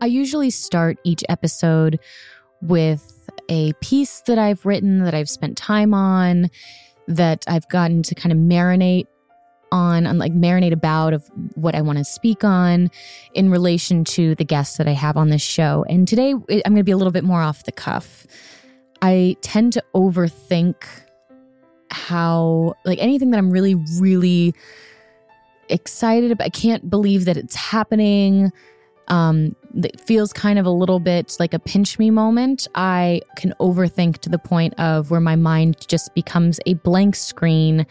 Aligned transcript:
I 0.00 0.06
usually 0.06 0.50
start 0.50 0.98
each 1.04 1.24
episode 1.28 1.98
with 2.60 3.30
a 3.48 3.72
piece 3.74 4.20
that 4.22 4.38
I've 4.38 4.66
written, 4.66 5.04
that 5.04 5.14
I've 5.14 5.30
spent 5.30 5.56
time 5.56 5.94
on, 5.94 6.50
that 7.08 7.44
I've 7.48 7.68
gotten 7.68 8.02
to 8.02 8.14
kind 8.14 8.32
of 8.32 8.38
marinate 8.38 9.06
on, 9.72 10.06
on 10.06 10.18
like 10.18 10.32
marinate 10.32 10.72
about 10.72 11.14
of 11.14 11.28
what 11.54 11.74
I 11.74 11.80
want 11.80 11.98
to 11.98 12.04
speak 12.04 12.44
on 12.44 12.90
in 13.32 13.50
relation 13.50 14.04
to 14.04 14.34
the 14.34 14.44
guests 14.44 14.76
that 14.76 14.86
I 14.86 14.92
have 14.92 15.16
on 15.16 15.30
this 15.30 15.42
show. 15.42 15.84
And 15.88 16.06
today 16.06 16.32
I'm 16.32 16.44
going 16.46 16.76
to 16.76 16.84
be 16.84 16.92
a 16.92 16.96
little 16.96 17.12
bit 17.12 17.24
more 17.24 17.40
off 17.40 17.64
the 17.64 17.72
cuff. 17.72 18.26
I 19.00 19.36
tend 19.40 19.72
to 19.74 19.84
overthink 19.94 20.84
how, 21.90 22.74
like 22.84 22.98
anything 23.00 23.30
that 23.30 23.38
I'm 23.38 23.50
really, 23.50 23.76
really 23.98 24.54
excited 25.70 26.32
about, 26.32 26.44
I 26.44 26.50
can't 26.50 26.90
believe 26.90 27.24
that 27.24 27.36
it's 27.36 27.54
happening 27.54 28.52
um, 29.08 29.54
it 29.84 30.00
feels 30.00 30.32
kind 30.32 30.58
of 30.58 30.66
a 30.66 30.70
little 30.70 31.00
bit 31.00 31.36
like 31.38 31.54
a 31.54 31.58
pinch 31.58 31.98
me 31.98 32.10
moment. 32.10 32.66
I 32.74 33.20
can 33.36 33.52
overthink 33.60 34.18
to 34.18 34.28
the 34.28 34.38
point 34.38 34.74
of 34.78 35.10
where 35.10 35.20
my 35.20 35.36
mind 35.36 35.86
just 35.88 36.14
becomes 36.14 36.58
a 36.66 36.74
blank 36.74 37.14
screen, 37.14 37.86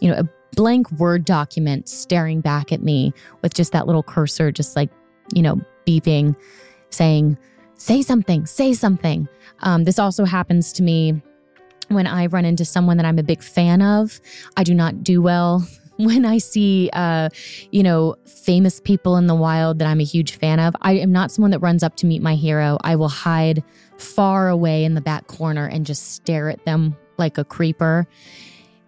you 0.00 0.10
know, 0.10 0.18
a 0.18 0.28
blank 0.56 0.90
Word 0.92 1.24
document 1.24 1.88
staring 1.88 2.40
back 2.40 2.72
at 2.72 2.82
me 2.82 3.12
with 3.42 3.54
just 3.54 3.72
that 3.72 3.86
little 3.86 4.02
cursor, 4.02 4.50
just 4.50 4.74
like, 4.74 4.90
you 5.32 5.42
know, 5.42 5.60
beeping, 5.86 6.34
saying, 6.90 7.38
say 7.74 8.02
something, 8.02 8.46
say 8.46 8.72
something. 8.72 9.28
Um, 9.60 9.84
this 9.84 9.98
also 9.98 10.24
happens 10.24 10.72
to 10.74 10.82
me 10.82 11.22
when 11.88 12.06
I 12.06 12.26
run 12.26 12.44
into 12.44 12.64
someone 12.64 12.96
that 12.96 13.06
I'm 13.06 13.18
a 13.18 13.22
big 13.22 13.42
fan 13.42 13.82
of. 13.82 14.20
I 14.56 14.64
do 14.64 14.74
not 14.74 15.04
do 15.04 15.22
well 15.22 15.66
when 16.06 16.24
I 16.24 16.38
see, 16.38 16.90
uh, 16.92 17.28
you 17.72 17.82
know, 17.82 18.14
famous 18.24 18.80
people 18.80 19.16
in 19.16 19.26
the 19.26 19.34
wild 19.34 19.80
that 19.80 19.88
I'm 19.88 20.00
a 20.00 20.04
huge 20.04 20.36
fan 20.36 20.60
of, 20.60 20.76
I 20.80 20.92
am 20.92 21.10
not 21.10 21.32
someone 21.32 21.50
that 21.50 21.58
runs 21.58 21.82
up 21.82 21.96
to 21.96 22.06
meet 22.06 22.22
my 22.22 22.36
hero. 22.36 22.78
I 22.82 22.94
will 22.94 23.08
hide 23.08 23.64
far 23.96 24.48
away 24.48 24.84
in 24.84 24.94
the 24.94 25.00
back 25.00 25.26
corner 25.26 25.66
and 25.66 25.84
just 25.84 26.12
stare 26.12 26.50
at 26.50 26.64
them 26.64 26.96
like 27.16 27.36
a 27.36 27.44
creeper. 27.44 28.06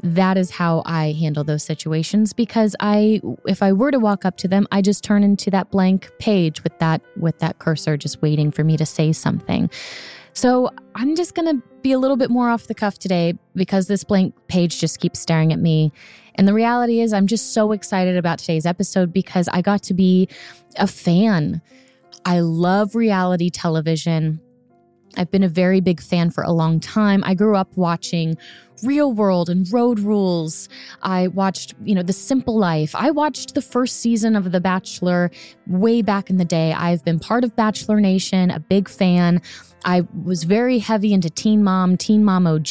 That 0.04 0.38
is 0.38 0.52
how 0.52 0.84
I 0.86 1.12
handle 1.18 1.42
those 1.42 1.64
situations 1.64 2.32
because 2.32 2.76
I 2.78 3.20
if 3.44 3.62
I 3.62 3.72
were 3.72 3.90
to 3.90 3.98
walk 3.98 4.24
up 4.24 4.36
to 4.38 4.48
them, 4.48 4.66
I 4.70 4.80
just 4.80 5.04
turn 5.04 5.24
into 5.24 5.50
that 5.50 5.70
blank 5.70 6.10
page 6.18 6.62
with 6.62 6.78
that 6.78 7.02
with 7.16 7.40
that 7.40 7.58
cursor 7.58 7.96
just 7.96 8.22
waiting 8.22 8.50
for 8.50 8.64
me 8.64 8.76
to 8.76 8.86
say 8.86 9.12
something. 9.12 9.68
So 10.32 10.70
I'm 10.94 11.16
just 11.16 11.34
going 11.34 11.58
to 11.58 11.66
be 11.82 11.92
a 11.92 11.98
little 11.98 12.16
bit 12.16 12.30
more 12.30 12.48
off 12.48 12.66
the 12.66 12.74
cuff 12.74 12.98
today 12.98 13.34
because 13.54 13.88
this 13.88 14.04
blank 14.04 14.34
page 14.46 14.80
just 14.80 15.00
keeps 15.00 15.18
staring 15.18 15.52
at 15.52 15.58
me 15.58 15.92
and 16.34 16.46
the 16.46 16.54
reality 16.54 17.00
is, 17.00 17.12
I'm 17.12 17.26
just 17.26 17.52
so 17.52 17.72
excited 17.72 18.16
about 18.16 18.38
today's 18.38 18.66
episode 18.66 19.12
because 19.12 19.48
I 19.48 19.62
got 19.62 19.82
to 19.84 19.94
be 19.94 20.28
a 20.76 20.86
fan. 20.86 21.60
I 22.24 22.40
love 22.40 22.94
reality 22.94 23.50
television. 23.50 24.40
I've 25.16 25.30
been 25.30 25.42
a 25.42 25.48
very 25.48 25.80
big 25.80 26.00
fan 26.00 26.30
for 26.30 26.44
a 26.44 26.52
long 26.52 26.78
time. 26.78 27.24
I 27.24 27.34
grew 27.34 27.56
up 27.56 27.76
watching 27.76 28.36
Real 28.84 29.12
World 29.12 29.50
and 29.50 29.70
Road 29.72 29.98
Rules. 29.98 30.68
I 31.02 31.28
watched, 31.28 31.74
you 31.82 31.94
know, 31.94 32.02
The 32.02 32.12
Simple 32.12 32.56
Life. 32.56 32.94
I 32.94 33.10
watched 33.10 33.54
the 33.54 33.62
first 33.62 33.96
season 33.96 34.36
of 34.36 34.52
The 34.52 34.60
Bachelor 34.60 35.30
way 35.66 36.02
back 36.02 36.30
in 36.30 36.36
the 36.36 36.44
day. 36.44 36.72
I've 36.72 37.04
been 37.04 37.18
part 37.18 37.44
of 37.44 37.56
Bachelor 37.56 38.00
Nation, 38.00 38.50
a 38.50 38.60
big 38.60 38.88
fan. 38.88 39.42
I 39.84 40.06
was 40.24 40.44
very 40.44 40.78
heavy 40.78 41.12
into 41.12 41.30
Teen 41.30 41.62
Mom, 41.62 41.96
Teen 41.96 42.24
Mom 42.24 42.46
OG. 42.46 42.68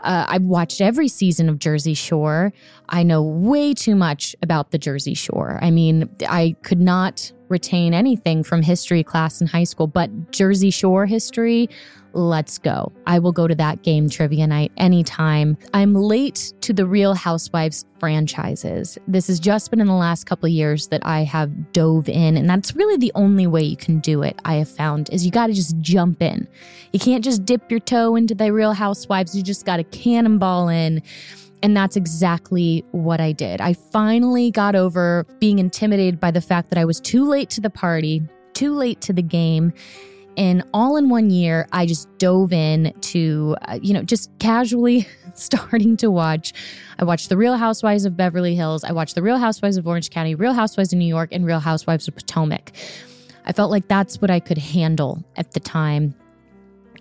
Uh, 0.00 0.26
I 0.28 0.38
watched 0.38 0.80
every 0.80 1.08
season 1.08 1.48
of 1.48 1.58
Jersey 1.58 1.94
Shore. 1.94 2.52
I 2.88 3.02
know 3.02 3.22
way 3.22 3.74
too 3.74 3.94
much 3.94 4.34
about 4.42 4.70
the 4.70 4.78
Jersey 4.78 5.14
Shore. 5.14 5.58
I 5.62 5.70
mean, 5.70 6.08
I 6.28 6.56
could 6.62 6.80
not 6.80 7.32
retain 7.48 7.94
anything 7.94 8.42
from 8.42 8.62
history 8.62 9.02
class 9.02 9.40
in 9.40 9.46
high 9.46 9.64
school, 9.64 9.86
but 9.86 10.32
Jersey 10.32 10.70
Shore 10.70 11.06
history, 11.06 11.68
let's 12.12 12.58
go. 12.58 12.92
I 13.06 13.18
will 13.18 13.32
go 13.32 13.46
to 13.46 13.54
that 13.56 13.82
game 13.82 14.08
trivia 14.08 14.46
night 14.46 14.72
anytime. 14.76 15.56
I'm 15.74 15.94
late 15.94 16.52
to 16.62 16.72
the 16.72 16.86
Real 16.86 17.14
Housewives 17.14 17.84
franchises. 17.98 18.98
This 19.06 19.26
has 19.28 19.40
just 19.40 19.70
been 19.70 19.80
in 19.80 19.86
the 19.86 19.92
last 19.92 20.24
couple 20.24 20.48
years 20.48 20.88
that 20.88 21.04
I 21.04 21.24
have 21.24 21.72
dove 21.72 22.08
in, 22.08 22.36
and 22.36 22.48
that's 22.48 22.74
really 22.74 22.96
the 22.96 23.12
only 23.14 23.46
way 23.46 23.62
you 23.62 23.76
can 23.76 24.00
do 24.00 24.22
it. 24.22 24.38
I 24.44 24.54
have 24.54 24.68
found 24.68 25.10
is 25.10 25.24
you 25.24 25.30
got 25.30 25.48
to 25.48 25.52
just 25.52 25.78
jump 25.80 26.22
in. 26.22 26.48
You 26.92 26.98
can't 26.98 27.24
just 27.24 27.44
dip 27.44 27.70
your 27.70 27.80
toe 27.80 28.16
into 28.16 28.34
the 28.34 28.52
Real 28.52 28.72
Housewives. 28.72 29.36
You 29.36 29.42
just 29.42 29.64
got 29.66 29.76
to 29.76 29.84
cannonball 29.84 30.68
in. 30.68 31.02
And 31.62 31.76
that's 31.76 31.96
exactly 31.96 32.84
what 32.92 33.20
I 33.20 33.32
did. 33.32 33.60
I 33.60 33.72
finally 33.72 34.50
got 34.50 34.76
over 34.76 35.26
being 35.40 35.58
intimidated 35.58 36.20
by 36.20 36.30
the 36.30 36.40
fact 36.40 36.70
that 36.70 36.78
I 36.78 36.84
was 36.84 37.00
too 37.00 37.28
late 37.28 37.50
to 37.50 37.60
the 37.60 37.70
party, 37.70 38.22
too 38.54 38.74
late 38.74 39.00
to 39.02 39.12
the 39.12 39.22
game. 39.22 39.72
And 40.38 40.62
all 40.72 40.96
in 40.96 41.08
one 41.08 41.30
year, 41.30 41.66
I 41.72 41.84
just 41.84 42.08
dove 42.18 42.52
in 42.52 42.94
to, 43.00 43.56
uh, 43.62 43.80
you 43.82 43.92
know, 43.92 44.04
just 44.04 44.30
casually 44.38 45.08
starting 45.34 45.96
to 45.96 46.12
watch. 46.12 46.52
I 47.00 47.04
watched 47.04 47.28
The 47.28 47.36
Real 47.36 47.56
Housewives 47.56 48.04
of 48.04 48.16
Beverly 48.16 48.54
Hills. 48.54 48.84
I 48.84 48.92
watched 48.92 49.16
The 49.16 49.22
Real 49.22 49.38
Housewives 49.38 49.76
of 49.76 49.88
Orange 49.88 50.10
County, 50.10 50.36
Real 50.36 50.52
Housewives 50.52 50.92
of 50.92 50.98
New 51.00 51.08
York, 51.08 51.30
and 51.32 51.44
Real 51.44 51.58
Housewives 51.58 52.06
of 52.06 52.14
Potomac. 52.14 52.70
I 53.46 53.52
felt 53.52 53.72
like 53.72 53.88
that's 53.88 54.20
what 54.20 54.30
I 54.30 54.38
could 54.38 54.58
handle 54.58 55.24
at 55.36 55.50
the 55.52 55.60
time. 55.60 56.14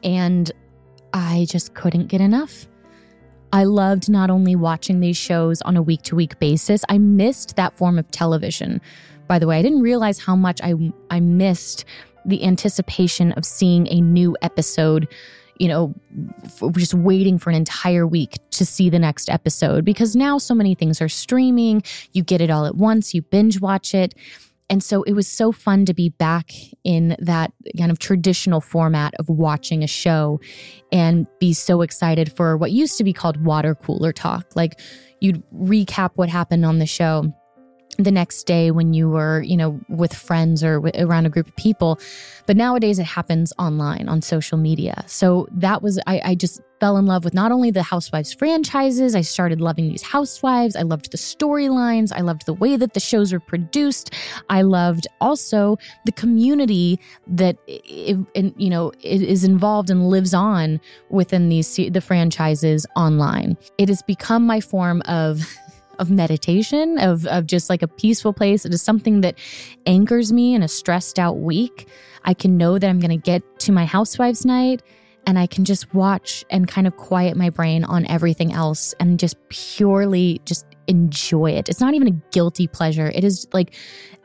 And 0.03 0.51
I 1.13 1.45
just 1.47 1.75
couldn't 1.75 2.07
get 2.07 2.21
enough. 2.21 2.67
I 3.53 3.65
loved 3.65 4.09
not 4.09 4.31
only 4.31 4.55
watching 4.55 4.99
these 4.99 5.15
shows 5.15 5.61
on 5.61 5.77
a 5.77 5.81
week 5.83 6.01
to 6.03 6.15
week 6.15 6.39
basis, 6.39 6.83
I 6.89 6.97
missed 6.97 7.55
that 7.55 7.77
form 7.77 7.99
of 7.99 8.09
television. 8.09 8.81
By 9.27 9.37
the 9.37 9.45
way, 9.45 9.59
I 9.59 9.61
didn't 9.61 9.81
realize 9.81 10.17
how 10.17 10.35
much 10.35 10.59
I, 10.63 10.73
I 11.11 11.19
missed 11.19 11.85
the 12.27 12.43
anticipation 12.43 13.31
of 13.33 13.45
seeing 13.45 13.87
a 13.87 14.01
new 14.01 14.37
episode 14.41 15.07
you 15.59 15.67
know, 15.67 15.93
just 16.73 16.93
waiting 16.93 17.39
for 17.39 17.49
an 17.49 17.55
entire 17.55 18.05
week 18.05 18.37
to 18.51 18.65
see 18.65 18.89
the 18.91 18.99
next 18.99 19.29
episode 19.29 19.83
because 19.83 20.15
now 20.15 20.37
so 20.37 20.53
many 20.53 20.75
things 20.75 21.01
are 21.01 21.09
streaming. 21.09 21.81
You 22.13 22.23
get 22.23 22.41
it 22.41 22.49
all 22.49 22.65
at 22.65 22.75
once, 22.75 23.13
you 23.13 23.21
binge 23.23 23.59
watch 23.59 23.93
it. 23.95 24.13
And 24.69 24.83
so 24.83 25.03
it 25.03 25.13
was 25.13 25.27
so 25.27 25.51
fun 25.53 25.85
to 25.85 25.93
be 25.93 26.09
back 26.09 26.51
in 26.83 27.15
that 27.19 27.53
kind 27.77 27.89
of 27.89 27.99
traditional 27.99 28.59
format 28.59 29.13
of 29.17 29.29
watching 29.29 29.81
a 29.81 29.87
show 29.87 30.41
and 30.91 31.25
be 31.39 31.53
so 31.53 31.81
excited 31.81 32.31
for 32.35 32.57
what 32.57 32.71
used 32.71 32.97
to 32.97 33.03
be 33.05 33.13
called 33.13 33.43
water 33.43 33.75
cooler 33.75 34.11
talk. 34.11 34.55
Like 34.55 34.79
you'd 35.21 35.41
recap 35.51 36.11
what 36.15 36.27
happened 36.27 36.65
on 36.65 36.79
the 36.79 36.85
show 36.85 37.33
the 37.97 38.11
next 38.11 38.43
day 38.43 38.71
when 38.71 38.93
you 38.93 39.09
were, 39.09 39.41
you 39.41 39.57
know, 39.57 39.79
with 39.89 40.13
friends 40.13 40.63
or 40.63 40.79
w- 40.79 41.05
around 41.05 41.25
a 41.25 41.29
group 41.29 41.47
of 41.47 41.55
people. 41.55 41.99
But 42.45 42.55
nowadays 42.55 42.99
it 42.99 43.05
happens 43.05 43.51
online 43.57 44.07
on 44.07 44.21
social 44.21 44.57
media. 44.57 45.03
So 45.07 45.47
that 45.51 45.81
was, 45.81 45.99
I, 46.05 46.21
I, 46.23 46.35
just 46.35 46.61
fell 46.79 46.97
in 46.97 47.07
love 47.07 47.25
with 47.25 47.33
not 47.33 47.51
only 47.51 47.71
the 47.71 47.81
Housewives 47.81 48.33
franchises, 48.33 49.15
I 49.15 49.21
started 49.21 49.59
loving 49.59 49.89
these 49.89 50.03
housewives. 50.03 50.75
I 50.75 50.83
loved 50.83 51.11
the 51.11 51.17
storylines. 51.17 52.11
I 52.15 52.21
loved 52.21 52.45
the 52.45 52.53
way 52.53 52.77
that 52.77 52.93
the 52.93 52.99
shows 52.99 53.33
were 53.33 53.39
produced. 53.39 54.13
I 54.49 54.61
loved 54.61 55.07
also 55.19 55.77
the 56.05 56.11
community 56.11 56.99
that, 57.25 57.57
it, 57.65 58.17
it, 58.35 58.53
you 58.59 58.69
know, 58.69 58.91
is 59.01 59.43
involved 59.43 59.89
and 59.89 60.07
lives 60.09 60.35
on 60.35 60.79
within 61.09 61.49
these, 61.49 61.75
the 61.75 62.01
franchises 62.01 62.85
online. 62.95 63.57
It 63.79 63.89
has 63.89 64.03
become 64.03 64.45
my 64.45 64.61
form 64.61 65.01
of 65.05 65.41
of 65.99 66.09
meditation, 66.09 66.99
of, 66.99 67.25
of 67.27 67.45
just 67.45 67.69
like 67.69 67.81
a 67.81 67.87
peaceful 67.87 68.33
place. 68.33 68.65
It 68.65 68.73
is 68.73 68.81
something 68.81 69.21
that 69.21 69.37
anchors 69.85 70.31
me 70.31 70.53
in 70.53 70.63
a 70.63 70.67
stressed 70.67 71.19
out 71.19 71.39
week. 71.39 71.87
I 72.23 72.33
can 72.33 72.57
know 72.57 72.77
that 72.77 72.87
I'm 72.87 72.99
going 72.99 73.11
to 73.11 73.17
get 73.17 73.59
to 73.61 73.71
my 73.71 73.85
housewives 73.85 74.45
night 74.45 74.81
and 75.25 75.37
I 75.37 75.45
can 75.45 75.65
just 75.65 75.93
watch 75.93 76.45
and 76.49 76.67
kind 76.67 76.87
of 76.87 76.95
quiet 76.95 77.35
my 77.35 77.49
brain 77.49 77.83
on 77.83 78.05
everything 78.07 78.53
else 78.53 78.93
and 78.99 79.19
just 79.19 79.35
purely 79.49 80.41
just 80.45 80.65
enjoy 80.87 81.51
it. 81.51 81.69
It's 81.69 81.81
not 81.81 81.93
even 81.93 82.07
a 82.07 82.21
guilty 82.31 82.67
pleasure. 82.67 83.11
It 83.13 83.23
is 83.23 83.45
like 83.51 83.75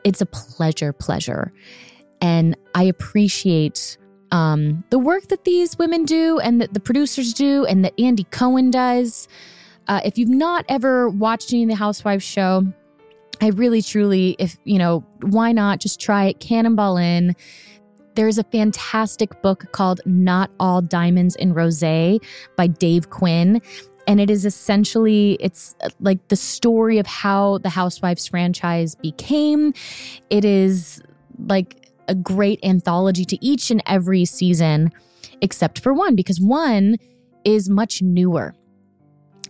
it's 0.03 0.21
a 0.21 0.25
pleasure 0.25 0.93
pleasure. 0.93 1.51
And 2.21 2.55
I 2.73 2.83
appreciate 2.83 3.97
um, 4.31 4.83
the 4.89 4.97
work 4.97 5.27
that 5.27 5.43
these 5.43 5.77
women 5.77 6.05
do 6.05 6.39
and 6.39 6.61
that 6.61 6.73
the 6.73 6.79
producers 6.79 7.33
do 7.33 7.65
and 7.65 7.83
that 7.83 7.93
Andy 7.99 8.23
Cohen 8.23 8.71
does. 8.71 9.27
Uh, 9.87 10.01
if 10.05 10.17
you've 10.17 10.29
not 10.29 10.65
ever 10.69 11.09
watched 11.09 11.53
any 11.53 11.63
of 11.63 11.69
the 11.69 11.75
Housewives 11.75 12.23
show, 12.23 12.65
I 13.41 13.49
really, 13.49 13.81
truly, 13.81 14.35
if 14.39 14.57
you 14.63 14.77
know, 14.77 15.03
why 15.21 15.51
not 15.51 15.79
just 15.79 15.99
try 15.99 16.25
it? 16.25 16.39
Cannonball 16.39 16.97
in. 16.97 17.35
There's 18.15 18.37
a 18.37 18.43
fantastic 18.43 19.41
book 19.41 19.71
called 19.71 19.99
Not 20.05 20.51
All 20.59 20.81
Diamonds 20.81 21.35
and 21.35 21.55
Rosé 21.55 22.23
by 22.55 22.67
Dave 22.67 23.09
Quinn. 23.09 23.61
And 24.05 24.21
it 24.21 24.29
is 24.29 24.45
essentially, 24.45 25.37
it's 25.39 25.75
uh, 25.81 25.89
like 25.99 26.27
the 26.27 26.35
story 26.35 26.99
of 26.99 27.07
how 27.07 27.57
the 27.59 27.69
Housewives 27.69 28.27
franchise 28.27 28.95
became. 28.95 29.73
It 30.29 30.45
is 30.45 31.01
like 31.47 31.89
a 32.07 32.15
great 32.15 32.59
anthology 32.63 33.25
to 33.25 33.43
each 33.43 33.71
and 33.71 33.81
every 33.87 34.25
season, 34.25 34.91
except 35.41 35.79
for 35.79 35.93
one, 35.93 36.15
because 36.15 36.39
one 36.39 36.97
is 37.45 37.69
much 37.69 38.01
newer. 38.01 38.53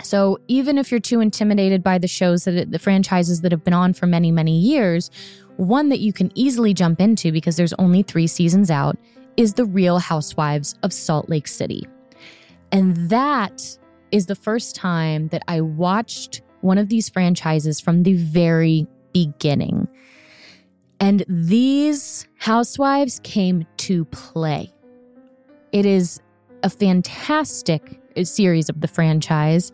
So 0.04 0.40
even 0.48 0.78
if 0.78 0.92
you're 0.92 1.00
too 1.00 1.22
intimidated 1.22 1.82
by 1.82 1.98
the 1.98 2.08
shows 2.08 2.44
that 2.44 2.72
the 2.72 2.80
franchises 2.80 3.42
that 3.42 3.52
have 3.52 3.64
been 3.64 3.74
on 3.74 3.94
for 3.94 4.06
many, 4.06 4.32
many 4.32 4.60
years, 4.60 5.10
one 5.58 5.90
that 5.90 6.00
you 6.00 6.14
can 6.14 6.32
easily 6.36 6.74
jump 6.74 7.00
into 7.00 7.32
because 7.32 7.56
there's 7.56 7.74
only 7.74 8.04
three 8.04 8.28
seasons 8.28 8.70
out 8.70 8.98
is 9.38 9.54
The 9.54 9.66
Real 9.66 10.00
Housewives 10.00 10.76
of 10.84 10.94
Salt 10.94 11.30
Lake 11.30 11.48
City. 11.48 11.88
And 12.72 13.10
that 13.10 13.78
is 14.12 14.26
the 14.26 14.36
first 14.36 14.76
time 14.76 15.30
that 15.30 15.44
I 15.48 15.62
watched 15.62 16.42
one 16.62 16.78
of 16.78 16.90
these 16.90 17.10
franchises 17.10 17.80
from 17.80 18.04
the 18.04 18.14
very 18.14 18.88
beginning. 19.14 19.88
And 21.00 21.26
these 21.28 22.28
housewives 22.38 23.20
came 23.24 23.66
to 23.78 24.06
play. 24.06 24.74
It 25.72 25.86
is 25.86 26.22
a 26.62 26.70
fantastic 26.70 28.00
series 28.24 28.70
of 28.70 28.82
the 28.82 28.88
franchise. 28.88 29.72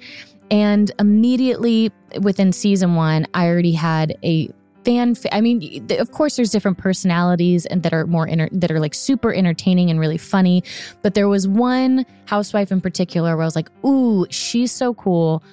And 0.51 0.91
immediately 0.99 1.91
within 2.21 2.51
season 2.51 2.95
one, 2.95 3.27
I 3.33 3.47
already 3.47 3.73
had 3.73 4.17
a 4.23 4.49
fan. 4.83 5.15
Fa- 5.15 5.33
I 5.33 5.41
mean, 5.41 5.87
of 5.99 6.11
course, 6.11 6.35
there's 6.35 6.49
different 6.49 6.77
personalities 6.77 7.65
and 7.65 7.83
that 7.83 7.93
are 7.93 8.07
more 8.07 8.27
inter- 8.27 8.49
that 8.51 8.71
are 8.71 8.79
like 8.79 8.93
super 8.93 9.33
entertaining 9.33 9.89
and 9.89 9.99
really 9.99 10.17
funny. 10.17 10.63
But 11.01 11.13
there 11.13 11.27
was 11.27 11.47
one 11.47 12.05
housewife 12.25 12.71
in 12.71 12.81
particular 12.81 13.35
where 13.35 13.43
I 13.43 13.45
was 13.45 13.55
like, 13.55 13.69
"Ooh, 13.85 14.25
she's 14.29 14.71
so 14.71 14.93
cool." 14.93 15.43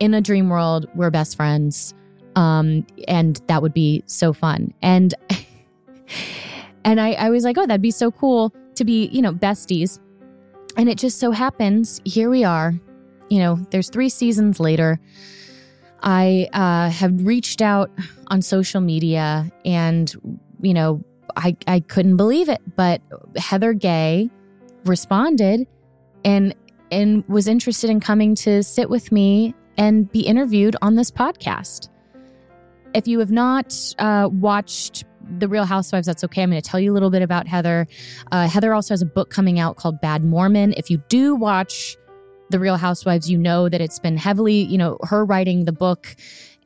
In 0.00 0.14
a 0.14 0.20
dream 0.20 0.48
world, 0.48 0.86
we're 0.94 1.10
best 1.10 1.36
friends, 1.36 1.92
um, 2.36 2.86
and 3.08 3.40
that 3.48 3.62
would 3.62 3.74
be 3.74 4.04
so 4.06 4.32
fun. 4.32 4.72
And 4.82 5.14
and 6.84 7.00
I, 7.00 7.12
I 7.12 7.30
was 7.30 7.44
like, 7.44 7.56
"Oh, 7.58 7.66
that'd 7.66 7.82
be 7.82 7.90
so 7.90 8.10
cool 8.10 8.52
to 8.74 8.84
be, 8.84 9.06
you 9.06 9.22
know, 9.22 9.32
besties." 9.32 9.98
And 10.78 10.88
it 10.88 10.96
just 10.96 11.18
so 11.18 11.32
happens, 11.32 12.00
here 12.04 12.30
we 12.30 12.44
are. 12.44 12.72
You 13.28 13.40
know, 13.40 13.56
there's 13.70 13.90
three 13.90 14.08
seasons 14.08 14.60
later. 14.60 15.00
I 16.02 16.48
uh, 16.52 16.88
have 16.90 17.26
reached 17.26 17.60
out 17.60 17.90
on 18.28 18.40
social 18.40 18.80
media 18.80 19.50
and, 19.64 20.14
you 20.62 20.72
know, 20.72 21.04
I, 21.36 21.56
I 21.66 21.80
couldn't 21.80 22.16
believe 22.16 22.48
it. 22.48 22.60
But 22.76 23.02
Heather 23.36 23.72
Gay 23.72 24.30
responded 24.84 25.66
and 26.24 26.54
and 26.90 27.22
was 27.28 27.48
interested 27.48 27.90
in 27.90 28.00
coming 28.00 28.34
to 28.34 28.62
sit 28.62 28.88
with 28.88 29.12
me 29.12 29.54
and 29.76 30.10
be 30.10 30.20
interviewed 30.20 30.74
on 30.80 30.94
this 30.94 31.10
podcast. 31.10 31.90
If 32.94 33.06
you 33.06 33.18
have 33.18 33.30
not 33.30 33.76
uh, 33.98 34.28
watched 34.32 35.04
the 35.38 35.48
Real 35.48 35.64
Housewives, 35.64 36.06
that's 36.06 36.24
okay. 36.24 36.42
I'm 36.42 36.50
going 36.50 36.60
to 36.60 36.68
tell 36.68 36.80
you 36.80 36.92
a 36.92 36.94
little 36.94 37.10
bit 37.10 37.22
about 37.22 37.46
Heather. 37.46 37.86
Uh, 38.32 38.48
Heather 38.48 38.74
also 38.74 38.92
has 38.92 39.02
a 39.02 39.06
book 39.06 39.30
coming 39.30 39.58
out 39.58 39.76
called 39.76 40.00
Bad 40.00 40.24
Mormon. 40.24 40.74
If 40.76 40.90
you 40.90 41.02
do 41.08 41.34
watch 41.34 41.96
The 42.50 42.58
Real 42.58 42.76
Housewives, 42.76 43.30
you 43.30 43.38
know 43.38 43.68
that 43.68 43.80
it's 43.80 43.98
been 43.98 44.16
heavily, 44.16 44.62
you 44.64 44.78
know, 44.78 44.98
her 45.02 45.24
writing 45.24 45.64
the 45.64 45.72
book 45.72 46.16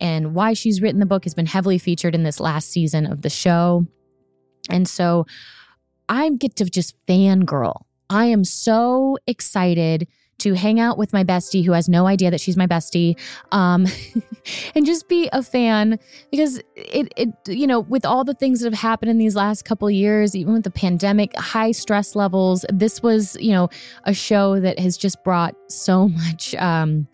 and 0.00 0.34
why 0.34 0.52
she's 0.52 0.82
written 0.82 1.00
the 1.00 1.06
book 1.06 1.24
has 1.24 1.34
been 1.34 1.46
heavily 1.46 1.78
featured 1.78 2.14
in 2.14 2.22
this 2.22 2.40
last 2.40 2.70
season 2.70 3.06
of 3.06 3.22
the 3.22 3.30
show. 3.30 3.86
And 4.68 4.88
so 4.88 5.26
I 6.08 6.28
get 6.30 6.56
to 6.56 6.64
just 6.64 6.94
fangirl. 7.06 7.82
I 8.10 8.26
am 8.26 8.44
so 8.44 9.16
excited 9.26 10.06
to 10.42 10.54
hang 10.54 10.80
out 10.80 10.98
with 10.98 11.12
my 11.12 11.24
bestie 11.24 11.64
who 11.64 11.72
has 11.72 11.88
no 11.88 12.06
idea 12.06 12.30
that 12.30 12.40
she's 12.40 12.56
my 12.56 12.66
bestie 12.66 13.18
um, 13.52 13.86
and 14.74 14.84
just 14.84 15.08
be 15.08 15.28
a 15.32 15.42
fan. 15.42 15.98
Because 16.30 16.58
it, 16.76 17.12
it 17.16 17.30
you 17.46 17.66
know 17.66 17.80
with 17.80 18.04
all 18.04 18.24
the 18.24 18.34
things 18.34 18.60
that 18.60 18.72
have 18.72 18.80
happened 18.80 19.10
in 19.10 19.18
these 19.18 19.36
last 19.36 19.64
couple 19.64 19.90
years 19.90 20.34
even 20.34 20.52
with 20.52 20.64
the 20.64 20.70
pandemic 20.70 21.34
high 21.36 21.72
stress 21.72 22.14
levels 22.14 22.64
this 22.72 23.02
was 23.02 23.36
you 23.40 23.52
know 23.52 23.68
a 24.04 24.14
show 24.14 24.58
that 24.60 24.78
has 24.78 24.96
just 24.96 25.22
brought 25.24 25.54
so 25.68 26.08
much 26.22 26.54
um, 26.56 27.06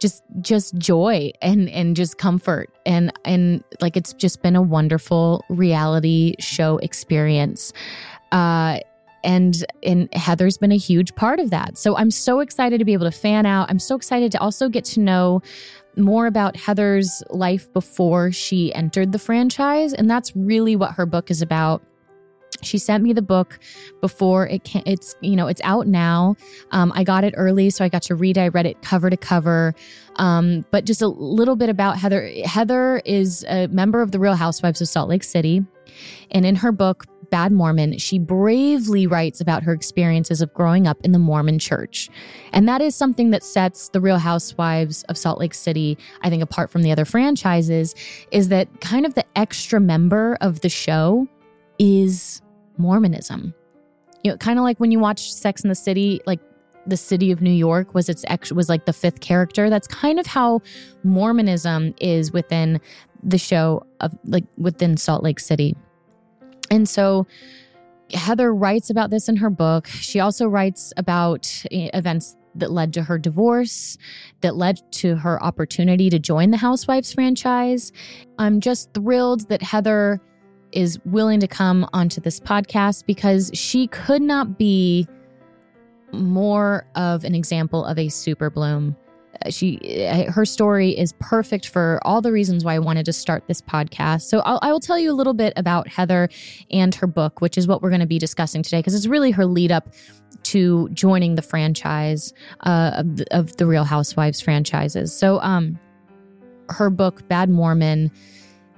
just 0.00 0.24
just 0.40 0.76
joy 0.76 1.30
and 1.42 1.68
and 1.68 1.94
just 1.94 2.18
comfort. 2.18 2.70
And 2.86 3.12
and 3.24 3.62
like 3.80 3.96
it's 3.96 4.12
just 4.14 4.42
been 4.42 4.56
a 4.56 4.62
wonderful 4.62 5.44
reality 5.48 6.34
show 6.40 6.78
experience. 6.78 7.72
Uh 8.32 8.80
and 9.24 9.64
and 9.82 10.12
Heather's 10.14 10.58
been 10.58 10.72
a 10.72 10.76
huge 10.76 11.14
part 11.14 11.40
of 11.40 11.50
that. 11.50 11.78
So 11.78 11.96
I'm 11.96 12.10
so 12.10 12.40
excited 12.40 12.78
to 12.78 12.84
be 12.84 12.92
able 12.92 13.06
to 13.06 13.16
fan 13.16 13.46
out. 13.46 13.70
I'm 13.70 13.78
so 13.78 13.96
excited 13.96 14.32
to 14.32 14.40
also 14.40 14.68
get 14.68 14.84
to 14.86 15.00
know 15.00 15.42
more 15.96 16.26
about 16.26 16.56
Heather's 16.56 17.22
life 17.30 17.72
before 17.72 18.32
she 18.32 18.72
entered 18.74 19.12
the 19.12 19.18
franchise 19.18 19.92
and 19.92 20.08
that's 20.08 20.34
really 20.36 20.76
what 20.76 20.92
her 20.92 21.06
book 21.06 21.30
is 21.30 21.42
about. 21.42 21.82
She 22.62 22.78
sent 22.78 23.02
me 23.02 23.12
the 23.12 23.22
book 23.22 23.58
before 24.00 24.46
it 24.46 24.64
can, 24.64 24.82
it's 24.84 25.14
you 25.20 25.36
know 25.36 25.46
it's 25.46 25.60
out 25.64 25.86
now. 25.86 26.36
Um, 26.72 26.92
I 26.94 27.04
got 27.04 27.24
it 27.24 27.34
early, 27.36 27.70
so 27.70 27.84
I 27.84 27.88
got 27.88 28.02
to 28.02 28.14
read. 28.14 28.36
I 28.36 28.48
read 28.48 28.66
it 28.66 28.82
cover 28.82 29.08
to 29.08 29.16
cover. 29.16 29.74
Um, 30.16 30.64
but 30.70 30.84
just 30.84 31.00
a 31.00 31.08
little 31.08 31.56
bit 31.56 31.68
about 31.70 31.96
Heather. 31.96 32.30
Heather 32.44 33.00
is 33.04 33.44
a 33.48 33.68
member 33.68 34.02
of 34.02 34.12
the 34.12 34.18
Real 34.18 34.34
Housewives 34.34 34.80
of 34.80 34.88
Salt 34.88 35.08
Lake 35.08 35.24
City, 35.24 35.64
and 36.30 36.44
in 36.44 36.56
her 36.56 36.72
book 36.72 37.06
Bad 37.30 37.52
Mormon, 37.52 37.98
she 37.98 38.18
bravely 38.18 39.06
writes 39.06 39.40
about 39.40 39.62
her 39.62 39.72
experiences 39.72 40.40
of 40.40 40.52
growing 40.54 40.86
up 40.86 40.98
in 41.04 41.12
the 41.12 41.18
Mormon 41.18 41.58
church. 41.58 42.10
And 42.52 42.68
that 42.68 42.80
is 42.80 42.94
something 42.94 43.30
that 43.30 43.42
sets 43.42 43.88
the 43.88 44.00
Real 44.00 44.18
Housewives 44.18 45.04
of 45.04 45.16
Salt 45.16 45.38
Lake 45.38 45.54
City, 45.54 45.96
I 46.22 46.30
think, 46.30 46.42
apart 46.42 46.70
from 46.70 46.82
the 46.82 46.92
other 46.92 47.04
franchises, 47.04 47.94
is 48.30 48.48
that 48.48 48.80
kind 48.80 49.06
of 49.06 49.14
the 49.14 49.24
extra 49.36 49.80
member 49.80 50.36
of 50.40 50.60
the 50.60 50.68
show 50.68 51.28
is 51.78 52.42
Mormonism. 52.76 53.54
You 54.22 54.32
know, 54.32 54.36
kind 54.36 54.58
of 54.58 54.64
like 54.64 54.78
when 54.78 54.90
you 54.90 54.98
watch 54.98 55.32
Sex 55.32 55.62
and 55.62 55.70
the 55.70 55.76
City, 55.76 56.20
like 56.26 56.40
the 56.86 56.96
city 56.96 57.30
of 57.30 57.40
New 57.40 57.50
York 57.50 57.94
was 57.94 58.08
its 58.08 58.24
ex- 58.28 58.52
was 58.52 58.68
like 58.68 58.86
the 58.86 58.92
fifth 58.92 59.20
character. 59.20 59.70
That's 59.70 59.86
kind 59.86 60.18
of 60.18 60.26
how 60.26 60.60
Mormonism 61.04 61.94
is 62.00 62.32
within 62.32 62.80
the 63.22 63.38
show 63.38 63.86
of 64.00 64.16
like 64.24 64.44
within 64.56 64.96
Salt 64.96 65.22
Lake 65.22 65.40
City. 65.40 65.76
And 66.70 66.88
so 66.88 67.26
Heather 68.12 68.54
writes 68.54 68.90
about 68.90 69.10
this 69.10 69.28
in 69.28 69.36
her 69.36 69.50
book. 69.50 69.86
She 69.86 70.20
also 70.20 70.46
writes 70.46 70.92
about 70.96 71.64
eh, 71.70 71.90
events 71.94 72.36
that 72.56 72.70
led 72.70 72.92
to 72.94 73.02
her 73.02 73.18
divorce, 73.18 73.96
that 74.40 74.56
led 74.56 74.80
to 74.92 75.16
her 75.16 75.42
opportunity 75.42 76.10
to 76.10 76.18
join 76.18 76.50
the 76.50 76.56
Housewives 76.56 77.12
franchise. 77.12 77.92
I'm 78.38 78.60
just 78.60 78.92
thrilled 78.92 79.48
that 79.48 79.62
Heather 79.62 80.20
is 80.72 80.98
willing 81.04 81.40
to 81.40 81.48
come 81.48 81.88
onto 81.92 82.20
this 82.20 82.40
podcast 82.40 83.06
because 83.06 83.50
she 83.54 83.86
could 83.88 84.22
not 84.22 84.58
be 84.58 85.06
more 86.12 86.86
of 86.96 87.24
an 87.24 87.34
example 87.34 87.84
of 87.84 87.98
a 87.98 88.08
super 88.08 88.50
bloom. 88.50 88.96
Uh, 89.44 89.50
she 89.50 90.06
uh, 90.06 90.30
her 90.30 90.44
story 90.44 90.90
is 90.90 91.12
perfect 91.14 91.68
for 91.68 92.00
all 92.02 92.20
the 92.20 92.32
reasons 92.32 92.64
why 92.64 92.74
I 92.74 92.78
wanted 92.78 93.06
to 93.06 93.12
start 93.12 93.46
this 93.46 93.62
podcast. 93.62 94.22
So 94.22 94.40
I'll, 94.40 94.58
I 94.62 94.72
will 94.72 94.80
tell 94.80 94.98
you 94.98 95.10
a 95.10 95.14
little 95.14 95.34
bit 95.34 95.52
about 95.56 95.88
Heather 95.88 96.28
and 96.70 96.94
her 96.96 97.06
book, 97.06 97.40
which 97.40 97.56
is 97.56 97.66
what 97.66 97.82
we're 97.82 97.90
going 97.90 98.00
to 98.00 98.06
be 98.06 98.18
discussing 98.18 98.62
today, 98.62 98.80
because 98.80 98.94
it's 98.94 99.06
really 99.06 99.30
her 99.30 99.46
lead 99.46 99.72
up 99.72 99.94
to 100.42 100.88
joining 100.90 101.34
the 101.34 101.42
franchise 101.42 102.32
uh, 102.60 102.92
of, 102.94 103.16
the, 103.16 103.36
of 103.36 103.56
the 103.56 103.66
Real 103.66 103.84
Housewives 103.84 104.40
franchises. 104.40 105.16
So, 105.16 105.40
um, 105.40 105.78
her 106.70 106.88
book 106.88 107.26
Bad 107.28 107.50
Mormon 107.50 108.10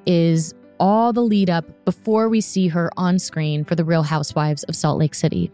is 0.06 0.54
all 0.80 1.12
the 1.12 1.22
lead 1.22 1.48
up 1.48 1.84
before 1.84 2.28
we 2.28 2.40
see 2.40 2.66
her 2.68 2.90
on 2.96 3.18
screen 3.18 3.64
for 3.64 3.74
the 3.74 3.84
Real 3.84 4.02
Housewives 4.02 4.64
of 4.64 4.74
Salt 4.74 4.98
Lake 4.98 5.14
City. 5.14 5.50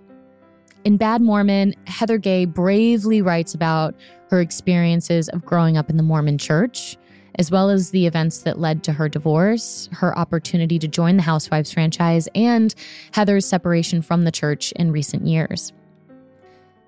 In 0.84 0.96
Bad 0.96 1.20
Mormon, 1.20 1.74
Heather 1.86 2.18
Gay 2.18 2.44
bravely 2.44 3.20
writes 3.20 3.54
about 3.54 3.94
her 4.30 4.40
experiences 4.40 5.28
of 5.28 5.44
growing 5.44 5.76
up 5.76 5.90
in 5.90 5.96
the 5.96 6.02
Mormon 6.02 6.38
church, 6.38 6.96
as 7.34 7.50
well 7.50 7.68
as 7.68 7.90
the 7.90 8.06
events 8.06 8.38
that 8.38 8.58
led 8.58 8.82
to 8.84 8.92
her 8.92 9.08
divorce, 9.08 9.88
her 9.92 10.16
opportunity 10.16 10.78
to 10.78 10.88
join 10.88 11.16
the 11.16 11.22
Housewives 11.22 11.72
franchise, 11.72 12.28
and 12.34 12.74
Heather's 13.12 13.46
separation 13.46 14.02
from 14.02 14.22
the 14.24 14.32
church 14.32 14.72
in 14.72 14.92
recent 14.92 15.26
years. 15.26 15.72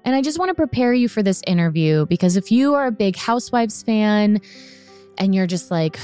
And 0.04 0.14
I 0.14 0.22
just 0.22 0.38
want 0.38 0.48
to 0.48 0.54
prepare 0.54 0.94
you 0.94 1.08
for 1.08 1.22
this 1.22 1.42
interview 1.46 2.06
because 2.06 2.36
if 2.36 2.50
you 2.50 2.74
are 2.74 2.86
a 2.86 2.92
big 2.92 3.16
Housewives 3.16 3.82
fan 3.82 4.40
and 5.18 5.34
you're 5.34 5.46
just 5.46 5.70
like, 5.70 5.98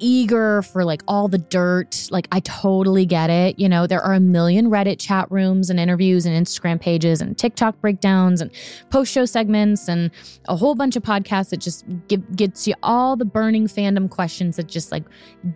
eager 0.00 0.62
for 0.62 0.84
like 0.84 1.02
all 1.06 1.28
the 1.28 1.38
dirt. 1.38 2.08
Like, 2.10 2.26
I 2.32 2.40
totally 2.40 3.06
get 3.06 3.30
it. 3.30 3.58
You 3.58 3.68
know, 3.68 3.86
there 3.86 4.02
are 4.02 4.14
a 4.14 4.20
million 4.20 4.66
Reddit 4.70 4.98
chat 4.98 5.30
rooms 5.30 5.70
and 5.70 5.78
interviews 5.78 6.26
and 6.26 6.34
Instagram 6.34 6.80
pages 6.80 7.20
and 7.20 7.38
TikTok 7.38 7.80
breakdowns 7.80 8.40
and 8.40 8.50
post 8.90 9.12
show 9.12 9.24
segments 9.24 9.88
and 9.88 10.10
a 10.48 10.56
whole 10.56 10.74
bunch 10.74 10.96
of 10.96 11.02
podcasts 11.02 11.50
that 11.50 11.60
just 11.60 11.84
give, 12.08 12.36
gets 12.36 12.66
you 12.66 12.74
all 12.82 13.16
the 13.16 13.24
burning 13.24 13.66
fandom 13.66 14.10
questions 14.10 14.56
that 14.56 14.66
just 14.66 14.90
like 14.90 15.04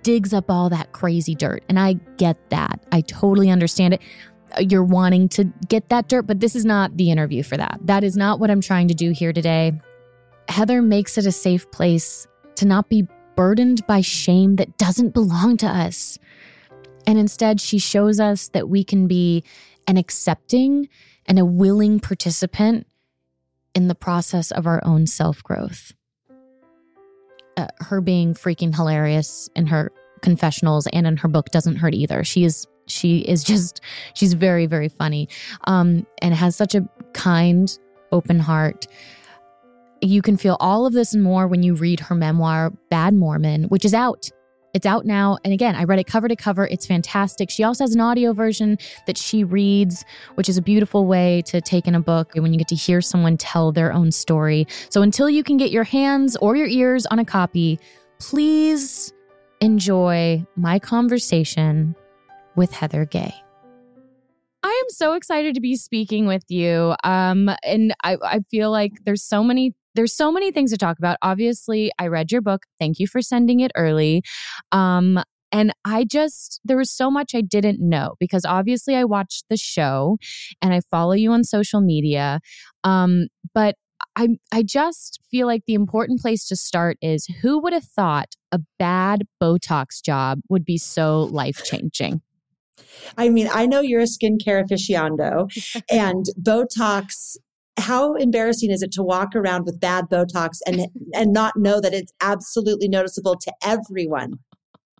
digs 0.03 0.33
up 0.33 0.51
all 0.51 0.71
that 0.71 0.93
crazy 0.93 1.35
dirt. 1.35 1.65
And 1.69 1.79
I 1.79 1.95
get 2.17 2.51
that. 2.51 2.85
I 2.93 3.01
totally 3.01 3.51
understand 3.51 3.95
it 3.95 4.01
uh, 4.57 4.61
you're 4.61 4.85
wanting 4.85 5.29
to 5.29 5.45
get 5.69 5.89
that 5.89 6.09
dirt, 6.09 6.27
but 6.27 6.41
this 6.41 6.55
is 6.55 6.65
not 6.65 6.97
the 6.97 7.11
interview 7.11 7.43
for 7.43 7.57
that. 7.57 7.79
That 7.83 8.05
is 8.05 8.17
not 8.17 8.41
what 8.41 8.51
I'm 8.51 8.61
trying 8.61 8.89
to 8.89 8.95
do 8.95 9.11
here 9.11 9.33
today. 9.33 9.73
Heather 10.49 10.83
makes 10.83 11.19
it 11.19 11.27
a 11.27 11.33
safe 11.33 11.71
place 11.71 12.27
to 12.57 12.67
not 12.67 12.89
be 12.89 13.07
burdened 13.37 13.87
by 13.87 14.01
shame 14.01 14.57
that 14.57 14.77
doesn't 14.79 15.15
belong 15.15 15.57
to 15.59 15.67
us. 15.67 16.19
And 17.07 17.19
instead, 17.19 17.61
she 17.61 17.79
shows 17.79 18.21
us 18.21 18.49
that 18.49 18.69
we 18.69 18.85
can 18.85 19.07
be 19.07 19.45
an 19.87 19.97
accepting 19.97 20.89
and 21.27 21.39
a 21.39 21.45
willing 21.45 22.01
participant 22.01 22.87
in 23.75 23.89
the 23.89 23.95
process 23.95 24.51
of 24.51 24.67
our 24.67 24.81
own 24.85 25.07
self 25.07 25.43
growth. 25.43 25.93
Uh, 27.57 27.67
her 27.81 28.01
being 28.01 28.35
freaking 28.35 28.75
hilarious 28.75 29.49
in 29.55 29.67
her 29.67 29.93
confessionals 30.23 30.87
and 30.89 31.07
in 31.07 31.17
her 31.19 31.29
book 31.29 31.51
doesn't 31.51 31.77
hurt 31.77 31.95
either. 31.95 32.25
She 32.25 32.45
is 32.45 32.67
she 32.87 33.19
is 33.19 33.43
just 33.45 33.81
she's 34.15 34.35
very 34.35 34.67
very 34.67 34.89
funny 34.89 35.29
um, 35.67 36.07
and 36.21 36.35
has 36.35 36.57
such 36.57 36.75
a 36.75 36.89
kind 37.13 37.79
open 38.13 38.39
heart 38.39 38.87
you 40.05 40.23
can 40.23 40.37
feel 40.37 40.57
all 40.61 40.87
of 40.87 40.93
this 40.93 41.15
and 41.15 41.23
more 41.23 41.49
when 41.49 41.63
you 41.63 41.75
read 41.75 42.01
her 42.01 42.15
memoir, 42.15 42.71
Bad 42.91 43.15
Mormon, 43.15 43.65
which 43.65 43.85
is 43.85 43.95
out. 43.95 44.31
It's 44.75 44.87
out 44.87 45.07
now. 45.07 45.39
And 45.45 45.53
again, 45.53 45.77
I 45.77 45.85
read 45.85 46.01
it 46.01 46.07
cover 46.07 46.27
to 46.27 46.35
cover. 46.35 46.67
It's 46.67 46.85
fantastic. 46.85 47.49
She 47.49 47.63
also 47.63 47.85
has 47.85 47.95
an 47.95 48.01
audio 48.01 48.33
version 48.33 48.77
that 49.07 49.17
she 49.17 49.45
reads, 49.45 50.05
which 50.35 50.49
is 50.49 50.59
a 50.59 50.63
beautiful 50.63 51.07
way 51.07 51.43
to 51.47 51.61
take 51.61 51.87
in 51.87 51.95
a 51.95 52.01
book 52.01 52.33
when 52.35 52.53
you 52.53 52.59
get 52.59 52.69
to 52.69 52.75
hear 52.75 53.01
someone 53.01 53.37
tell 53.37 53.71
their 53.71 53.93
own 53.93 54.11
story. 54.11 54.67
So 54.91 55.01
until 55.01 55.31
you 55.31 55.45
can 55.45 55.57
get 55.57 55.71
your 55.71 55.85
hands 55.85 56.37
or 56.37 56.57
your 56.57 56.67
ears 56.67 57.07
on 57.07 57.21
a 57.21 57.25
copy, 57.25 57.79
please 58.19 59.13
enjoy 59.61 60.45
my 60.57 60.81
conversation 60.81 61.95
with 62.57 62.73
Heather 62.73 63.05
Gay. 63.05 63.33
I 64.65 64.83
am 64.85 64.91
so 64.91 65.13
excited 65.13 65.55
to 65.55 65.61
be 65.61 65.77
speaking 65.77 66.27
with 66.27 66.45
you. 66.49 66.97
Um, 67.05 67.51
and 67.63 67.95
I, 68.03 68.17
I 68.23 68.41
feel 68.51 68.73
like 68.73 68.93
there's 69.05 69.23
so 69.23 69.45
many 69.45 69.75
there's 69.95 70.15
so 70.15 70.33
many 70.33 70.51
things 70.51 70.71
to 70.71 70.77
talk 70.77 70.99
about. 70.99 71.19
Obviously, 71.23 71.91
I 71.99 72.09
read 72.09 72.33
your 72.33 72.43
book. 72.43 72.63
Thank 72.79 72.99
you 72.99 73.07
for 73.07 73.23
sending 73.23 73.61
it 73.61 73.73
early. 73.77 74.23
Um, 74.73 75.23
and 75.53 75.73
I 75.85 76.05
just, 76.05 76.61
there 76.65 76.77
was 76.77 76.91
so 76.91 77.11
much 77.11 77.33
I 77.35 77.41
didn't 77.41 77.79
know 77.81 78.17
because 78.19 78.45
obviously 78.45 78.97
I 78.97 79.05
watched 79.05 79.45
the 79.49 79.57
show 79.57 80.19
and 80.61 80.75
I 80.75 80.81
follow 80.91 81.13
you 81.13 81.31
on 81.31 81.45
social 81.45 81.81
media. 81.81 82.41
Um, 82.83 83.29
but 83.55 83.77
I, 84.17 84.31
I 84.53 84.65
just 84.65 85.21
feel 85.31 85.47
like 85.47 85.63
the 85.67 85.75
important 85.75 86.21
place 86.21 86.47
to 86.49 86.57
start 86.57 86.97
is 87.01 87.27
who 87.41 87.61
would 87.61 87.73
have 87.73 87.85
thought 87.85 88.35
a 88.51 88.61
bad 88.79 89.23
Botox 89.41 90.03
job 90.03 90.41
would 90.49 90.65
be 90.65 90.79
so 90.79 91.23
life 91.23 91.63
changing? 91.65 92.21
I 93.17 93.29
mean, 93.29 93.49
I 93.53 93.67
know 93.67 93.81
you're 93.81 94.01
a 94.01 94.05
skincare 94.05 94.63
aficionado, 94.65 95.49
and 95.91 96.27
Botox 96.41 97.37
how 97.77 98.15
embarrassing 98.15 98.71
is 98.71 98.83
it 98.83 98.93
to 98.93 99.03
walk 99.03 99.35
around 99.35 99.65
with 99.65 99.81
bad 99.81 100.05
Botox 100.11 100.59
and 100.67 100.87
and 101.15 101.33
not 101.33 101.55
know 101.57 101.81
that 101.81 101.95
it's 101.95 102.13
absolutely 102.21 102.89
noticeable 102.89 103.37
to 103.37 103.53
everyone 103.63 104.35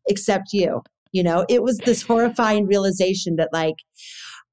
except 0.09 0.53
you? 0.53 0.83
You 1.13 1.23
know, 1.23 1.45
it 1.49 1.63
was 1.63 1.79
this 1.79 2.03
horrifying 2.03 2.67
realization 2.67 3.37
that 3.37 3.51
like 3.53 3.77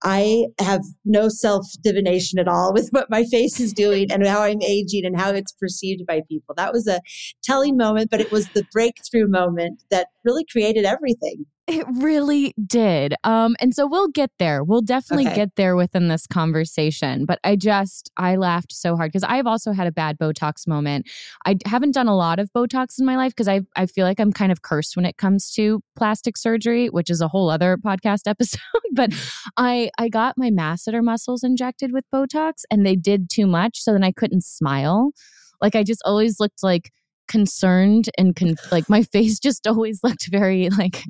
I 0.03 0.47
have 0.59 0.81
no 1.05 1.29
self 1.29 1.65
divination 1.83 2.39
at 2.39 2.47
all 2.47 2.73
with 2.73 2.89
what 2.91 3.09
my 3.09 3.23
face 3.25 3.59
is 3.59 3.73
doing 3.73 4.11
and 4.11 4.25
how 4.25 4.41
I'm 4.41 4.61
aging 4.61 5.05
and 5.05 5.19
how 5.19 5.31
it's 5.31 5.51
perceived 5.51 6.05
by 6.07 6.21
people. 6.27 6.55
That 6.55 6.73
was 6.73 6.87
a 6.87 7.01
telling 7.43 7.77
moment, 7.77 8.09
but 8.09 8.21
it 8.21 8.31
was 8.31 8.47
the 8.49 8.65
breakthrough 8.71 9.27
moment 9.27 9.83
that 9.91 10.07
really 10.23 10.45
created 10.51 10.85
everything. 10.85 11.45
It 11.71 11.85
really 11.89 12.53
did. 12.67 13.13
Um, 13.23 13.55
and 13.61 13.73
so 13.73 13.87
we'll 13.87 14.09
get 14.09 14.29
there. 14.39 14.61
We'll 14.61 14.81
definitely 14.81 15.27
okay. 15.27 15.35
get 15.35 15.55
there 15.55 15.77
within 15.77 16.09
this 16.09 16.27
conversation. 16.27 17.25
But 17.25 17.39
I 17.45 17.55
just, 17.55 18.11
I 18.17 18.35
laughed 18.35 18.73
so 18.73 18.97
hard 18.97 19.13
because 19.13 19.23
I've 19.23 19.47
also 19.47 19.71
had 19.71 19.87
a 19.87 19.91
bad 19.91 20.17
Botox 20.19 20.67
moment. 20.67 21.09
I 21.45 21.57
haven't 21.65 21.91
done 21.91 22.09
a 22.09 22.15
lot 22.15 22.39
of 22.39 22.51
Botox 22.51 22.99
in 22.99 23.05
my 23.05 23.15
life 23.15 23.31
because 23.31 23.47
I, 23.47 23.61
I 23.77 23.85
feel 23.85 24.05
like 24.05 24.19
I'm 24.19 24.33
kind 24.33 24.51
of 24.51 24.63
cursed 24.63 24.97
when 24.97 25.05
it 25.05 25.15
comes 25.15 25.49
to 25.51 25.81
plastic 25.95 26.35
surgery, 26.35 26.87
which 26.87 27.09
is 27.09 27.21
a 27.21 27.29
whole 27.29 27.49
other 27.49 27.77
podcast 27.77 28.23
episode. 28.25 28.59
but 28.91 29.13
I, 29.55 29.91
I 29.97 30.09
got 30.09 30.37
my 30.37 30.49
masseter 30.49 31.01
muscles 31.01 31.41
injected 31.41 31.93
with 31.93 32.03
Botox 32.13 32.63
and 32.69 32.85
they 32.85 32.97
did 32.97 33.29
too 33.29 33.47
much. 33.47 33.79
So 33.79 33.93
then 33.93 34.03
I 34.03 34.11
couldn't 34.11 34.43
smile. 34.43 35.11
Like 35.61 35.75
I 35.75 35.83
just 35.83 36.01
always 36.03 36.37
looked 36.37 36.63
like 36.63 36.91
concerned 37.29 38.09
and 38.17 38.35
con- 38.35 38.55
like 38.73 38.89
my 38.89 39.03
face 39.13 39.39
just 39.39 39.65
always 39.65 40.03
looked 40.03 40.27
very 40.29 40.69
like 40.69 41.05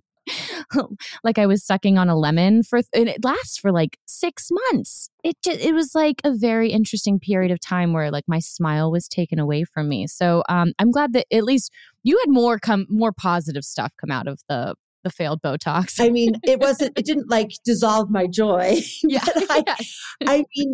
like 1.23 1.37
I 1.37 1.45
was 1.45 1.65
sucking 1.65 1.97
on 1.97 2.09
a 2.09 2.17
lemon 2.17 2.63
for 2.63 2.79
and 2.93 3.09
it 3.09 3.23
lasts 3.23 3.57
for 3.57 3.71
like 3.71 3.97
6 4.05 4.49
months. 4.71 5.09
It 5.23 5.35
just, 5.43 5.59
it 5.59 5.73
was 5.73 5.91
like 5.93 6.21
a 6.23 6.33
very 6.35 6.71
interesting 6.71 7.19
period 7.19 7.51
of 7.51 7.59
time 7.59 7.93
where 7.93 8.11
like 8.11 8.25
my 8.27 8.39
smile 8.39 8.91
was 8.91 9.07
taken 9.07 9.39
away 9.39 9.63
from 9.63 9.89
me. 9.89 10.07
So 10.07 10.43
um 10.49 10.73
I'm 10.79 10.91
glad 10.91 11.13
that 11.13 11.25
at 11.31 11.43
least 11.43 11.71
you 12.03 12.17
had 12.19 12.31
more 12.31 12.59
come 12.59 12.85
more 12.89 13.11
positive 13.11 13.63
stuff 13.63 13.91
come 13.99 14.11
out 14.11 14.27
of 14.27 14.41
the 14.49 14.75
the 15.03 15.09
failed 15.09 15.41
Botox. 15.41 15.99
I 15.99 16.09
mean, 16.09 16.35
it 16.43 16.59
wasn't, 16.59 16.97
it 16.97 17.05
didn't 17.07 17.29
like 17.29 17.51
dissolve 17.65 18.09
my 18.09 18.27
joy. 18.27 18.79
Yeah. 19.03 19.23
I, 19.25 19.63
yes. 19.65 19.99
I 20.25 20.45
mean, 20.55 20.73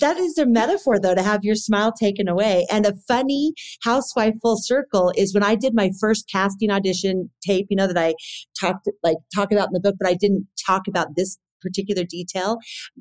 that 0.00 0.16
is 0.16 0.36
a 0.38 0.46
metaphor 0.46 0.98
though 0.98 1.14
to 1.14 1.22
have 1.22 1.44
your 1.44 1.54
smile 1.54 1.92
taken 1.92 2.28
away 2.28 2.66
and 2.70 2.86
a 2.86 2.94
funny 3.08 3.52
housewife 3.82 4.34
full 4.42 4.56
circle 4.58 5.12
is 5.16 5.32
when 5.34 5.42
i 5.42 5.54
did 5.54 5.74
my 5.74 5.90
first 6.00 6.28
casting 6.30 6.70
audition 6.70 7.30
tape 7.44 7.66
you 7.70 7.76
know 7.76 7.86
that 7.86 7.98
i 7.98 8.14
talked 8.58 8.88
like 9.02 9.16
talk 9.34 9.52
about 9.52 9.68
in 9.68 9.72
the 9.72 9.80
book 9.80 9.96
but 9.98 10.08
i 10.08 10.14
didn't 10.14 10.46
talk 10.66 10.82
about 10.88 11.08
this 11.16 11.38
particular 11.62 12.04
detail 12.04 12.58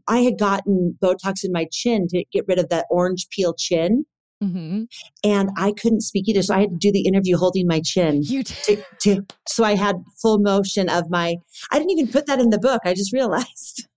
i 0.08 0.20
had 0.20 0.38
gotten 0.40 0.98
botox 1.02 1.44
in 1.44 1.52
my 1.52 1.68
chin 1.72 2.08
to 2.08 2.24
get 2.32 2.46
rid 2.48 2.60
of 2.60 2.70
that 2.70 2.86
orange 2.90 3.28
peel 3.30 3.54
chin 3.54 4.06
Mm-hmm. 4.44 4.84
And 5.24 5.50
I 5.58 5.72
couldn't 5.72 6.02
speak 6.02 6.28
either. 6.28 6.42
So 6.42 6.54
I 6.54 6.60
had 6.60 6.72
to 6.72 6.78
do 6.78 6.92
the 6.92 7.08
interview 7.08 7.38
holding 7.38 7.68
my 7.68 7.82
chin. 7.84 8.22
You 8.24 8.44
did. 8.44 8.58
To, 8.66 8.84
to, 9.02 9.26
so 9.48 9.64
I 9.64 9.76
had 9.76 9.96
full 10.22 10.40
motion 10.40 10.90
of 10.90 11.10
my, 11.10 11.38
I 11.72 11.80
didn't 11.80 11.92
even 11.92 12.08
put 12.08 12.26
that 12.28 12.40
in 12.40 12.50
the 12.50 12.60
book. 12.60 12.82
I 12.86 12.94
just 12.94 13.14
realized. 13.14 13.88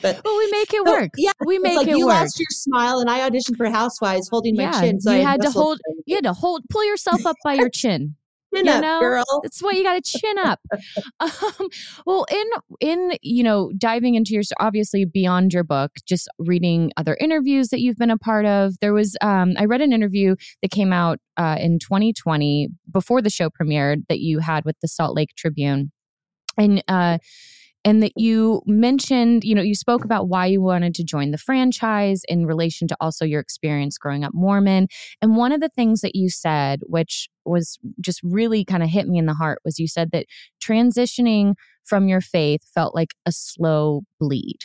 But 0.00 0.20
well, 0.24 0.36
we 0.36 0.50
make 0.50 0.72
it 0.72 0.86
so, 0.86 0.92
work. 0.92 1.10
Yeah, 1.16 1.32
we 1.44 1.58
make 1.58 1.76
like 1.76 1.88
it 1.88 1.96
you 1.96 2.06
work. 2.06 2.14
You 2.14 2.20
lost 2.20 2.38
your 2.38 2.46
smile, 2.50 3.00
and 3.00 3.10
I 3.10 3.28
auditioned 3.28 3.56
for 3.56 3.68
Housewives 3.68 4.28
holding 4.28 4.54
yeah, 4.54 4.70
my 4.70 4.80
chin. 4.80 5.00
So 5.00 5.12
you 5.12 5.20
I 5.20 5.22
had 5.22 5.42
to 5.42 5.50
hold. 5.50 5.80
You 6.06 6.16
had 6.16 6.24
to 6.24 6.32
hold. 6.32 6.62
Pull 6.70 6.84
yourself 6.84 7.26
up 7.26 7.36
by 7.44 7.54
your 7.54 7.70
chin. 7.70 8.14
Chin 8.54 8.64
you 8.64 8.72
up, 8.72 8.80
know, 8.80 8.98
girl. 8.98 9.24
That's 9.42 9.62
what 9.62 9.76
you 9.76 9.82
got 9.82 10.02
to 10.02 10.18
chin 10.18 10.38
up. 10.38 10.58
um, 11.20 11.68
well, 12.06 12.24
in 12.30 12.46
in 12.80 13.12
you 13.20 13.42
know 13.42 13.70
diving 13.76 14.14
into 14.14 14.32
your 14.32 14.42
obviously 14.58 15.04
beyond 15.04 15.52
your 15.52 15.64
book, 15.64 15.92
just 16.06 16.30
reading 16.38 16.90
other 16.96 17.14
interviews 17.20 17.68
that 17.68 17.80
you've 17.80 17.98
been 17.98 18.10
a 18.10 18.16
part 18.16 18.46
of. 18.46 18.78
There 18.80 18.94
was 18.94 19.18
um, 19.20 19.52
I 19.58 19.66
read 19.66 19.82
an 19.82 19.92
interview 19.92 20.34
that 20.62 20.70
came 20.70 20.94
out 20.94 21.18
uh, 21.36 21.58
in 21.60 21.78
2020 21.78 22.70
before 22.90 23.20
the 23.20 23.28
show 23.28 23.50
premiered 23.50 24.06
that 24.08 24.20
you 24.20 24.38
had 24.38 24.64
with 24.64 24.76
the 24.80 24.88
Salt 24.88 25.14
Lake 25.14 25.34
Tribune, 25.36 25.92
and. 26.56 26.82
Uh, 26.88 27.18
and 27.88 28.02
that 28.02 28.12
you 28.16 28.60
mentioned, 28.66 29.44
you 29.44 29.54
know, 29.54 29.62
you 29.62 29.74
spoke 29.74 30.04
about 30.04 30.28
why 30.28 30.44
you 30.44 30.60
wanted 30.60 30.94
to 30.96 31.02
join 31.02 31.30
the 31.30 31.38
franchise 31.38 32.20
in 32.28 32.44
relation 32.44 32.86
to 32.86 32.96
also 33.00 33.24
your 33.24 33.40
experience 33.40 33.96
growing 33.96 34.24
up 34.24 34.34
Mormon. 34.34 34.88
And 35.22 35.38
one 35.38 35.52
of 35.52 35.62
the 35.62 35.70
things 35.70 36.02
that 36.02 36.14
you 36.14 36.28
said, 36.28 36.80
which 36.82 37.30
was 37.46 37.78
just 37.98 38.20
really 38.22 38.62
kind 38.62 38.82
of 38.82 38.90
hit 38.90 39.08
me 39.08 39.16
in 39.16 39.24
the 39.24 39.32
heart, 39.32 39.60
was 39.64 39.78
you 39.78 39.88
said 39.88 40.10
that 40.10 40.26
transitioning 40.62 41.54
from 41.82 42.08
your 42.08 42.20
faith 42.20 42.60
felt 42.74 42.94
like 42.94 43.14
a 43.24 43.32
slow 43.32 44.02
bleed. 44.20 44.58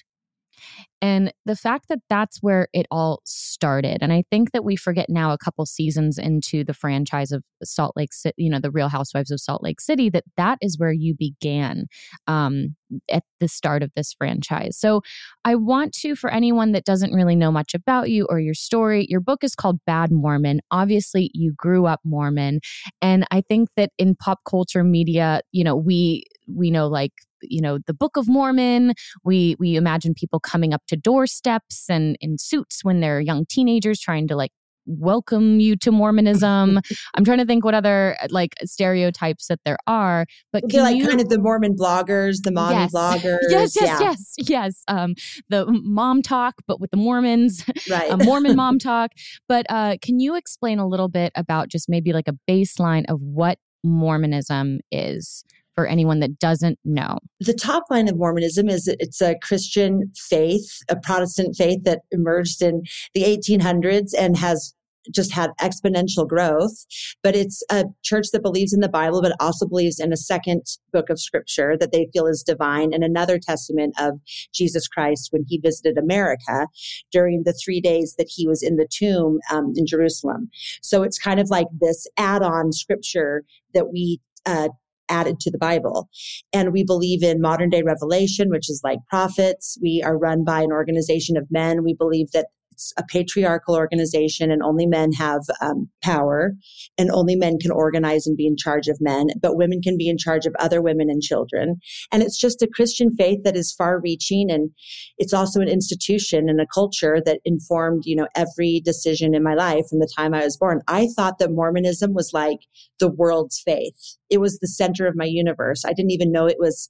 And 1.01 1.34
the 1.46 1.58
fact 1.58 1.89
that 1.89 2.00
that's 2.10 2.38
where 2.41 2.70
it 2.72 2.86
all 2.89 3.22
started. 3.25 3.98
And 4.01 4.13
I 4.13 4.24
think 4.32 4.51
that 4.53 4.63
we 4.63 4.77
forget 4.77 5.08
now, 5.10 5.34
a 5.34 5.38
couple 5.38 5.65
seasons 5.65 6.17
into 6.17 6.63
the 6.63 6.74
franchise 6.74 7.34
of 7.34 7.43
Salt 7.62 7.98
Lake 7.98 8.13
City, 8.13 8.36
you 8.38 8.50
know, 8.50 8.62
the 8.62 8.72
Real 8.72 8.88
Housewives 8.88 9.29
of 9.29 9.41
Salt 9.41 9.62
Lake 9.62 9.82
City, 9.82 10.10
that 10.12 10.24
that 10.38 10.60
is 10.62 10.79
where 10.79 10.93
you 10.93 11.13
began 11.13 11.88
um, 12.27 12.77
at 13.10 13.24
the 13.41 13.50
start 13.50 13.84
of 13.84 13.91
this 13.98 14.13
franchise. 14.17 14.77
So 14.77 15.01
I 15.43 15.55
want 15.55 15.93
to, 15.96 16.15
for 16.15 16.32
anyone 16.32 16.72
that 16.72 16.86
doesn't 16.86 17.12
really 17.12 17.36
know 17.36 17.51
much 17.51 17.74
about 17.74 18.10
you 18.10 18.25
or 18.29 18.39
your 18.39 18.53
story, 18.53 19.05
your 19.10 19.20
book 19.20 19.43
is 19.43 19.55
called 19.55 19.79
Bad 19.86 20.10
Mormon. 20.10 20.62
Obviously, 20.72 21.29
you 21.34 21.53
grew 21.58 21.86
up 21.86 22.00
Mormon. 22.05 22.62
And 23.01 23.25
I 23.29 23.41
think 23.41 23.67
that 23.75 23.89
in 23.98 24.15
pop 24.15 24.39
culture 24.48 24.86
media, 24.86 25.41
you 25.51 25.65
know, 25.65 25.75
we, 25.75 26.24
we 26.48 26.72
know 26.72 26.88
like 26.88 27.12
you 27.42 27.62
know 27.62 27.78
the 27.88 27.94
book 27.94 28.16
of 28.18 28.28
mormon 28.28 28.94
we 29.24 29.56
we 29.60 29.76
imagine 29.76 30.14
people 30.14 30.40
coming 30.40 30.74
up 30.74 30.82
to 30.88 30.96
doorsteps 30.96 31.86
and 31.90 32.16
in 32.22 32.38
suits 32.38 32.84
when 32.84 33.00
they're 33.02 33.20
young 33.20 33.46
teenagers 33.50 34.00
trying 34.00 34.28
to 34.28 34.36
like 34.36 34.52
welcome 34.86 35.62
you 35.62 35.78
to 35.78 35.92
mormonism 35.94 36.78
i'm 37.16 37.24
trying 37.24 37.38
to 37.38 37.46
think 37.46 37.64
what 37.64 37.74
other 37.74 38.18
like 38.30 38.54
stereotypes 38.66 39.48
that 39.48 39.60
there 39.64 39.78
are 39.88 40.26
but 40.52 40.62
like 40.74 40.98
you, 40.98 41.08
kind 41.08 41.22
of 41.22 41.30
the 41.30 41.40
Mormon 41.40 41.74
bloggers, 41.74 42.44
the 42.44 42.52
mommy 42.52 42.76
Yes. 42.76 42.92
bloggers. 42.96 43.38
yes 43.48 43.76
yes 43.78 43.88
yeah, 43.88 44.00
yes 44.02 44.34
yes 44.50 44.84
um 44.90 45.16
the 45.48 45.66
mom 45.84 46.22
talk 46.22 46.56
but 46.68 46.82
with 46.82 46.92
the 46.92 46.98
mormons 46.98 47.64
Right. 47.90 48.12
a 48.12 48.18
Mormon 48.18 48.56
mom 48.56 48.78
talk. 48.80 49.12
But 49.48 49.66
uh, 49.70 49.98
can 50.02 50.20
you 50.20 50.36
explain 50.36 50.80
a 50.80 50.88
little 50.88 51.10
bit 51.10 51.32
about 51.36 51.70
just 51.70 51.90
maybe 51.90 52.14
like 52.14 52.28
a 52.28 52.38
baseline 52.50 53.04
of 53.10 53.20
what 53.22 53.58
Mormonism 53.84 54.80
is 54.92 55.44
for 55.75 55.88
anyone 55.88 56.20
that 56.20 56.39
doesn't 56.39 56.80
know? 56.86 57.20
the 57.39 57.53
top 57.53 57.84
line 57.89 58.08
of 58.08 58.18
Mormonism 58.18 58.70
is 58.70 58.88
it's 59.00 59.22
a 59.22 59.36
Christian 59.42 60.12
faith, 60.15 60.80
a 60.89 60.96
Protestant 60.96 61.56
faith 61.56 61.84
that 61.84 62.01
emerged 62.12 62.62
in 62.62 62.84
the 63.13 63.24
1800s 63.24 64.12
and 64.18 64.38
has 64.38 64.74
just 65.13 65.34
had 65.34 65.51
exponential 65.60 66.25
growth. 66.25 66.86
But 67.22 67.36
it's 67.36 67.62
a 67.70 67.86
church 68.03 68.27
that 68.32 68.42
believes 68.42 68.74
in 68.74 68.80
the 68.80 68.88
Bible, 68.88 69.22
but 69.22 69.36
also 69.39 69.68
believes 69.68 70.00
in 70.00 70.13
a 70.13 70.18
second 70.18 70.62
book 70.94 71.10
of 71.10 71.20
scripture 71.20 71.75
that 71.77 71.92
they 71.92 72.08
feel 72.13 72.25
is 72.25 72.42
divine 72.42 72.94
and 72.94 73.03
another 73.03 73.38
testament 73.38 73.94
of 74.00 74.20
Jesus 74.53 74.88
Christ 74.88 75.30
when 75.32 75.44
he 75.48 75.58
visited 75.58 75.98
America 75.98 76.68
during 77.12 77.44
the 77.44 77.53
three 77.53 77.82
days 77.82 78.15
that 78.18 78.30
he 78.34 78.48
was 78.48 78.63
in 78.63 78.77
the 78.77 78.88
tomb 78.89 79.39
um, 79.51 79.74
in 79.75 79.86
Jerusalem. 79.86 80.50
So 80.82 81.03
it's 81.03 81.20
kind 81.20 81.39
of 81.39 81.50
like 81.50 81.68
this 81.82 82.08
add 82.18 82.42
on 82.42 82.72
scripture 82.72 83.44
that 83.74 83.92
we 83.92 84.22
uh, 84.46 84.70
added 85.13 85.39
to 85.41 85.51
the 85.51 85.58
Bible. 85.58 86.10
And 86.51 86.74
we 86.74 86.84
believe 86.84 87.24
in 87.24 87.41
modern 87.41 87.70
day 87.70 87.84
revelation, 87.84 88.50
which 88.50 88.70
is 88.70 88.82
like 88.84 89.00
prophets. 89.10 89.77
We 89.82 90.01
are 90.03 90.17
run 90.17 90.43
by 90.43 90.62
an 90.62 90.72
organization 90.72 91.38
of 91.38 91.48
men. 91.51 91.84
We 91.84 91.93
believe 91.93 92.32
that 92.32 92.48
it's 92.74 92.92
a 92.98 93.03
patriarchal 93.03 93.75
organization 93.75 94.50
and 94.51 94.64
only 94.64 94.88
men 94.88 95.12
have 95.14 95.42
um, 95.62 95.90
power 96.01 96.53
and 96.98 97.12
only 97.12 97.36
men 97.36 97.57
can 97.59 97.72
organize 97.72 98.25
and 98.25 98.36
be 98.36 98.48
in 98.48 98.57
charge 98.57 98.88
of 98.88 98.98
men, 99.00 99.27
but 99.42 99.55
women 99.55 99.81
can 99.81 99.98
be 99.98 100.09
in 100.09 100.18
charge 100.18 100.46
of 100.46 100.55
other 100.59 100.81
women 100.81 101.09
and 101.09 101.22
children. 101.22 101.75
And 102.12 102.24
it's 102.24 102.40
just 102.40 102.62
a 102.62 102.68
Christian 102.68 103.16
faith 103.16 103.42
that 103.44 103.55
is 103.55 103.72
far 103.72 104.00
reaching. 104.00 104.50
And 104.50 104.72
it's 105.18 105.33
also 105.33 105.62
an 105.62 105.68
institution 105.68 106.50
and 106.50 106.59
a 106.59 106.68
culture 106.74 107.22
that 107.25 107.40
informed, 107.46 108.03
you 108.05 108.16
know, 108.16 108.27
every 108.36 108.81
decision 108.83 109.36
in 109.36 109.44
my 109.44 109.53
life 109.53 109.86
from 109.90 110.00
the 110.00 110.12
time 110.18 110.33
I 110.33 110.44
was 110.44 110.57
born. 110.57 110.81
I 110.88 111.07
thought 111.16 111.38
that 111.40 111.51
Mormonism 111.51 112.14
was 112.14 112.31
like 112.33 112.59
the 113.00 113.09
world's 113.09 113.62
faith. 113.64 114.18
It 114.29 114.40
was 114.40 114.57
the 114.59 114.68
center 114.68 115.05
of 115.05 115.16
my 115.16 115.25
universe. 115.25 115.83
I 115.86 115.94
didn't 115.94 116.12
even 116.12 116.31
know 116.31 116.48
it 116.48 116.57
was 116.59 116.90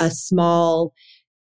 a 0.00 0.10
small 0.10 0.92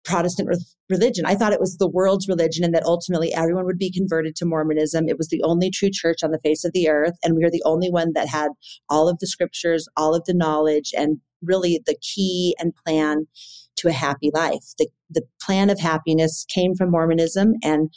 Protestant 0.04 0.48
re- 0.48 0.64
religion. 0.88 1.24
I 1.26 1.34
thought 1.34 1.52
it 1.52 1.60
was 1.60 1.76
the 1.76 1.88
world's 1.88 2.28
religion 2.28 2.64
and 2.64 2.74
that 2.74 2.84
ultimately 2.84 3.32
everyone 3.32 3.64
would 3.66 3.78
be 3.78 3.92
converted 3.92 4.36
to 4.36 4.44
Mormonism. 4.44 5.08
It 5.08 5.18
was 5.18 5.28
the 5.28 5.42
only 5.42 5.70
true 5.70 5.90
church 5.92 6.22
on 6.22 6.30
the 6.30 6.40
face 6.40 6.64
of 6.64 6.72
the 6.72 6.88
earth. 6.88 7.16
And 7.22 7.36
we 7.36 7.44
were 7.44 7.50
the 7.50 7.62
only 7.64 7.90
one 7.90 8.12
that 8.14 8.28
had 8.28 8.50
all 8.88 9.08
of 9.08 9.18
the 9.18 9.26
scriptures, 9.26 9.88
all 9.96 10.14
of 10.14 10.24
the 10.24 10.34
knowledge, 10.34 10.92
and 10.96 11.18
really 11.42 11.82
the 11.86 11.96
key 12.00 12.56
and 12.58 12.72
plan 12.84 13.26
to 13.76 13.88
a 13.88 13.92
happy 13.92 14.30
life. 14.32 14.64
The, 14.78 14.88
the 15.10 15.22
plan 15.40 15.70
of 15.70 15.80
happiness 15.80 16.46
came 16.48 16.74
from 16.74 16.90
Mormonism. 16.90 17.54
And 17.62 17.92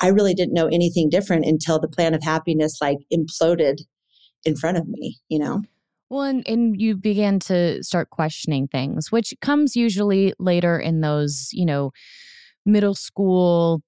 I 0.00 0.08
really 0.08 0.34
didn't 0.34 0.54
know 0.54 0.66
anything 0.66 1.08
different 1.08 1.46
until 1.46 1.78
the 1.78 1.88
plan 1.88 2.14
of 2.14 2.22
happiness 2.22 2.78
like 2.80 2.98
imploded 3.12 3.78
in 4.44 4.56
front 4.56 4.76
of 4.76 4.88
me, 4.88 5.18
you 5.28 5.38
know? 5.38 5.62
Well, 6.10 6.22
and, 6.22 6.46
and 6.46 6.80
you 6.80 6.96
began 6.96 7.38
to 7.40 7.82
start 7.82 8.10
questioning 8.10 8.68
things, 8.68 9.10
which 9.10 9.34
comes 9.40 9.74
usually 9.74 10.34
later 10.38 10.78
in 10.78 11.00
those, 11.00 11.48
you 11.52 11.64
know, 11.64 11.92
middle 12.66 12.94
school, 12.94 13.82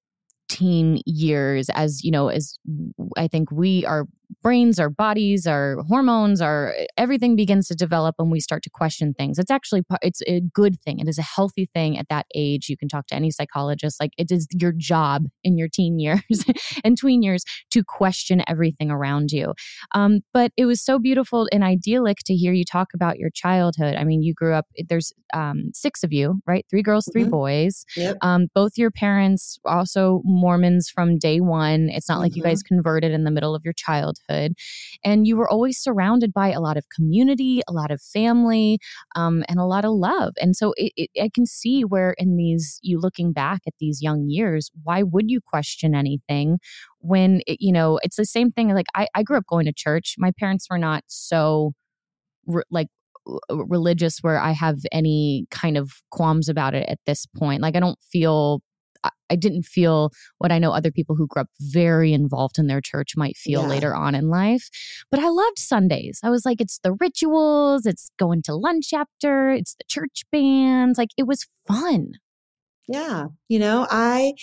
teen 0.48 1.02
years 1.06 1.70
as 1.70 2.04
you 2.04 2.10
know 2.10 2.28
as 2.28 2.58
i 3.16 3.28
think 3.28 3.50
we 3.52 3.84
our 3.86 4.06
brains 4.42 4.78
our 4.78 4.90
bodies 4.90 5.46
our 5.46 5.76
hormones 5.88 6.40
our 6.40 6.74
everything 6.96 7.36
begins 7.36 7.68
to 7.68 7.74
develop 7.74 8.14
and 8.18 8.30
we 8.30 8.40
start 8.40 8.62
to 8.62 8.70
question 8.70 9.14
things 9.14 9.38
it's 9.38 9.50
actually 9.50 9.82
it's 10.02 10.22
a 10.26 10.40
good 10.52 10.78
thing 10.80 10.98
it 10.98 11.08
is 11.08 11.18
a 11.18 11.22
healthy 11.22 11.66
thing 11.74 11.96
at 11.98 12.08
that 12.08 12.26
age 12.34 12.68
you 12.68 12.76
can 12.76 12.88
talk 12.88 13.06
to 13.06 13.14
any 13.14 13.30
psychologist 13.30 14.00
like 14.00 14.12
it 14.18 14.30
is 14.30 14.46
your 14.60 14.72
job 14.76 15.24
in 15.44 15.56
your 15.58 15.68
teen 15.68 15.98
years 15.98 16.20
and 16.84 16.98
tween 16.98 17.22
years 17.22 17.44
to 17.70 17.82
question 17.84 18.42
everything 18.46 18.90
around 18.90 19.30
you 19.32 19.52
um, 19.94 20.20
but 20.32 20.52
it 20.56 20.66
was 20.66 20.82
so 20.82 20.98
beautiful 20.98 21.48
and 21.52 21.62
idyllic 21.64 22.18
to 22.24 22.34
hear 22.34 22.52
you 22.52 22.64
talk 22.64 22.88
about 22.94 23.18
your 23.18 23.30
childhood 23.30 23.94
i 23.96 24.04
mean 24.04 24.22
you 24.22 24.34
grew 24.34 24.54
up 24.54 24.66
there's 24.88 25.12
um, 25.34 25.70
six 25.74 26.02
of 26.02 26.12
you 26.12 26.40
right 26.46 26.64
three 26.70 26.82
girls 26.82 27.08
3 27.12 27.24
Mhm. 27.24 27.30
boys 27.30 27.84
Yep. 27.96 28.16
um, 28.22 28.46
both 28.54 28.72
your 28.76 28.90
parents 28.90 29.58
also 29.64 30.22
Mormons 30.24 30.88
from 30.88 31.18
day 31.18 31.40
one. 31.40 31.88
It's 31.90 32.08
not 32.08 32.20
like 32.20 32.36
you 32.36 32.42
Mhm. 32.42 32.46
guys 32.46 32.62
converted 32.62 33.12
in 33.12 33.24
the 33.24 33.30
middle 33.30 33.54
of 33.54 33.62
your 33.64 33.72
childhood. 33.74 34.15
And 35.04 35.26
you 35.26 35.36
were 35.36 35.50
always 35.50 35.78
surrounded 35.78 36.32
by 36.32 36.50
a 36.52 36.60
lot 36.60 36.76
of 36.76 36.86
community, 36.94 37.62
a 37.68 37.72
lot 37.72 37.90
of 37.90 38.00
family, 38.00 38.78
um, 39.14 39.44
and 39.48 39.58
a 39.58 39.64
lot 39.64 39.84
of 39.84 39.92
love. 39.92 40.32
And 40.40 40.56
so 40.56 40.72
it, 40.76 40.92
it, 40.96 41.10
I 41.22 41.30
can 41.34 41.46
see 41.46 41.82
where, 41.82 42.14
in 42.18 42.36
these, 42.36 42.78
you 42.82 42.98
looking 43.00 43.32
back 43.32 43.60
at 43.66 43.74
these 43.80 44.02
young 44.02 44.26
years, 44.28 44.70
why 44.82 45.02
would 45.02 45.30
you 45.30 45.40
question 45.40 45.94
anything 45.94 46.58
when, 46.98 47.40
it, 47.46 47.58
you 47.60 47.72
know, 47.72 47.98
it's 48.02 48.16
the 48.16 48.24
same 48.24 48.50
thing. 48.50 48.68
Like 48.74 48.86
I, 48.94 49.06
I 49.14 49.22
grew 49.22 49.36
up 49.36 49.46
going 49.48 49.66
to 49.66 49.72
church. 49.72 50.16
My 50.18 50.32
parents 50.38 50.66
were 50.68 50.78
not 50.78 51.04
so 51.06 51.72
re- 52.46 52.62
like 52.70 52.88
w- 53.26 53.64
religious 53.68 54.18
where 54.20 54.38
I 54.40 54.52
have 54.52 54.78
any 54.92 55.46
kind 55.50 55.76
of 55.76 55.92
qualms 56.10 56.48
about 56.48 56.74
it 56.74 56.88
at 56.88 56.98
this 57.06 57.26
point. 57.26 57.62
Like 57.62 57.76
I 57.76 57.80
don't 57.80 57.98
feel 58.10 58.60
I- 59.30 59.36
didn't 59.36 59.64
feel 59.64 60.10
what 60.38 60.50
I 60.52 60.58
know 60.58 60.72
other 60.72 60.90
people 60.90 61.14
who 61.16 61.26
grew 61.26 61.42
up 61.42 61.48
very 61.60 62.12
involved 62.12 62.58
in 62.58 62.66
their 62.68 62.80
church 62.80 63.16
might 63.16 63.36
feel 63.36 63.62
Yeah. 63.62 63.68
later 63.68 63.94
on 63.94 64.14
in 64.14 64.28
life. 64.28 64.68
But 65.10 65.20
I 65.20 65.28
loved 65.28 65.58
Sundays. 65.58 66.20
I 66.22 66.30
was 66.30 66.44
like, 66.46 66.60
it's 66.60 66.78
the 66.82 66.94
rituals, 66.94 67.86
it's 67.86 68.10
going 68.18 68.42
to 68.42 68.54
lunch 68.54 68.92
after, 68.92 69.50
it's 69.50 69.74
the 69.74 69.84
church 69.88 70.22
bands. 70.32 70.98
Like 70.98 71.10
it 71.16 71.26
was 71.26 71.46
fun. 71.68 72.12
Yeah. 72.88 73.26
You 73.48 73.58
know, 73.58 73.86
I, 73.90 74.34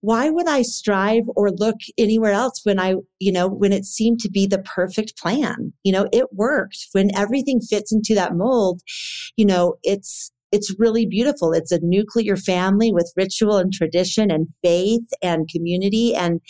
why 0.00 0.30
would 0.30 0.48
I 0.48 0.62
strive 0.62 1.24
or 1.36 1.50
look 1.50 1.76
anywhere 1.98 2.32
else 2.32 2.60
when 2.64 2.80
I, 2.80 2.94
you 3.18 3.30
know, 3.30 3.46
when 3.48 3.72
it 3.72 3.84
seemed 3.84 4.18
to 4.20 4.30
be 4.30 4.46
the 4.46 4.60
perfect 4.60 5.18
plan? 5.18 5.74
You 5.84 5.92
know, 5.92 6.08
it 6.10 6.28
worked. 6.32 6.86
When 6.92 7.14
everything 7.14 7.60
fits 7.60 7.92
into 7.92 8.14
that 8.14 8.34
mold, 8.34 8.80
you 9.36 9.44
know, 9.44 9.74
it's, 9.82 10.32
it's 10.52 10.74
really 10.78 11.06
beautiful. 11.06 11.52
It's 11.52 11.72
a 11.72 11.80
nuclear 11.82 12.36
family 12.36 12.92
with 12.92 13.12
ritual 13.16 13.56
and 13.56 13.72
tradition 13.72 14.30
and 14.30 14.48
faith 14.62 15.08
and 15.22 15.48
community. 15.48 16.14
And 16.14 16.40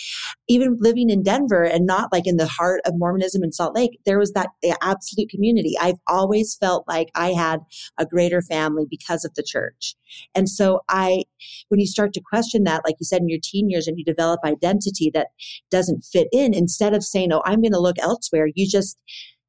even 0.49 0.77
living 0.81 1.09
in 1.09 1.23
Denver 1.23 1.63
and 1.63 1.87
not 1.87 2.13
like 2.13 2.27
in 2.27 2.37
the 2.37 2.49
heart 2.49 2.81
of 2.85 2.95
Mormonism 2.97 3.45
in 3.45 3.53
Salt 3.53 3.77
Lake, 3.77 4.01
there 4.05 4.19
was 4.19 4.33
that 4.33 4.49
absolute 4.83 5.31
community. 5.31 5.75
I've 5.81 6.01
always 6.09 6.57
felt 6.57 6.85
like 6.89 7.09
I 7.15 7.33
had 7.33 7.61
a 7.97 8.05
greater 8.05 8.43
family 8.43 8.87
because 8.91 9.25
of 9.25 9.35
the 9.35 9.45
church. 9.45 9.95
And 10.35 10.49
so 10.49 10.81
I, 10.89 11.23
when 11.69 11.79
you 11.79 11.87
start 11.87 12.13
to 12.15 12.21
question 12.21 12.65
that, 12.65 12.83
like 12.85 12.97
you 12.99 13.05
said 13.05 13.23
in 13.23 13.29
your 13.29 13.39
teen 13.43 13.71
years 13.71 13.87
and 13.87 13.97
you 13.97 14.05
develop 14.05 14.41
identity 14.45 15.11
that 15.15 15.29
doesn't 15.71 16.03
fit 16.03 16.27
in, 16.33 16.53
instead 16.53 16.93
of 16.93 17.05
saying, 17.05 17.33
Oh, 17.33 17.43
I'm 17.45 17.63
going 17.63 17.73
to 17.73 17.81
look 17.81 17.99
elsewhere, 18.01 18.49
you 18.55 18.69
just, 18.69 18.99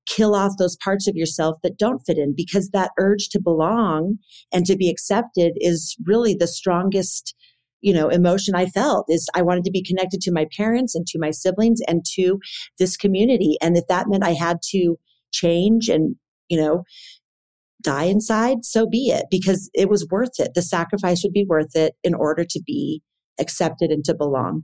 kill 0.05 0.35
off 0.35 0.53
those 0.57 0.77
parts 0.77 1.07
of 1.07 1.15
yourself 1.15 1.57
that 1.63 1.77
don't 1.77 2.03
fit 2.05 2.17
in 2.17 2.33
because 2.35 2.69
that 2.69 2.91
urge 2.99 3.29
to 3.29 3.41
belong 3.41 4.17
and 4.51 4.65
to 4.65 4.75
be 4.75 4.89
accepted 4.89 5.53
is 5.57 5.95
really 6.05 6.33
the 6.33 6.47
strongest 6.47 7.35
you 7.81 7.93
know 7.93 8.09
emotion 8.09 8.55
i 8.55 8.65
felt 8.65 9.05
is 9.09 9.29
i 9.35 9.41
wanted 9.41 9.63
to 9.63 9.71
be 9.71 9.83
connected 9.83 10.21
to 10.21 10.31
my 10.31 10.45
parents 10.55 10.95
and 10.95 11.05
to 11.05 11.19
my 11.19 11.31
siblings 11.31 11.81
and 11.87 12.03
to 12.05 12.39
this 12.79 12.97
community. 12.97 13.57
And 13.61 13.77
if 13.77 13.85
that 13.87 14.07
meant 14.09 14.23
i 14.23 14.33
had 14.33 14.57
to 14.71 14.97
change 15.31 15.89
and 15.89 16.15
you 16.49 16.57
know 16.59 16.83
die 17.81 18.05
inside 18.05 18.63
so 18.63 18.87
be 18.87 19.09
it 19.09 19.25
because 19.29 19.69
it 19.73 19.89
was 19.89 20.07
worth 20.09 20.39
it. 20.39 20.53
The 20.55 20.61
sacrifice 20.61 21.21
would 21.23 21.33
be 21.33 21.45
worth 21.47 21.75
it 21.75 21.95
in 22.03 22.13
order 22.13 22.45
to 22.45 22.61
be 22.65 23.01
accepted 23.39 23.91
and 23.91 24.05
to 24.05 24.13
belong 24.13 24.63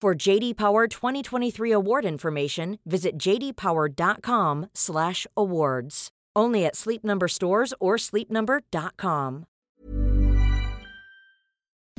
For 0.00 0.14
JD 0.14 0.56
Power 0.56 0.86
2023 0.86 1.72
award 1.72 2.06
information, 2.06 2.78
visit 2.86 3.18
jdpower.com/awards. 3.18 6.08
Only 6.34 6.64
at 6.64 6.74
Sleep 6.74 7.04
Number 7.04 7.28
stores 7.28 7.74
or 7.78 7.96
sleepnumber.com. 7.96 9.44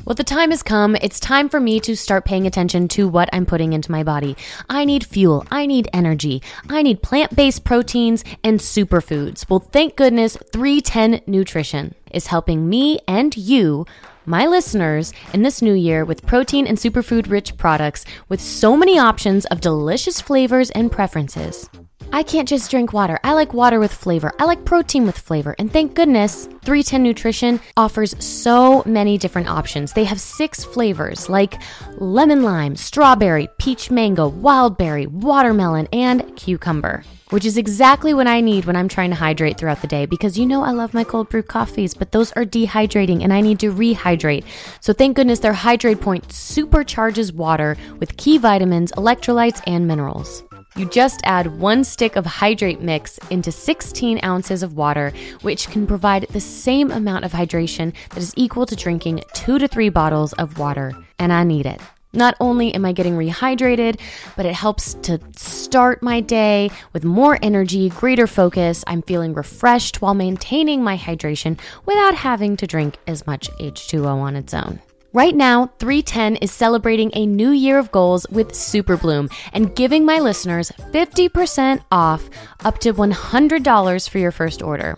Well, 0.03 0.15
the 0.15 0.23
time 0.23 0.49
has 0.49 0.63
come. 0.63 0.95
It's 0.95 1.19
time 1.19 1.47
for 1.47 1.59
me 1.59 1.79
to 1.81 1.95
start 1.95 2.25
paying 2.25 2.47
attention 2.47 2.87
to 2.87 3.07
what 3.07 3.29
I'm 3.31 3.45
putting 3.45 3.73
into 3.73 3.91
my 3.91 4.01
body. 4.01 4.35
I 4.67 4.83
need 4.83 5.05
fuel. 5.05 5.45
I 5.51 5.67
need 5.67 5.87
energy. 5.93 6.41
I 6.69 6.81
need 6.81 7.03
plant 7.03 7.35
based 7.35 7.63
proteins 7.63 8.23
and 8.43 8.59
superfoods. 8.59 9.47
Well, 9.47 9.59
thank 9.59 9.95
goodness 9.95 10.39
310 10.51 11.21
Nutrition 11.27 11.93
is 12.11 12.27
helping 12.27 12.67
me 12.67 12.97
and 13.07 13.37
you 13.37 13.85
my 14.31 14.47
listeners 14.47 15.11
in 15.33 15.41
this 15.41 15.61
new 15.61 15.73
year 15.73 16.05
with 16.05 16.25
protein 16.25 16.65
and 16.65 16.77
superfood 16.77 17.29
rich 17.29 17.57
products 17.57 18.05
with 18.29 18.39
so 18.39 18.77
many 18.77 18.97
options 18.97 19.45
of 19.47 19.59
delicious 19.59 20.21
flavors 20.21 20.69
and 20.71 20.89
preferences. 20.89 21.69
I 22.13 22.23
can't 22.23 22.47
just 22.47 22.71
drink 22.71 22.93
water. 22.93 23.19
I 23.25 23.33
like 23.33 23.53
water 23.53 23.77
with 23.77 23.93
flavor. 23.93 24.31
I 24.39 24.45
like 24.45 24.63
protein 24.63 25.05
with 25.05 25.17
flavor. 25.17 25.53
And 25.59 25.71
thank 25.71 25.95
goodness 25.95 26.45
310 26.63 27.03
Nutrition 27.03 27.59
offers 27.75 28.15
so 28.23 28.83
many 28.85 29.17
different 29.17 29.49
options. 29.49 29.91
They 29.91 30.05
have 30.05 30.19
six 30.21 30.63
flavors 30.63 31.27
like 31.27 31.61
lemon 31.97 32.41
lime, 32.41 32.77
strawberry, 32.77 33.49
peach 33.59 33.91
mango, 33.91 34.29
wild 34.29 34.77
berry, 34.77 35.07
watermelon, 35.07 35.89
and 35.91 36.35
cucumber 36.37 37.03
which 37.31 37.45
is 37.45 37.57
exactly 37.57 38.13
what 38.13 38.27
I 38.27 38.39
need 38.39 38.65
when 38.65 38.75
I'm 38.75 38.87
trying 38.87 39.09
to 39.09 39.15
hydrate 39.15 39.57
throughout 39.57 39.81
the 39.81 39.87
day 39.87 40.05
because 40.05 40.37
you 40.37 40.45
know 40.45 40.63
I 40.63 40.71
love 40.71 40.93
my 40.93 41.03
cold 41.03 41.29
brew 41.29 41.41
coffees, 41.41 41.93
but 41.93 42.11
those 42.11 42.31
are 42.33 42.45
dehydrating 42.45 43.23
and 43.23 43.33
I 43.33 43.41
need 43.41 43.59
to 43.61 43.73
rehydrate. 43.73 44.45
So 44.79 44.93
thank 44.93 45.15
goodness 45.15 45.39
their 45.39 45.53
Hydrate 45.53 45.99
Point 45.99 46.27
supercharges 46.27 47.33
water 47.33 47.75
with 47.99 48.17
key 48.17 48.37
vitamins, 48.37 48.91
electrolytes, 48.91 49.61
and 49.65 49.87
minerals. 49.87 50.43
You 50.75 50.85
just 50.85 51.19
add 51.25 51.59
one 51.59 51.83
stick 51.83 52.15
of 52.15 52.25
hydrate 52.25 52.79
mix 52.79 53.17
into 53.29 53.51
16 53.51 54.21
ounces 54.23 54.63
of 54.63 54.77
water, 54.77 55.11
which 55.41 55.67
can 55.67 55.85
provide 55.85 56.27
the 56.29 56.39
same 56.39 56.91
amount 56.91 57.25
of 57.25 57.33
hydration 57.33 57.93
that 58.09 58.19
is 58.19 58.33
equal 58.37 58.65
to 58.65 58.75
drinking 58.75 59.23
two 59.33 59.59
to 59.59 59.67
three 59.67 59.89
bottles 59.89 60.31
of 60.33 60.57
water. 60.57 60.93
And 61.19 61.33
I 61.33 61.43
need 61.43 61.65
it. 61.65 61.81
Not 62.13 62.35
only 62.39 62.73
am 62.73 62.85
I 62.85 62.91
getting 62.91 63.15
rehydrated, 63.15 63.99
but 64.35 64.45
it 64.45 64.53
helps 64.53 64.95
to 65.03 65.19
start 65.35 66.03
my 66.03 66.19
day 66.19 66.69
with 66.91 67.05
more 67.05 67.39
energy, 67.41 67.89
greater 67.89 68.27
focus. 68.27 68.83
I'm 68.87 69.01
feeling 69.01 69.33
refreshed 69.33 70.01
while 70.01 70.13
maintaining 70.13 70.83
my 70.83 70.97
hydration 70.97 71.59
without 71.85 72.15
having 72.15 72.57
to 72.57 72.67
drink 72.67 72.97
as 73.07 73.25
much 73.25 73.49
H2O 73.59 74.17
on 74.17 74.35
its 74.35 74.53
own. 74.53 74.79
Right 75.13 75.35
now, 75.35 75.67
310 75.79 76.37
is 76.37 76.51
celebrating 76.51 77.11
a 77.13 77.25
new 77.25 77.51
year 77.51 77.77
of 77.77 77.91
goals 77.91 78.25
with 78.29 78.55
Super 78.55 78.95
Bloom 78.95 79.29
and 79.51 79.75
giving 79.75 80.05
my 80.05 80.19
listeners 80.19 80.71
50% 80.93 81.81
off 81.91 82.29
up 82.63 82.79
to 82.79 82.93
$100 82.93 84.09
for 84.09 84.17
your 84.19 84.31
first 84.31 84.61
order. 84.61 84.97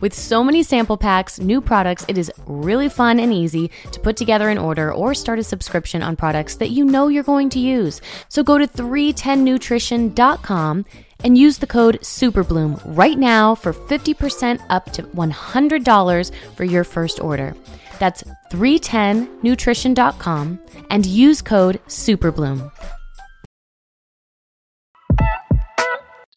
With 0.00 0.14
so 0.14 0.42
many 0.42 0.62
sample 0.62 0.96
packs, 0.96 1.38
new 1.38 1.60
products, 1.60 2.06
it 2.08 2.16
is 2.16 2.32
really 2.46 2.88
fun 2.88 3.20
and 3.20 3.34
easy 3.34 3.70
to 3.92 4.00
put 4.00 4.16
together 4.16 4.48
an 4.48 4.56
order 4.56 4.90
or 4.90 5.12
start 5.12 5.38
a 5.38 5.44
subscription 5.44 6.02
on 6.02 6.16
products 6.16 6.56
that 6.56 6.70
you 6.70 6.86
know 6.86 7.08
you're 7.08 7.22
going 7.22 7.50
to 7.50 7.58
use. 7.58 8.00
So 8.30 8.42
go 8.42 8.56
to 8.56 8.66
310nutrition.com 8.66 10.86
and 11.22 11.36
use 11.36 11.58
the 11.58 11.66
code 11.66 12.00
SUPERBLOOM 12.00 12.80
right 12.96 13.18
now 13.18 13.54
for 13.54 13.74
50% 13.74 14.64
up 14.70 14.90
to 14.92 15.02
$100 15.02 16.32
for 16.56 16.64
your 16.64 16.84
first 16.84 17.20
order. 17.20 17.54
That's 17.98 18.24
310nutrition.com 18.50 20.58
and 20.88 21.04
use 21.04 21.42
code 21.42 21.78
SUPERBLOOM. 21.88 22.72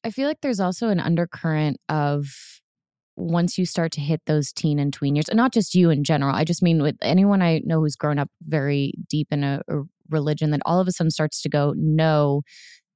I 0.06 0.10
feel 0.10 0.28
like 0.28 0.42
there's 0.42 0.60
also 0.60 0.90
an 0.90 1.00
undercurrent 1.00 1.80
of 1.88 2.53
once 3.16 3.58
you 3.58 3.66
start 3.66 3.92
to 3.94 4.02
hit 4.02 4.22
those 4.26 4.52
teen 4.52 4.80
and 4.80 4.94
tween 4.94 5.16
years, 5.16 5.30
and 5.30 5.38
not 5.38 5.54
just 5.54 5.76
you 5.76 5.90
in 5.90 6.04
general, 6.04 6.36
I 6.36 6.44
just 6.44 6.64
mean 6.64 6.82
with 6.82 6.96
anyone 7.02 7.42
I 7.42 7.62
know 7.66 7.80
who's 7.80 7.96
grown 7.96 8.20
up 8.20 8.30
very 8.42 8.94
deep 9.10 9.28
in 9.32 9.44
a, 9.44 9.62
a 9.68 9.82
religion 10.10 10.52
that 10.52 10.62
all 10.66 10.80
of 10.80 10.88
a 10.88 10.92
sudden 10.92 11.12
starts 11.12 11.42
to 11.42 11.50
go, 11.50 11.74
no, 11.78 12.42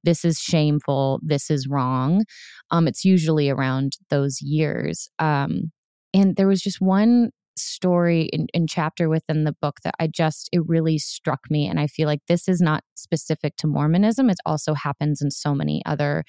this 0.04 0.24
is 0.24 0.40
shameful, 0.40 1.20
this 1.24 1.50
is 1.50 1.68
wrong. 1.68 2.24
Um, 2.72 2.88
it's 2.88 3.04
usually 3.04 3.50
around 3.50 3.94
those 4.10 4.42
years. 4.42 5.10
Um, 5.20 5.72
and 6.14 6.36
there 6.36 6.48
was 6.48 6.62
just 6.62 6.82
one 6.82 7.32
story 7.60 8.24
in, 8.34 8.48
in 8.54 8.68
chapter 8.68 9.10
within 9.10 9.44
the 9.44 9.56
book 9.62 9.80
that 9.84 9.96
I 10.00 10.08
just 10.08 10.50
it 10.52 10.62
really 10.68 10.98
struck 10.98 11.50
me 11.50 11.68
and 11.68 11.80
I 11.80 11.88
feel 11.88 12.08
like 12.08 12.22
this 12.28 12.48
is 12.48 12.62
not 12.62 12.84
specific 12.96 13.56
to 13.58 13.68
Mormonism 13.68 14.30
it 14.30 14.38
also 14.46 14.74
happens 14.74 15.22
in 15.22 15.32
so 15.32 15.56
many 15.56 15.82
other 15.86 16.24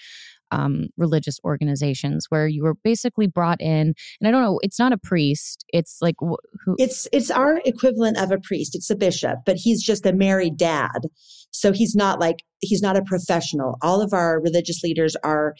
um, 0.51 0.89
religious 0.97 1.39
organizations 1.45 2.27
where 2.29 2.47
you 2.47 2.63
were 2.63 2.75
basically 2.85 3.27
brought 3.27 3.61
in 3.61 3.95
and 4.21 4.29
i 4.29 4.31
don't 4.31 4.43
know 4.43 4.59
it's 4.63 4.79
not 4.79 4.93
a 4.93 4.99
priest 4.99 5.65
it's 5.69 5.99
like 6.01 6.17
who 6.21 6.37
it's 6.79 7.07
it's 7.13 7.31
our 7.31 7.61
equivalent 7.65 8.19
of 8.19 8.31
a 8.31 8.39
priest 8.39 8.75
it's 8.75 8.91
a 8.91 8.97
bishop 8.97 9.39
but 9.45 9.57
he's 9.57 9.83
just 9.83 10.07
a 10.07 10.13
married 10.13 10.57
dad 10.57 11.03
so 11.51 11.73
he's 11.73 11.95
not 11.95 12.21
like 12.21 12.37
he's 12.61 12.83
not 12.83 12.97
a 12.97 13.03
professional 13.03 13.77
all 13.83 14.01
of 14.01 14.13
our 14.13 14.41
religious 14.41 14.83
leaders 14.83 15.17
are 15.23 15.55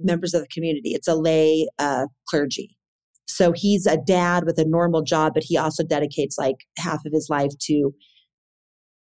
members 0.00 0.34
of 0.34 0.40
the 0.40 0.48
community 0.48 0.90
it's 0.90 1.08
a 1.08 1.14
lay 1.14 1.66
uh, 1.78 2.06
clergy 2.28 2.76
so 3.26 3.52
he's 3.52 3.86
a 3.86 3.96
dad 3.96 4.44
with 4.44 4.58
a 4.58 4.64
normal 4.64 5.02
job 5.02 5.32
but 5.34 5.44
he 5.44 5.56
also 5.56 5.84
dedicates 5.84 6.36
like 6.38 6.56
half 6.78 7.04
of 7.06 7.12
his 7.12 7.28
life 7.30 7.52
to 7.60 7.94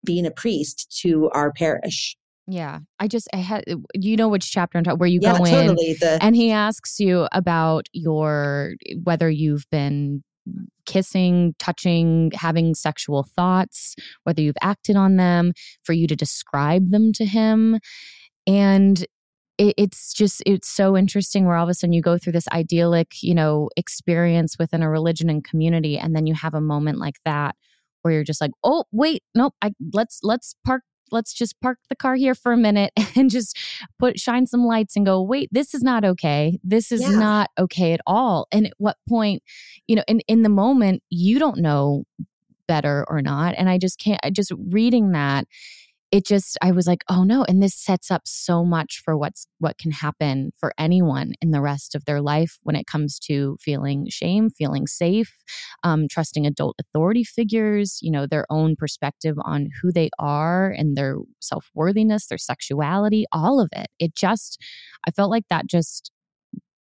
being 0.05 0.26
a 0.26 0.31
priest 0.31 1.00
to 1.03 1.29
our 1.33 1.53
parish. 1.53 2.16
Yeah. 2.51 2.81
I 2.99 3.07
just, 3.07 3.29
I 3.33 3.39
had, 3.39 3.65
you 3.95 4.17
know, 4.17 4.29
which 4.29 4.51
chapter 4.51 4.77
I'm 4.77 4.85
talking, 4.85 4.99
where 4.99 5.09
you 5.09 5.21
yeah, 5.23 5.39
go 5.39 5.45
totally. 5.45 5.91
in 5.91 5.97
The, 6.01 6.19
and 6.21 6.35
he 6.35 6.51
asks 6.51 6.99
you 6.99 7.29
about 7.33 7.87
your, 7.93 8.75
whether 9.05 9.31
you've 9.31 9.67
been 9.71 10.25
kissing, 10.85 11.55
touching, 11.59 12.33
having 12.35 12.75
sexual 12.75 13.23
thoughts, 13.23 13.95
whether 14.25 14.43
you've 14.43 14.57
acted 14.63 14.97
on 14.97 15.17
them, 15.17 15.53
for 15.85 15.93
you 15.93 16.09
to 16.09 16.17
describe 16.17 16.91
them 16.91 17.13
to 17.13 17.25
him. 17.25 17.79
And 18.47 19.07
it, 19.61 19.75
it's 19.77 20.13
just 20.13 20.43
it's 20.47 20.69
so 20.69 20.97
interesting 20.97 21.47
where 21.47 21.55
all 21.55 21.65
of 21.65 21.69
a 21.69 21.75
sudden 21.75 21.93
you 21.93 22.03
go 22.03 22.19
through 22.19 22.33
this 22.33 22.49
idyllic 22.49 23.23
you 23.23 23.35
know 23.35 23.69
experience 23.77 24.57
within 24.59 24.83
a 24.83 24.89
religion 24.89 25.29
and 25.29 25.45
community 25.45 25.99
and 25.99 26.17
then 26.17 26.27
you 26.27 26.33
have 26.33 26.55
a 26.55 26.61
moment 26.61 26.99
like 26.99 27.17
that 27.27 27.55
where 28.01 28.15
you're 28.15 28.25
just 28.25 28.41
like 28.41 28.53
oh 28.65 28.85
wait 28.91 29.23
nope 29.35 29.55
I, 29.61 29.73
let's 29.93 30.21
let's 30.23 30.55
park 30.65 30.83
let's 31.12 31.33
just 31.33 31.61
park 31.61 31.79
the 31.88 31.96
car 31.96 32.14
here 32.14 32.35
for 32.35 32.53
a 32.53 32.57
minute 32.57 32.92
and 33.16 33.31
just 33.31 33.59
put 33.99 34.18
shine 34.18 34.46
some 34.46 34.64
lights 34.64 34.96
and 34.96 35.07
go 35.07 35.23
wait 35.23 35.49
this 35.53 35.75
is 35.75 35.83
not 35.83 36.05
okay. 36.05 36.59
This 36.64 36.92
is 36.92 37.01
Yeah. 37.03 37.18
not 37.18 37.51
okay 37.59 37.92
at 37.92 38.01
all. 38.07 38.46
And 38.53 38.66
at 38.66 38.73
what 38.79 38.96
point 39.09 39.42
you 39.87 39.96
know 39.96 40.05
in 40.07 40.20
in 40.29 40.42
the 40.42 40.49
moment 40.49 41.03
you 41.11 41.38
don't 41.38 41.59
know 41.59 42.05
better 42.68 43.05
or 43.09 43.20
not. 43.20 43.55
And 43.59 43.68
i 43.68 43.79
just 43.79 43.99
can't 43.99 44.20
I 44.23 44.31
just 44.31 44.53
reading 44.70 45.12
that 45.12 45.46
it 46.12 46.27
just 46.27 46.59
i 46.62 46.70
was 46.70 46.87
like 46.87 47.05
oh 47.09 47.23
no 47.23 47.44
and 47.44 47.62
this 47.62 47.75
sets 47.75 48.11
up 48.11 48.23
so 48.25 48.64
much 48.64 49.01
for 49.05 49.16
what's 49.16 49.46
what 49.59 49.79
can 49.79 49.90
happen 49.90 50.51
for 50.59 50.73
anyone 50.79 51.33
in 51.40 51.51
the 51.51 51.61
rest 51.61 51.94
of 51.94 52.05
their 52.05 52.20
life 52.20 52.59
when 52.62 52.77
it 52.77 52.87
comes 52.87 53.18
to 53.18 53.57
feeling 53.61 54.07
shame 54.09 54.51
feeling 54.51 54.87
safe 54.87 55.42
um, 55.83 56.07
trusting 56.09 56.46
adult 56.46 56.77
authority 56.81 57.25
figures 57.25 57.99
you 58.03 58.11
know 58.11 58.27
their 58.27 58.46
own 58.51 58.75
perspective 58.77 59.37
on 59.44 59.68
who 59.81 59.92
they 59.92 60.11
are 60.18 60.70
and 60.70 60.96
their 60.96 61.16
self-worthiness 61.40 62.27
their 62.27 62.38
sexuality 62.38 63.25
all 63.33 63.61
of 63.61 63.68
it. 63.73 63.88
It 63.99 64.14
just 64.14 64.62
i 65.07 65.11
felt 65.11 65.31
like 65.31 65.44
that 65.51 65.66
just 65.66 66.11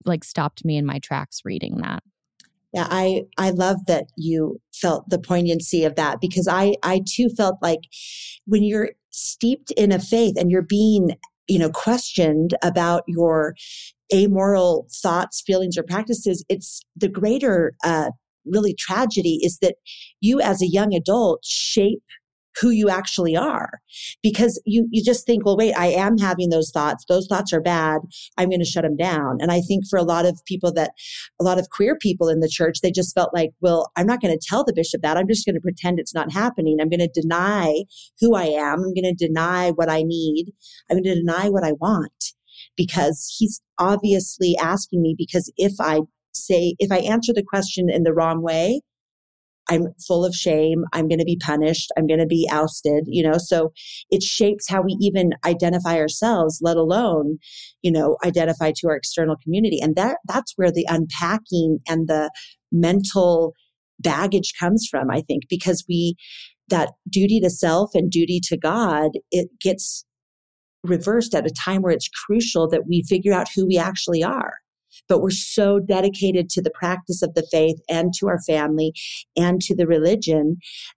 like 0.04 0.24
stopped 0.24 0.64
me 0.64 0.76
in 0.76 0.86
my 0.86 0.98
tracks 0.98 1.40
reading 1.44 1.78
that. 1.82 2.02
Yeah, 2.72 2.86
I 2.88 3.24
I 3.36 3.50
love 3.50 3.86
that 3.86 4.06
you 4.16 4.60
felt 4.72 5.08
the 5.10 5.18
poignancy 5.18 5.84
of 5.84 5.96
that 5.96 6.20
because 6.20 6.46
I 6.48 6.76
I 6.82 7.02
too 7.06 7.28
felt 7.36 7.56
like 7.60 7.80
when 8.46 8.62
you're 8.62 8.90
steeped 9.10 9.70
in 9.72 9.92
a 9.92 9.98
faith 9.98 10.34
and 10.38 10.50
you're 10.50 10.62
being 10.62 11.16
you 11.48 11.58
know 11.58 11.70
questioned 11.70 12.54
about 12.62 13.02
your 13.06 13.54
amoral 14.12 14.86
thoughts, 15.02 15.42
feelings, 15.46 15.76
or 15.78 15.82
practices, 15.82 16.44
it's 16.48 16.80
the 16.96 17.08
greater 17.08 17.74
uh, 17.84 18.10
really 18.44 18.74
tragedy 18.74 19.38
is 19.42 19.58
that 19.60 19.76
you 20.20 20.40
as 20.40 20.62
a 20.62 20.66
young 20.66 20.94
adult 20.94 21.44
shape 21.44 22.02
who 22.60 22.70
you 22.70 22.88
actually 22.88 23.36
are. 23.36 23.80
Because 24.22 24.60
you 24.64 24.88
you 24.90 25.04
just 25.04 25.26
think 25.26 25.44
well 25.44 25.56
wait 25.56 25.74
i 25.74 25.86
am 25.86 26.18
having 26.18 26.50
those 26.50 26.70
thoughts. 26.70 27.04
Those 27.08 27.26
thoughts 27.26 27.52
are 27.52 27.60
bad. 27.60 28.00
I'm 28.36 28.48
going 28.48 28.60
to 28.60 28.66
shut 28.66 28.84
them 28.84 28.96
down. 28.96 29.38
And 29.40 29.50
i 29.52 29.60
think 29.60 29.84
for 29.88 29.98
a 29.98 30.02
lot 30.02 30.26
of 30.26 30.40
people 30.46 30.72
that 30.74 30.92
a 31.40 31.44
lot 31.44 31.58
of 31.58 31.68
queer 31.70 31.96
people 31.96 32.28
in 32.28 32.40
the 32.40 32.48
church 32.48 32.80
they 32.80 32.90
just 32.90 33.14
felt 33.14 33.34
like 33.34 33.50
well 33.60 33.90
i'm 33.96 34.06
not 34.06 34.20
going 34.20 34.36
to 34.36 34.46
tell 34.46 34.64
the 34.64 34.72
bishop 34.72 35.02
that. 35.02 35.16
I'm 35.16 35.28
just 35.28 35.46
going 35.46 35.54
to 35.54 35.60
pretend 35.60 35.98
it's 35.98 36.14
not 36.14 36.32
happening. 36.32 36.78
I'm 36.80 36.88
going 36.88 37.00
to 37.00 37.20
deny 37.20 37.84
who 38.20 38.34
i 38.34 38.44
am. 38.44 38.80
I'm 38.80 38.94
going 38.94 39.04
to 39.04 39.14
deny 39.14 39.70
what 39.70 39.90
i 39.90 40.02
need. 40.02 40.52
I'm 40.90 40.96
going 40.96 41.14
to 41.14 41.20
deny 41.20 41.48
what 41.48 41.64
i 41.64 41.72
want. 41.72 42.32
Because 42.76 43.34
he's 43.38 43.60
obviously 43.78 44.56
asking 44.56 45.02
me 45.02 45.14
because 45.16 45.52
if 45.56 45.74
i 45.80 46.00
say 46.32 46.74
if 46.78 46.92
i 46.92 46.98
answer 46.98 47.32
the 47.32 47.42
question 47.42 47.90
in 47.90 48.04
the 48.04 48.12
wrong 48.12 48.42
way 48.42 48.80
I'm 49.70 49.86
full 50.06 50.24
of 50.24 50.34
shame. 50.34 50.84
I'm 50.92 51.08
going 51.08 51.20
to 51.20 51.24
be 51.24 51.38
punished. 51.40 51.90
I'm 51.96 52.06
going 52.06 52.20
to 52.20 52.26
be 52.26 52.48
ousted, 52.50 53.04
you 53.06 53.22
know? 53.22 53.38
So 53.38 53.72
it 54.10 54.22
shapes 54.22 54.68
how 54.68 54.82
we 54.82 54.96
even 55.00 55.30
identify 55.46 55.96
ourselves, 55.96 56.58
let 56.60 56.76
alone, 56.76 57.38
you 57.82 57.92
know, 57.92 58.16
identify 58.24 58.72
to 58.76 58.88
our 58.88 58.96
external 58.96 59.36
community. 59.42 59.78
And 59.80 59.94
that, 59.96 60.18
that's 60.26 60.52
where 60.56 60.72
the 60.72 60.86
unpacking 60.88 61.78
and 61.88 62.08
the 62.08 62.30
mental 62.72 63.54
baggage 64.00 64.54
comes 64.58 64.88
from, 64.90 65.10
I 65.10 65.20
think, 65.20 65.44
because 65.48 65.84
we, 65.88 66.16
that 66.68 66.90
duty 67.08 67.40
to 67.40 67.50
self 67.50 67.90
and 67.94 68.10
duty 68.10 68.40
to 68.44 68.56
God, 68.56 69.12
it 69.30 69.48
gets 69.60 70.04
reversed 70.82 71.34
at 71.34 71.46
a 71.46 71.50
time 71.50 71.82
where 71.82 71.92
it's 71.92 72.08
crucial 72.26 72.68
that 72.68 72.86
we 72.88 73.04
figure 73.08 73.32
out 73.32 73.48
who 73.54 73.66
we 73.66 73.78
actually 73.78 74.24
are 74.24 74.54
but 75.08 75.20
we're 75.20 75.30
so 75.30 75.78
dedicated 75.78 76.48
to 76.50 76.62
the 76.62 76.70
practice 76.70 77.22
of 77.22 77.34
the 77.34 77.46
faith 77.50 77.76
and 77.88 78.12
to 78.18 78.28
our 78.28 78.40
family 78.42 78.92
and 79.36 79.60
to 79.62 79.74
the 79.74 79.86
religion 79.86 80.56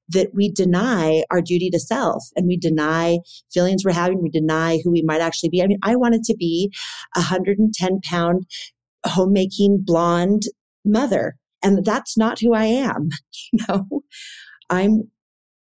that 0.09 0.33
we 0.33 0.51
deny 0.51 1.23
our 1.31 1.41
duty 1.41 1.69
to 1.69 1.79
self 1.79 2.23
and 2.35 2.47
we 2.47 2.57
deny 2.57 3.19
feelings 3.51 3.83
we're 3.83 3.91
having. 3.91 4.21
We 4.21 4.29
deny 4.29 4.79
who 4.83 4.91
we 4.91 5.01
might 5.01 5.21
actually 5.21 5.49
be. 5.49 5.61
I 5.61 5.67
mean, 5.67 5.79
I 5.83 5.95
wanted 5.95 6.23
to 6.25 6.35
be 6.35 6.71
a 7.15 7.19
110 7.19 7.99
pound 8.03 8.45
homemaking 9.05 9.79
blonde 9.83 10.43
mother, 10.85 11.35
and 11.61 11.83
that's 11.85 12.17
not 12.17 12.39
who 12.39 12.53
I 12.53 12.65
am. 12.65 13.09
You 13.51 13.59
know, 13.67 14.03
I'm 14.69 15.11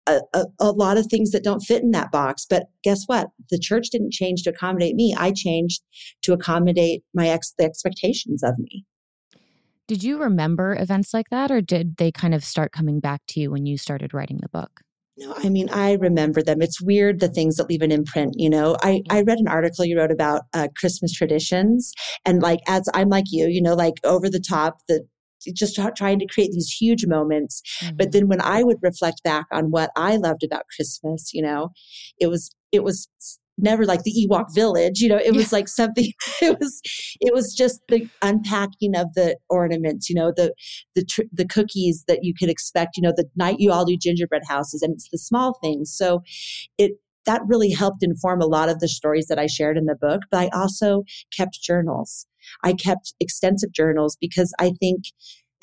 a, 0.07 0.21
a, 0.33 0.45
a, 0.61 0.71
lot 0.73 0.97
of 0.97 1.07
things 1.07 1.31
that 1.31 1.45
don't 1.45 1.61
fit 1.61 1.83
in 1.83 1.91
that 1.93 2.11
box. 2.11 2.47
But 2.49 2.65
guess 2.83 3.05
what? 3.07 3.29
The 3.51 3.59
church 3.59 3.89
didn't 3.91 4.13
change 4.13 4.43
to 4.43 4.51
accommodate 4.51 4.95
me. 4.95 5.15
I 5.19 5.33
changed 5.33 5.83
to 6.23 6.33
accommodate 6.33 7.03
my 7.15 7.29
ex, 7.29 7.55
the 7.59 7.65
expectations 7.65 8.43
of 8.43 8.59
me. 8.59 8.85
Did 9.87 10.03
you 10.03 10.19
remember 10.19 10.77
events 10.79 11.13
like 11.13 11.29
that, 11.31 11.51
or 11.51 11.61
did 11.61 11.99
they 11.99 12.11
kind 12.11 12.35
of 12.35 12.43
start 12.43 12.73
coming 12.73 13.01
back 13.01 13.21
to 13.29 13.41
you 13.41 13.51
when 13.51 13.67
you 13.67 13.77
started 13.77 14.15
writing 14.15 14.39
the 14.41 14.49
book? 14.49 14.81
No, 15.17 15.35
I 15.37 15.49
mean, 15.49 15.69
I 15.69 15.93
remember 15.93 16.43
them. 16.43 16.61
It's 16.61 16.83
weird 16.83 17.21
the 17.21 17.29
things 17.29 17.57
that 17.57 17.69
leave 17.69 17.83
an 17.83 17.93
imprint, 17.93 18.35
you 18.37 18.51
know. 18.51 18.77
I, 18.83 19.03
I 19.11 19.23
read 19.23 19.39
an 19.39 19.47
article 19.47 19.85
you 19.85 19.97
wrote 19.97 20.11
about 20.11 20.43
uh, 20.55 20.69
Christmas 20.77 21.13
traditions, 21.13 21.93
and 22.25 22.43
like, 22.43 22.61
as 22.67 22.89
I'm 22.95 23.11
like 23.11 23.27
you, 23.31 23.47
you 23.47 23.63
know, 23.63 23.75
like 23.75 23.95
over 24.05 24.29
the 24.29 24.41
top, 24.41 24.79
the 24.89 25.07
just 25.55 25.79
trying 25.97 26.19
to 26.19 26.27
create 26.27 26.53
these 26.53 26.71
huge 26.71 27.07
moments. 27.07 27.63
Mm-hmm. 27.83 27.97
But 27.97 28.13
then 28.13 28.29
when 28.29 28.41
I 28.41 28.63
would 28.63 28.79
reflect 28.83 29.23
back 29.23 29.47
on 29.53 29.71
what 29.71 29.91
I 29.97 30.17
loved 30.17 30.43
about 30.43 30.65
Christmas, 30.75 31.33
you 31.33 31.43
know, 31.43 31.71
it 32.21 32.29
was, 32.29 32.55
it 32.73 32.85
was 32.85 33.09
never 33.57 33.85
like 33.85 34.03
the 34.03 34.13
Ewok 34.13 34.47
village, 34.55 35.01
you 35.01 35.09
know, 35.09 35.21
it 35.23 35.35
was 35.35 35.53
like 35.53 35.69
something, 35.69 36.13
it 36.43 36.59
was, 36.59 36.81
it 37.21 37.33
was 37.33 37.55
just 37.55 37.81
the 37.89 38.09
unpacking 38.23 38.97
of 38.97 39.13
the 39.15 39.37
ornaments, 39.49 40.09
you 40.09 40.17
know, 40.17 40.33
the, 40.37 40.53
the, 40.95 41.05
tr- 41.05 41.23
the 41.33 41.47
cookies 41.47 42.05
that 42.09 42.21
you 42.23 42.35
could 42.39 42.49
expect, 42.49 42.97
you 42.97 43.03
know, 43.03 43.13
the 43.15 43.29
night 43.37 43.57
you 43.59 43.71
all 43.71 43.85
do 43.85 43.97
gingerbread 43.97 44.43
houses 44.49 44.83
and 44.83 44.95
it's 44.95 45.09
the 45.11 45.19
small 45.19 45.59
things. 45.63 45.95
So 45.95 46.23
it, 46.79 46.93
that 47.27 47.43
really 47.47 47.71
helped 47.71 48.03
inform 48.03 48.41
a 48.41 48.47
lot 48.47 48.69
of 48.69 48.81
the 48.81 48.89
stories 48.89 49.27
that 49.29 49.39
I 49.39 49.47
shared 49.47 49.79
in 49.79 49.87
the 49.87 49.95
book, 49.95 50.23
but 50.31 50.41
I 50.41 50.49
also 50.49 51.05
kept 51.35 51.63
journals. 51.63 52.27
I 52.63 52.73
kept 52.73 53.15
extensive 53.21 53.73
journals 53.73 54.17
because 54.21 54.53
I 54.59 54.73
think 54.81 55.05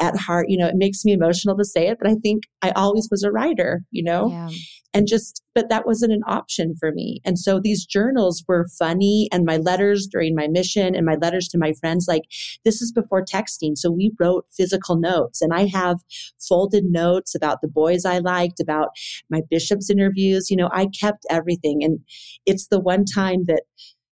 at 0.01 0.17
heart, 0.17 0.47
you 0.49 0.57
know, 0.57 0.67
it 0.67 0.75
makes 0.75 1.05
me 1.05 1.11
emotional 1.11 1.55
to 1.55 1.63
say 1.63 1.87
it, 1.87 1.99
but 2.01 2.09
I 2.09 2.15
think 2.15 2.43
I 2.63 2.71
always 2.71 3.07
was 3.11 3.21
a 3.23 3.31
writer, 3.31 3.83
you 3.91 4.03
know, 4.03 4.31
yeah. 4.31 4.49
and 4.95 5.07
just, 5.07 5.43
but 5.53 5.69
that 5.69 5.85
wasn't 5.85 6.11
an 6.11 6.23
option 6.25 6.75
for 6.79 6.91
me. 6.91 7.21
And 7.23 7.37
so 7.37 7.59
these 7.59 7.85
journals 7.85 8.43
were 8.47 8.67
funny 8.79 9.29
and 9.31 9.45
my 9.45 9.57
letters 9.57 10.07
during 10.11 10.33
my 10.33 10.47
mission 10.47 10.95
and 10.95 11.05
my 11.05 11.17
letters 11.21 11.47
to 11.49 11.59
my 11.59 11.73
friends, 11.73 12.07
like 12.07 12.23
this 12.65 12.81
is 12.81 12.91
before 12.91 13.23
texting. 13.23 13.77
So 13.77 13.91
we 13.91 14.11
wrote 14.19 14.47
physical 14.51 14.95
notes 14.95 15.39
and 15.39 15.53
I 15.53 15.67
have 15.67 15.99
folded 16.39 16.85
notes 16.85 17.35
about 17.35 17.61
the 17.61 17.67
boys 17.67 18.03
I 18.03 18.17
liked, 18.17 18.59
about 18.59 18.89
my 19.29 19.41
bishop's 19.51 19.91
interviews. 19.91 20.49
You 20.49 20.57
know, 20.57 20.69
I 20.73 20.87
kept 20.87 21.27
everything. 21.29 21.83
And 21.83 21.99
it's 22.47 22.67
the 22.67 22.79
one 22.79 23.05
time 23.05 23.45
that, 23.45 23.63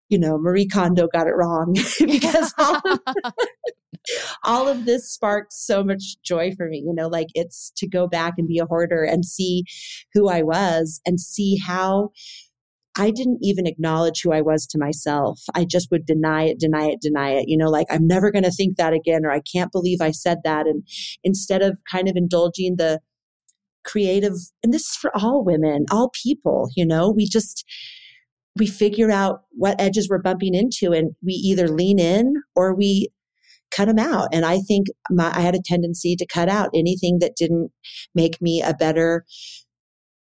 you 0.09 0.19
know, 0.19 0.37
Marie 0.37 0.67
Kondo 0.67 1.07
got 1.07 1.27
it 1.27 1.35
wrong 1.35 1.75
because 1.99 2.53
all 2.57 2.81
of, 2.85 2.99
all 4.43 4.67
of 4.67 4.85
this 4.85 5.11
sparked 5.11 5.53
so 5.53 5.83
much 5.83 6.17
joy 6.23 6.51
for 6.55 6.67
me. 6.67 6.83
You 6.85 6.93
know, 6.93 7.07
like 7.07 7.27
it's 7.33 7.71
to 7.77 7.87
go 7.87 8.07
back 8.07 8.33
and 8.37 8.47
be 8.47 8.59
a 8.59 8.65
hoarder 8.65 9.03
and 9.03 9.23
see 9.23 9.63
who 10.13 10.27
I 10.27 10.41
was 10.41 10.99
and 11.05 11.19
see 11.19 11.57
how 11.57 12.09
I 12.97 13.11
didn't 13.11 13.39
even 13.41 13.67
acknowledge 13.67 14.21
who 14.21 14.33
I 14.33 14.41
was 14.41 14.65
to 14.67 14.79
myself. 14.79 15.39
I 15.53 15.63
just 15.63 15.89
would 15.91 16.05
deny 16.05 16.43
it, 16.43 16.59
deny 16.59 16.87
it, 16.87 16.99
deny 16.99 17.31
it. 17.31 17.45
You 17.47 17.57
know, 17.57 17.69
like 17.69 17.87
I'm 17.89 18.07
never 18.07 18.31
going 18.31 18.43
to 18.43 18.51
think 18.51 18.77
that 18.77 18.93
again, 18.93 19.25
or 19.25 19.31
I 19.31 19.41
can't 19.41 19.71
believe 19.71 20.01
I 20.01 20.11
said 20.11 20.39
that. 20.43 20.65
And 20.65 20.83
instead 21.23 21.61
of 21.61 21.77
kind 21.89 22.09
of 22.09 22.15
indulging 22.17 22.75
the 22.77 22.99
creative, 23.85 24.33
and 24.63 24.73
this 24.73 24.89
is 24.89 24.95
for 24.95 25.15
all 25.15 25.45
women, 25.45 25.85
all 25.91 26.11
people, 26.23 26.69
you 26.75 26.85
know, 26.85 27.09
we 27.09 27.25
just, 27.25 27.63
we 28.59 28.67
figure 28.67 29.09
out 29.09 29.41
what 29.51 29.79
edges 29.79 30.07
we're 30.09 30.21
bumping 30.21 30.53
into 30.53 30.91
and 30.91 31.11
we 31.23 31.33
either 31.33 31.67
lean 31.67 31.99
in 31.99 32.35
or 32.55 32.75
we 32.75 33.09
cut 33.71 33.85
them 33.85 33.99
out. 33.99 34.29
And 34.31 34.45
I 34.45 34.59
think 34.59 34.87
my, 35.09 35.31
I 35.35 35.41
had 35.41 35.55
a 35.55 35.61
tendency 35.63 36.15
to 36.15 36.25
cut 36.25 36.49
out 36.49 36.69
anything 36.73 37.19
that 37.19 37.35
didn't 37.35 37.71
make 38.13 38.41
me 38.41 38.61
a 38.61 38.73
better 38.73 39.25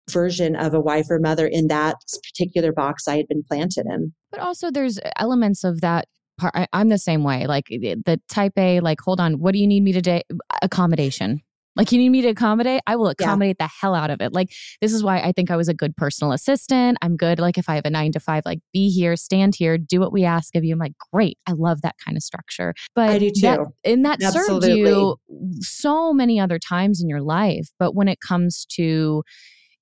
version 0.10 0.56
of 0.56 0.73
a 0.73 0.80
wife 0.80 1.06
or 1.10 1.19
mother 1.19 1.47
in 1.47 1.67
that 1.67 1.97
particular 2.23 2.71
box 2.71 3.08
I 3.08 3.17
had 3.17 3.28
been 3.28 3.43
planted 3.43 3.86
in. 3.86 4.13
But 4.32 4.39
also, 4.39 4.71
there's 4.71 5.00
elements 5.17 5.63
of 5.63 5.82
that 5.82 6.08
part. 6.38 6.54
I, 6.56 6.67
am 6.73 6.89
the 6.89 6.97
same 6.97 7.23
way. 7.23 7.45
Like 7.47 7.65
the 7.67 8.21
type 8.30 8.54
A, 8.58 8.80
like, 8.80 9.00
hold 9.02 9.19
on, 9.19 9.39
what 9.39 9.54
do 9.54 9.60
you 9.60 9.67
need 9.67 9.84
me 9.84 9.91
today? 9.91 10.23
Accommodation. 10.62 11.41
Like 11.77 11.91
you 11.91 11.99
need 11.99 12.09
me 12.09 12.21
to 12.23 12.29
accommodate, 12.29 12.81
I 12.87 12.95
will 12.95 13.07
accommodate 13.07 13.57
yeah. 13.59 13.67
the 13.67 13.71
hell 13.79 13.95
out 13.95 14.09
of 14.09 14.21
it. 14.21 14.33
Like 14.33 14.51
this 14.81 14.93
is 14.93 15.03
why 15.03 15.19
I 15.19 15.31
think 15.31 15.51
I 15.51 15.55
was 15.55 15.67
a 15.67 15.73
good 15.73 15.95
personal 15.95 16.33
assistant. 16.33 16.97
I'm 17.01 17.15
good. 17.15 17.39
Like 17.39 17.57
if 17.57 17.69
I 17.69 17.75
have 17.75 17.85
a 17.85 17.89
nine 17.89 18.11
to 18.13 18.19
five, 18.19 18.43
like 18.45 18.59
be 18.73 18.89
here, 18.89 19.15
stand 19.15 19.55
here, 19.55 19.77
do 19.77 19.99
what 19.99 20.11
we 20.11 20.25
ask 20.25 20.55
of 20.55 20.63
you. 20.63 20.73
I'm 20.73 20.79
like, 20.79 20.93
great. 21.13 21.37
I 21.45 21.53
love 21.53 21.81
that 21.81 21.95
kind 22.03 22.17
of 22.17 22.23
structure. 22.23 22.73
But 22.95 23.09
I 23.09 23.19
do 23.19 23.29
too. 23.29 23.41
That, 23.41 23.59
and 23.85 24.05
that 24.05 24.21
Absolutely. 24.21 24.69
served 24.69 24.87
you 24.87 25.15
so 25.61 26.13
many 26.13 26.39
other 26.39 26.59
times 26.59 27.01
in 27.01 27.09
your 27.09 27.21
life. 27.21 27.69
But 27.79 27.95
when 27.95 28.07
it 28.07 28.19
comes 28.19 28.65
to, 28.71 29.23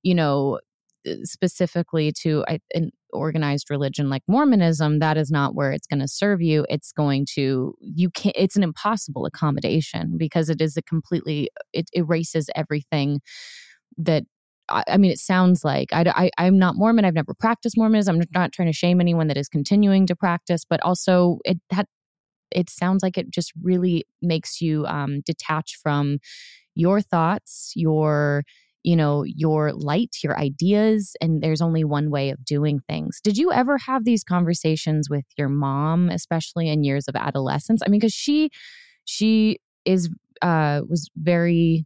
you 0.03 0.15
know, 0.15 0.59
uh, 1.07 1.13
specifically 1.23 2.11
to 2.23 2.43
an 2.73 2.91
organized 3.15 3.69
religion 3.69 4.09
like 4.09 4.23
Mormonism, 4.27 4.99
that 4.99 5.17
is 5.17 5.31
not 5.31 5.55
where 5.55 5.71
it's 5.71 5.87
going 5.87 5.99
to 5.99 6.07
serve 6.07 6.41
you. 6.41 6.65
It's 6.69 6.91
going 6.91 7.25
to, 7.35 7.75
you 7.79 8.09
can't, 8.09 8.35
it's 8.37 8.55
an 8.55 8.63
impossible 8.63 9.25
accommodation 9.25 10.17
because 10.17 10.49
it 10.49 10.61
is 10.61 10.77
a 10.77 10.81
completely, 10.81 11.49
it 11.73 11.89
erases 11.93 12.49
everything 12.55 13.21
that 13.97 14.23
I, 14.67 14.97
mean, 14.97 15.11
it 15.11 15.19
sounds 15.19 15.63
like 15.63 15.89
I, 15.93 16.31
I, 16.39 16.45
am 16.47 16.57
not 16.57 16.75
Mormon. 16.75 17.05
I've 17.05 17.13
never 17.13 17.35
practiced 17.35 17.77
Mormonism. 17.77 18.15
I'm 18.15 18.23
not 18.33 18.51
trying 18.51 18.67
to 18.67 18.73
shame 18.73 18.99
anyone 18.99 19.27
that 19.27 19.37
is 19.37 19.47
continuing 19.47 20.07
to 20.07 20.15
practice, 20.15 20.65
but 20.67 20.81
also 20.81 21.37
it 21.45 21.59
that 21.69 21.85
it 22.51 22.69
sounds 22.69 23.03
like 23.03 23.17
it 23.17 23.29
just 23.29 23.51
really 23.61 24.05
makes 24.21 24.61
you 24.61 24.85
um, 24.87 25.21
detach 25.25 25.77
from 25.81 26.17
your 26.73 27.01
thoughts, 27.01 27.73
your 27.75 28.43
you 28.85 28.95
know, 28.95 29.23
your 29.23 29.73
light, 29.73 30.17
your 30.23 30.37
ideas, 30.37 31.15
and 31.19 31.41
there's 31.41 31.61
only 31.61 31.83
one 31.83 32.11
way 32.11 32.29
of 32.29 32.45
doing 32.45 32.79
things. 32.87 33.19
Did 33.23 33.35
you 33.35 33.51
ever 33.51 33.79
have 33.79 34.05
these 34.05 34.23
conversations 34.23 35.09
with 35.09 35.25
your 35.39 35.49
mom, 35.49 36.09
especially 36.11 36.69
in 36.69 36.83
years 36.83 37.07
of 37.07 37.15
adolescence? 37.15 37.81
I 37.85 37.89
mean, 37.89 37.99
because 37.99 38.13
she 38.13 38.51
she 39.05 39.57
is 39.85 40.09
uh 40.43 40.81
was 40.87 41.09
very 41.17 41.85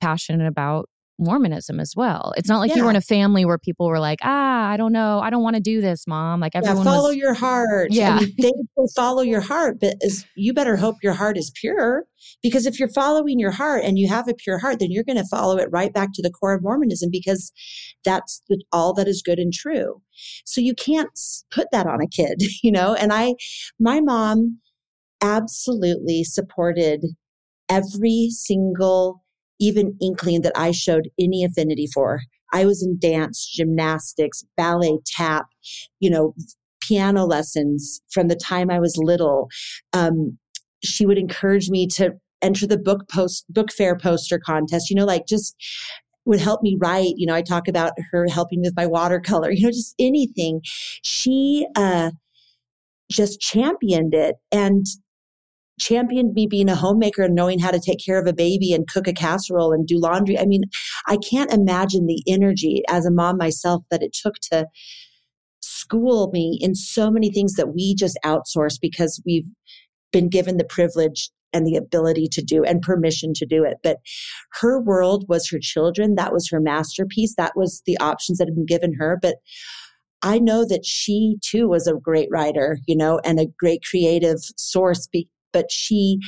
passionate 0.00 0.46
about 0.48 0.88
Mormonism 1.18 1.78
as 1.78 1.94
well. 1.96 2.32
It's 2.36 2.48
not 2.48 2.58
like 2.58 2.70
yeah. 2.70 2.76
you 2.76 2.84
were 2.84 2.90
in 2.90 2.96
a 2.96 3.00
family 3.02 3.44
where 3.44 3.58
people 3.58 3.86
were 3.88 4.00
like, 4.00 4.18
ah, 4.22 4.68
I 4.68 4.76
don't 4.76 4.92
know, 4.92 5.20
I 5.20 5.30
don't 5.30 5.42
want 5.42 5.56
to 5.56 5.62
do 5.62 5.80
this, 5.80 6.06
mom. 6.06 6.40
Like 6.40 6.54
everyone 6.54 6.78
yeah, 6.78 6.92
follow 6.92 7.08
was, 7.08 7.16
your 7.16 7.34
heart. 7.34 7.88
Yeah, 7.92 8.18
they 8.38 8.52
follow 8.96 9.22
your 9.22 9.40
heart, 9.40 9.78
but 9.80 9.94
is, 10.00 10.24
you 10.36 10.52
better 10.52 10.76
hope 10.76 10.96
your 11.02 11.12
heart 11.12 11.36
is 11.36 11.52
pure 11.54 12.04
because 12.42 12.66
if 12.66 12.78
you're 12.78 12.88
following 12.88 13.38
your 13.38 13.50
heart 13.50 13.84
and 13.84 13.98
you 13.98 14.08
have 14.08 14.28
a 14.28 14.34
pure 14.34 14.58
heart, 14.58 14.78
then 14.80 14.90
you're 14.90 15.04
going 15.04 15.16
to 15.16 15.26
follow 15.30 15.58
it 15.58 15.68
right 15.70 15.92
back 15.92 16.10
to 16.14 16.22
the 16.22 16.30
core 16.30 16.54
of 16.54 16.62
Mormonism 16.62 17.10
because 17.10 17.52
that's 18.04 18.42
the, 18.48 18.62
all 18.72 18.92
that 18.94 19.08
is 19.08 19.22
good 19.24 19.38
and 19.38 19.52
true. 19.52 20.02
So 20.44 20.60
you 20.60 20.74
can't 20.74 21.10
put 21.50 21.68
that 21.72 21.86
on 21.86 22.00
a 22.00 22.08
kid, 22.08 22.42
you 22.62 22.72
know. 22.72 22.94
And 22.94 23.12
I, 23.12 23.34
my 23.78 24.00
mom, 24.00 24.58
absolutely 25.22 26.24
supported 26.24 27.04
every 27.68 28.28
single 28.30 29.21
even 29.62 29.96
inkling 30.02 30.42
that 30.42 30.52
I 30.56 30.72
showed 30.72 31.08
any 31.20 31.44
affinity 31.44 31.86
for. 31.86 32.20
I 32.52 32.66
was 32.66 32.82
in 32.82 32.98
dance, 32.98 33.46
gymnastics, 33.46 34.44
ballet, 34.56 34.98
tap, 35.06 35.46
you 36.00 36.10
know, 36.10 36.34
piano 36.80 37.24
lessons 37.24 38.02
from 38.10 38.26
the 38.26 38.34
time 38.34 38.70
I 38.70 38.80
was 38.80 38.98
little. 38.98 39.48
Um, 39.92 40.36
she 40.82 41.06
would 41.06 41.16
encourage 41.16 41.70
me 41.70 41.86
to 41.94 42.10
enter 42.42 42.66
the 42.66 42.76
book 42.76 43.08
post 43.08 43.44
book 43.48 43.72
fair 43.72 43.96
poster 43.96 44.38
contest. 44.38 44.90
You 44.90 44.96
know, 44.96 45.04
like 45.04 45.26
just 45.28 45.54
would 46.24 46.40
help 46.40 46.60
me 46.60 46.76
write. 46.80 47.14
You 47.16 47.26
know, 47.26 47.34
I 47.34 47.42
talk 47.42 47.68
about 47.68 47.92
her 48.10 48.26
helping 48.28 48.60
with 48.62 48.74
my 48.76 48.86
watercolor. 48.86 49.50
You 49.52 49.66
know, 49.66 49.70
just 49.70 49.94
anything. 50.00 50.60
She 51.02 51.66
uh, 51.76 52.10
just 53.10 53.40
championed 53.40 54.12
it, 54.12 54.36
and 54.50 54.84
championed 55.80 56.34
me 56.34 56.46
being 56.46 56.68
a 56.68 56.76
homemaker 56.76 57.22
and 57.22 57.34
knowing 57.34 57.58
how 57.58 57.70
to 57.70 57.80
take 57.80 58.04
care 58.04 58.20
of 58.20 58.26
a 58.26 58.32
baby 58.32 58.72
and 58.72 58.88
cook 58.88 59.08
a 59.08 59.12
casserole 59.12 59.72
and 59.72 59.86
do 59.86 59.98
laundry. 59.98 60.38
I 60.38 60.46
mean, 60.46 60.62
I 61.06 61.16
can't 61.16 61.52
imagine 61.52 62.06
the 62.06 62.22
energy 62.26 62.82
as 62.88 63.06
a 63.06 63.10
mom 63.10 63.36
myself 63.36 63.82
that 63.90 64.02
it 64.02 64.12
took 64.12 64.34
to 64.50 64.66
school 65.60 66.30
me 66.32 66.58
in 66.60 66.74
so 66.74 67.10
many 67.10 67.30
things 67.30 67.54
that 67.54 67.74
we 67.74 67.94
just 67.94 68.18
outsource 68.24 68.78
because 68.80 69.22
we've 69.26 69.48
been 70.12 70.28
given 70.28 70.56
the 70.56 70.64
privilege 70.64 71.30
and 71.52 71.66
the 71.66 71.76
ability 71.76 72.26
to 72.32 72.42
do 72.42 72.64
and 72.64 72.82
permission 72.82 73.32
to 73.34 73.46
do 73.46 73.64
it. 73.64 73.78
But 73.82 73.98
her 74.60 74.80
world 74.80 75.26
was 75.28 75.48
her 75.50 75.58
children. 75.60 76.14
That 76.14 76.32
was 76.32 76.48
her 76.50 76.60
masterpiece. 76.60 77.34
That 77.36 77.52
was 77.56 77.82
the 77.86 77.98
options 77.98 78.38
that 78.38 78.46
had 78.46 78.54
been 78.54 78.66
given 78.66 78.94
her. 78.94 79.18
But 79.20 79.36
I 80.22 80.38
know 80.38 80.64
that 80.66 80.86
she 80.86 81.36
too 81.42 81.68
was 81.68 81.86
a 81.86 81.94
great 81.94 82.28
writer, 82.30 82.78
you 82.86 82.96
know, 82.96 83.20
and 83.24 83.38
a 83.40 83.48
great 83.58 83.82
creative 83.88 84.38
source 84.56 85.08
be- 85.08 85.28
but 85.52 85.70
she 85.70 86.18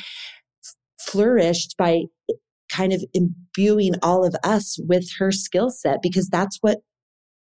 flourished 1.01 1.77
by 1.77 2.05
kind 2.71 2.93
of 2.93 3.05
imbuing 3.13 3.95
all 4.03 4.25
of 4.25 4.35
us 4.43 4.79
with 4.89 5.09
her 5.19 5.31
skill 5.31 5.71
set 5.71 6.01
because 6.03 6.29
that's 6.29 6.59
what 6.61 6.79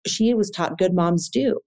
she 0.05 0.33
was 0.33 0.49
taught 0.49 0.77
good 0.77 0.93
moms 0.93 1.29
do 1.29 1.59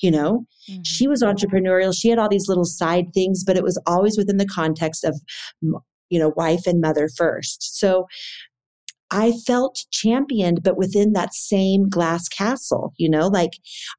you 0.00 0.10
know? 0.10 0.44
Mm-hmm. 0.68 0.82
she 0.82 1.08
was 1.08 1.22
entrepreneurial. 1.22 1.94
She 1.96 2.08
had 2.10 2.18
all 2.18 2.28
these 2.28 2.48
little 2.48 2.64
side 2.64 3.06
things 3.14 3.44
but 3.44 3.56
it 3.56 3.62
was 3.62 3.80
always 3.86 4.18
within 4.18 4.36
the 4.36 4.46
context 4.46 5.04
of 5.04 5.20
you 6.10 6.18
know 6.18 6.32
wife 6.36 6.66
and 6.66 6.80
mother 6.80 7.08
first. 7.16 7.78
So 7.78 8.06
I 9.10 9.32
felt 9.46 9.84
championed, 9.92 10.62
but 10.62 10.76
within 10.76 11.12
that 11.12 11.34
same 11.34 11.88
glass 11.88 12.28
castle, 12.28 12.92
you 12.96 13.08
know, 13.08 13.28
like 13.28 13.52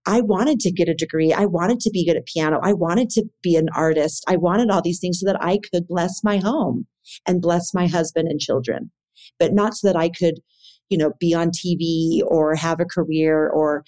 I 0.06 0.22
wanted 0.22 0.60
to 0.62 0.72
get 0.72 0.90
a 0.90 0.94
degree. 0.94 1.32
I 1.32 1.46
wanted 1.46 1.80
to 1.82 1.90
be 1.92 2.06
good 2.06 2.18
at 2.18 2.26
piano. 2.26 2.60
I 2.62 2.74
wanted 2.74 3.10
to 3.12 3.26
be 3.42 3.56
an 3.56 3.70
artist. 3.74 4.26
I 4.28 4.36
wanted 4.36 4.70
all 4.70 4.82
these 4.82 5.00
things 5.00 5.20
so 5.20 5.26
that 5.26 5.42
I 5.42 5.60
could 5.72 5.88
bless 5.88 6.24
my 6.24 6.38
home 6.38 6.88
and 7.26 7.42
bless 7.42 7.74
my 7.74 7.88
husband 7.88 8.28
and 8.28 8.40
children, 8.40 8.92
but 9.40 9.54
not 9.54 9.76
so 9.76 9.88
that 9.88 9.96
I 9.96 10.10
could, 10.10 10.42
you 10.90 10.98
know, 10.98 11.14
be 11.20 11.34
on 11.34 11.52
TV 11.52 12.22
or 12.26 12.56
have 12.56 12.82
a 12.82 12.86
career 12.86 13.48
or 13.48 13.86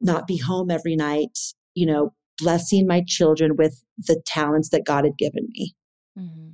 not 0.00 0.26
be 0.26 0.38
home 0.38 0.70
every 0.70 0.96
night, 0.96 1.38
you 1.74 1.86
know, 1.86 2.14
blessing 2.38 2.86
my 2.86 3.02
children 3.06 3.56
with 3.56 3.84
the 3.98 4.20
talents 4.26 4.70
that 4.70 4.86
God 4.86 5.04
had 5.04 5.18
given 5.18 5.46
me. 5.52 5.74
Mm-hmm 6.18 6.52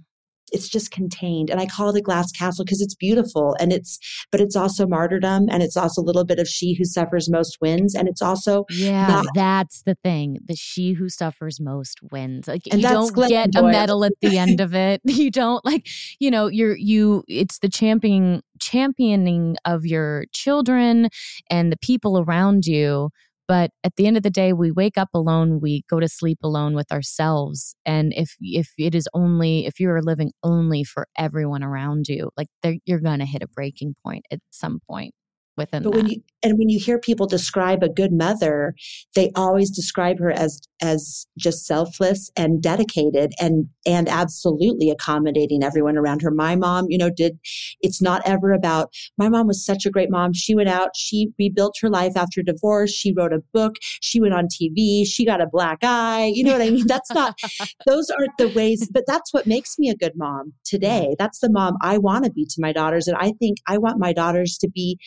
it's 0.52 0.68
just 0.68 0.90
contained. 0.90 1.50
And 1.50 1.60
i 1.60 1.66
call 1.66 1.90
it 1.90 1.98
a 1.98 2.02
glass 2.02 2.30
castle 2.32 2.64
because 2.64 2.80
it's 2.80 2.94
beautiful 2.94 3.56
and 3.60 3.72
it's 3.72 3.98
but 4.30 4.40
it's 4.40 4.56
also 4.56 4.86
martyrdom 4.86 5.46
and 5.50 5.62
it's 5.62 5.76
also 5.76 6.02
a 6.02 6.04
little 6.04 6.24
bit 6.24 6.38
of 6.38 6.48
she 6.48 6.74
who 6.74 6.84
suffers 6.84 7.30
most 7.30 7.58
wins. 7.60 7.94
And 7.94 8.08
it's 8.08 8.22
also 8.22 8.64
yeah 8.70 9.06
not, 9.06 9.26
that's 9.34 9.82
the 9.82 9.96
thing 10.02 10.38
the 10.44 10.56
she 10.56 10.92
who 10.92 11.08
suffers 11.08 11.60
most 11.60 11.98
wins. 12.10 12.48
Like 12.48 12.66
you 12.66 12.80
don't 12.80 13.14
get 13.28 13.50
a 13.56 13.62
medal 13.62 14.04
at 14.04 14.12
the 14.20 14.38
end 14.38 14.60
of 14.60 14.74
it. 14.74 15.00
You 15.18 15.32
don't 15.32 15.64
like 15.64 15.86
you 16.20 16.30
know 16.30 16.46
you're 16.46 16.76
you 16.76 17.24
it's 17.26 17.58
the 17.58 17.68
championing 17.68 18.40
championing 18.60 19.56
of 19.64 19.84
your 19.84 20.26
children 20.32 21.08
and 21.50 21.72
the 21.72 21.76
people 21.76 22.18
around 22.18 22.66
you 22.66 23.10
but 23.48 23.70
at 23.84 23.96
the 23.96 24.06
end 24.06 24.16
of 24.16 24.22
the 24.22 24.30
day 24.30 24.52
we 24.52 24.70
wake 24.70 24.98
up 24.98 25.08
alone 25.14 25.60
we 25.60 25.84
go 25.90 26.00
to 26.00 26.08
sleep 26.08 26.38
alone 26.42 26.74
with 26.74 26.92
ourselves. 26.92 27.74
And 27.86 28.12
if 28.16 28.36
if 28.40 28.72
it 28.78 28.94
is 28.94 29.08
only 29.14 29.66
if 29.66 29.80
you're 29.80 30.02
living 30.02 30.32
only 30.44 30.84
for 30.84 31.08
everyone 31.16 31.62
around 31.64 32.08
you 32.08 32.30
like 32.36 32.48
you're 32.86 33.00
going 33.00 33.20
to 33.20 33.24
hit 33.26 33.42
a 33.42 33.48
breaking 33.48 33.94
point 34.04 34.26
at 34.30 34.40
some 34.50 34.80
point 34.88 35.14
within 35.58 35.82
but 35.82 35.92
that. 35.92 35.96
when 35.96 36.06
you 36.08 36.22
and 36.42 36.58
when 36.58 36.68
you 36.68 36.78
hear 36.78 36.98
people 36.98 37.26
describe 37.26 37.82
a 37.82 37.88
good 37.88 38.12
mother 38.12 38.74
they 39.14 39.30
always 39.34 39.70
describe 39.70 40.18
her 40.18 40.30
as 40.30 40.60
as 40.80 41.26
just 41.36 41.66
selfless 41.66 42.30
and 42.36 42.62
dedicated 42.62 43.32
and 43.40 43.68
and 43.86 44.08
absolutely 44.08 44.90
accommodating 44.90 45.62
everyone 45.62 45.96
around 45.96 46.22
her. 46.22 46.30
My 46.30 46.56
mom 46.56 46.86
you 46.88 46.98
know 46.98 47.10
did 47.10 47.38
it's 47.80 48.00
not 48.00 48.22
ever 48.24 48.52
about 48.52 48.92
my 49.16 49.28
mom 49.28 49.46
was 49.46 49.64
such 49.64 49.84
a 49.86 49.90
great 49.90 50.10
mom. 50.10 50.32
She 50.32 50.54
went 50.54 50.68
out 50.68 50.90
she 50.94 51.32
rebuilt 51.38 51.76
her 51.80 51.90
life 51.90 52.16
after 52.16 52.42
divorce. 52.42 52.90
She 52.90 53.12
wrote 53.12 53.32
a 53.32 53.42
book. 53.52 53.76
She 54.00 54.20
went 54.20 54.34
on 54.34 54.46
tv 54.46 55.06
she 55.06 55.24
got 55.24 55.40
a 55.40 55.46
black 55.46 55.78
eye. 55.82 56.32
You 56.34 56.44
know 56.44 56.52
what 56.52 56.62
i 56.62 56.70
mean? 56.70 56.86
That's 56.98 57.12
not 57.12 57.38
those 57.86 58.10
aren't 58.10 58.36
the 58.38 58.48
ways 58.48 58.88
but 58.92 59.04
that's 59.06 59.32
what 59.32 59.46
makes 59.46 59.78
me 59.78 59.90
a 59.90 59.96
good 59.96 60.12
mom 60.16 60.52
today. 60.64 61.14
That's 61.18 61.40
the 61.40 61.50
mom 61.50 61.76
i 61.82 61.98
want 61.98 62.24
to 62.24 62.30
be 62.30 62.44
to 62.44 62.60
my 62.60 62.72
daughters 62.72 63.08
and 63.08 63.16
i 63.16 63.32
think 63.32 63.58
i 63.66 63.78
want 63.78 63.98
my 63.98 64.12
daughters 64.12 64.56
to 64.58 64.68
be 64.68 64.98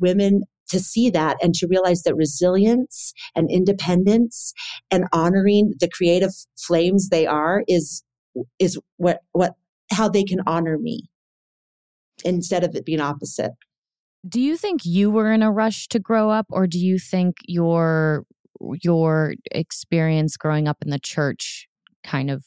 women 0.00 0.42
to 0.68 0.80
see 0.80 1.10
that 1.10 1.36
and 1.42 1.54
to 1.54 1.66
realize 1.66 2.02
that 2.02 2.16
resilience 2.16 3.12
and 3.34 3.50
independence 3.50 4.52
and 4.90 5.04
honoring 5.12 5.74
the 5.78 5.88
creative 5.88 6.32
flames 6.56 7.08
they 7.08 7.26
are 7.26 7.64
is 7.68 8.02
is 8.58 8.78
what 8.96 9.20
what 9.32 9.54
how 9.90 10.08
they 10.08 10.24
can 10.24 10.40
honor 10.46 10.78
me 10.78 11.08
instead 12.24 12.64
of 12.64 12.74
it 12.74 12.84
being 12.84 13.00
opposite. 13.00 13.52
Do 14.26 14.40
you 14.40 14.56
think 14.56 14.84
you 14.84 15.10
were 15.10 15.32
in 15.32 15.42
a 15.42 15.52
rush 15.52 15.86
to 15.88 15.98
grow 15.98 16.30
up 16.30 16.46
or 16.50 16.66
do 16.66 16.78
you 16.78 16.98
think 16.98 17.36
your 17.46 18.24
your 18.82 19.34
experience 19.50 20.36
growing 20.36 20.66
up 20.66 20.78
in 20.82 20.90
the 20.90 20.98
church 20.98 21.68
kind 22.02 22.30
of 22.30 22.44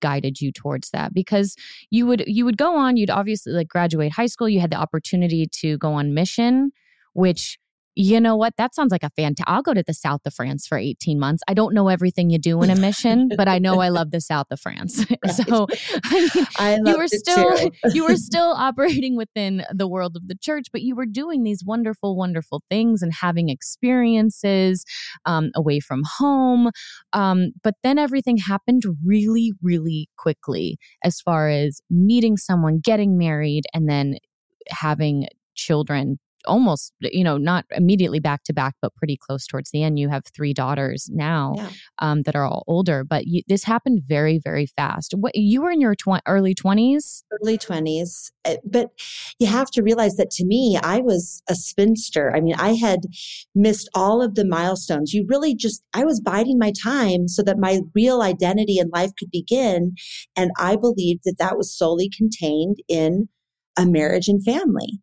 guided 0.00 0.40
you 0.40 0.52
towards 0.52 0.90
that 0.90 1.14
because 1.14 1.54
you 1.90 2.06
would 2.06 2.24
you 2.26 2.44
would 2.44 2.56
go 2.56 2.76
on 2.76 2.96
you'd 2.96 3.10
obviously 3.10 3.52
like 3.52 3.68
graduate 3.68 4.12
high 4.12 4.26
school 4.26 4.48
you 4.48 4.60
had 4.60 4.70
the 4.70 4.76
opportunity 4.76 5.46
to 5.46 5.78
go 5.78 5.92
on 5.92 6.14
mission 6.14 6.70
which 7.14 7.58
you 8.00 8.20
know 8.20 8.36
what? 8.36 8.54
That 8.58 8.76
sounds 8.76 8.92
like 8.92 9.02
a 9.02 9.10
fantastic. 9.10 9.44
I'll 9.48 9.60
go 9.60 9.74
to 9.74 9.82
the 9.84 9.92
south 9.92 10.20
of 10.24 10.32
France 10.32 10.68
for 10.68 10.78
18 10.78 11.18
months. 11.18 11.42
I 11.48 11.54
don't 11.54 11.74
know 11.74 11.88
everything 11.88 12.30
you 12.30 12.38
do 12.38 12.62
in 12.62 12.70
a 12.70 12.76
mission, 12.80 13.28
but 13.36 13.48
I 13.48 13.58
know 13.58 13.80
I 13.80 13.88
love 13.88 14.12
the 14.12 14.20
south 14.20 14.46
of 14.52 14.60
France. 14.60 15.04
Right. 15.24 15.34
so 15.34 15.66
I 16.04 16.30
mean, 16.34 16.46
I 16.58 16.78
you 16.84 16.96
were 16.96 17.08
still 17.08 17.70
you 17.92 18.04
were 18.04 18.14
still 18.14 18.52
operating 18.52 19.16
within 19.16 19.64
the 19.74 19.88
world 19.88 20.16
of 20.16 20.28
the 20.28 20.36
church, 20.40 20.66
but 20.70 20.82
you 20.82 20.94
were 20.94 21.06
doing 21.06 21.42
these 21.42 21.64
wonderful, 21.64 22.16
wonderful 22.16 22.62
things 22.70 23.02
and 23.02 23.12
having 23.12 23.48
experiences 23.48 24.84
um, 25.24 25.50
away 25.56 25.80
from 25.80 26.02
home. 26.18 26.70
Um, 27.12 27.50
but 27.64 27.74
then 27.82 27.98
everything 27.98 28.36
happened 28.36 28.84
really, 29.04 29.52
really 29.60 30.08
quickly 30.16 30.78
as 31.02 31.20
far 31.20 31.48
as 31.48 31.80
meeting 31.90 32.36
someone, 32.36 32.78
getting 32.78 33.18
married, 33.18 33.64
and 33.74 33.88
then 33.88 34.18
having 34.68 35.26
children 35.56 36.18
almost 36.46 36.92
you 37.00 37.24
know 37.24 37.36
not 37.36 37.64
immediately 37.72 38.20
back 38.20 38.42
to 38.44 38.52
back 38.52 38.74
but 38.80 38.94
pretty 38.94 39.16
close 39.16 39.46
towards 39.46 39.70
the 39.70 39.82
end. 39.82 39.98
You 39.98 40.08
have 40.08 40.24
three 40.34 40.52
daughters 40.52 41.08
now 41.12 41.54
yeah. 41.56 41.70
um, 41.98 42.22
that 42.22 42.36
are 42.36 42.44
all 42.44 42.64
older 42.66 43.04
but 43.04 43.26
you, 43.26 43.42
this 43.48 43.64
happened 43.64 44.02
very 44.06 44.38
very 44.42 44.66
fast. 44.66 45.14
What 45.16 45.34
you 45.34 45.62
were 45.62 45.70
in 45.70 45.80
your 45.80 45.94
tw- 45.94 46.22
early 46.26 46.54
20s 46.54 47.22
early 47.32 47.58
20s 47.58 48.30
eh, 48.44 48.56
but 48.64 48.90
you 49.38 49.46
have 49.46 49.70
to 49.70 49.82
realize 49.82 50.16
that 50.16 50.30
to 50.30 50.44
me 50.44 50.78
i 50.82 50.98
was 51.00 51.42
a 51.48 51.54
spinster. 51.54 52.32
I 52.34 52.40
mean 52.40 52.54
i 52.58 52.74
had 52.74 53.00
missed 53.54 53.88
all 53.94 54.22
of 54.22 54.34
the 54.34 54.44
milestones. 54.44 55.12
You 55.12 55.24
really 55.28 55.54
just 55.54 55.82
i 55.94 56.04
was 56.04 56.20
biding 56.20 56.58
my 56.58 56.72
time 56.82 57.28
so 57.28 57.42
that 57.42 57.58
my 57.58 57.80
real 57.94 58.22
identity 58.22 58.78
in 58.78 58.90
life 58.92 59.10
could 59.18 59.30
begin 59.30 59.92
and 60.36 60.50
i 60.58 60.76
believed 60.76 61.22
that 61.24 61.36
that 61.38 61.56
was 61.56 61.76
solely 61.76 62.08
contained 62.08 62.76
in 62.88 63.28
a 63.76 63.86
marriage 63.86 64.28
and 64.28 64.44
family 64.44 65.00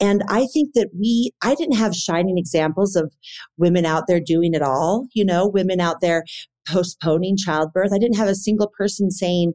and 0.00 0.22
I 0.28 0.46
think 0.52 0.74
that 0.74 0.90
we, 0.98 1.32
I 1.42 1.54
didn't 1.54 1.76
have 1.76 1.94
shining 1.94 2.38
examples 2.38 2.96
of 2.96 3.12
women 3.56 3.86
out 3.86 4.04
there 4.06 4.20
doing 4.20 4.54
it 4.54 4.62
all, 4.62 5.06
you 5.14 5.24
know, 5.24 5.46
women 5.46 5.80
out 5.80 6.00
there 6.00 6.24
postponing 6.66 7.36
childbirth. 7.36 7.92
I 7.92 7.98
didn't 7.98 8.16
have 8.16 8.28
a 8.28 8.34
single 8.34 8.70
person 8.76 9.10
saying, 9.10 9.52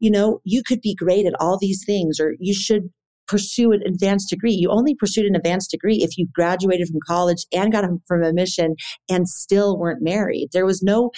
you 0.00 0.10
know, 0.10 0.40
you 0.44 0.62
could 0.66 0.80
be 0.80 0.94
great 0.94 1.26
at 1.26 1.34
all 1.40 1.58
these 1.58 1.84
things 1.84 2.18
or 2.18 2.34
you 2.38 2.54
should 2.54 2.90
pursue 3.26 3.72
an 3.72 3.82
advanced 3.86 4.30
degree. 4.30 4.52
You 4.52 4.70
only 4.70 4.94
pursued 4.94 5.26
an 5.26 5.36
advanced 5.36 5.70
degree 5.70 5.98
if 6.02 6.16
you 6.16 6.26
graduated 6.34 6.88
from 6.88 7.00
college 7.06 7.46
and 7.52 7.70
got 7.70 7.84
from 8.06 8.24
a 8.24 8.32
mission 8.32 8.74
and 9.08 9.28
still 9.28 9.78
weren't 9.78 10.02
married. 10.02 10.48
There 10.52 10.64
was 10.66 10.82
no, 10.82 11.10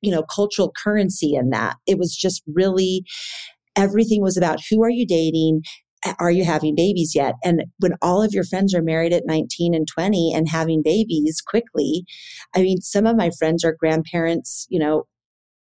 you 0.00 0.10
know, 0.10 0.24
cultural 0.24 0.72
currency 0.82 1.34
in 1.34 1.50
that. 1.50 1.76
It 1.86 1.98
was 1.98 2.16
just 2.16 2.42
really 2.52 3.04
everything 3.76 4.20
was 4.20 4.36
about 4.36 4.60
who 4.68 4.82
are 4.82 4.90
you 4.90 5.06
dating 5.06 5.62
are 6.18 6.30
you 6.30 6.44
having 6.44 6.74
babies 6.74 7.14
yet? 7.14 7.34
And 7.44 7.64
when 7.78 7.92
all 8.02 8.22
of 8.22 8.32
your 8.32 8.44
friends 8.44 8.74
are 8.74 8.82
married 8.82 9.12
at 9.12 9.26
19 9.26 9.74
and 9.74 9.86
20 9.86 10.32
and 10.34 10.48
having 10.48 10.82
babies 10.82 11.40
quickly, 11.40 12.04
I 12.54 12.62
mean, 12.62 12.80
some 12.80 13.06
of 13.06 13.16
my 13.16 13.30
friends 13.38 13.64
are 13.64 13.76
grandparents, 13.78 14.66
you 14.68 14.78
know, 14.78 15.06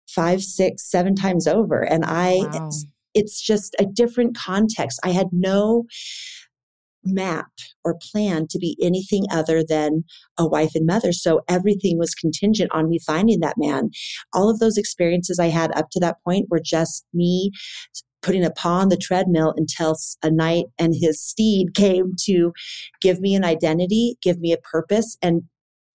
five, 0.09 0.43
six, 0.43 0.89
seven 0.91 1.15
times 1.15 1.47
over. 1.47 1.81
And 1.81 2.05
I, 2.05 2.37
wow. 2.37 2.51
it's, 2.67 2.87
it's 3.15 3.41
just 3.41 3.75
a 3.79 3.87
different 3.87 4.37
context. 4.37 5.01
I 5.03 5.11
had 5.11 5.29
no 5.33 5.85
map 7.07 7.51
or 7.85 7.97
plan 8.13 8.47
to 8.51 8.59
be 8.59 8.77
anything 8.83 9.27
other 9.31 9.63
than 9.67 10.05
a 10.39 10.47
wife 10.47 10.73
and 10.75 10.87
mother. 10.87 11.13
So 11.13 11.43
everything 11.49 11.99
was 11.99 12.15
contingent 12.15 12.71
on 12.73 12.89
me 12.89 12.99
finding 12.99 13.41
that 13.41 13.57
man. 13.57 13.91
All 14.35 14.51
of 14.51 14.59
those 14.59 14.77
experiences 14.77 15.39
I 15.39 15.47
had 15.47 15.77
up 15.77 15.87
to 15.93 16.01
that 16.01 16.17
point 16.25 16.47
were 16.51 16.61
just 16.63 17.05
me 17.15 17.53
putting 18.27 18.45
a 18.45 18.51
paw 18.51 18.81
on 18.81 18.89
the 18.89 18.97
treadmill 18.97 19.55
until 19.57 19.97
a 20.25 20.31
knight 20.31 20.65
and 20.79 20.95
his 21.01 21.23
steed 21.23 21.75
came 21.75 22.13
to 22.19 22.53
give 23.01 23.21
me 23.21 23.37
an 23.37 23.45
identity, 23.45 24.17
give 24.21 24.41
me 24.41 24.53
a 24.53 24.59
purpose, 24.59 25.17
and 25.23 25.43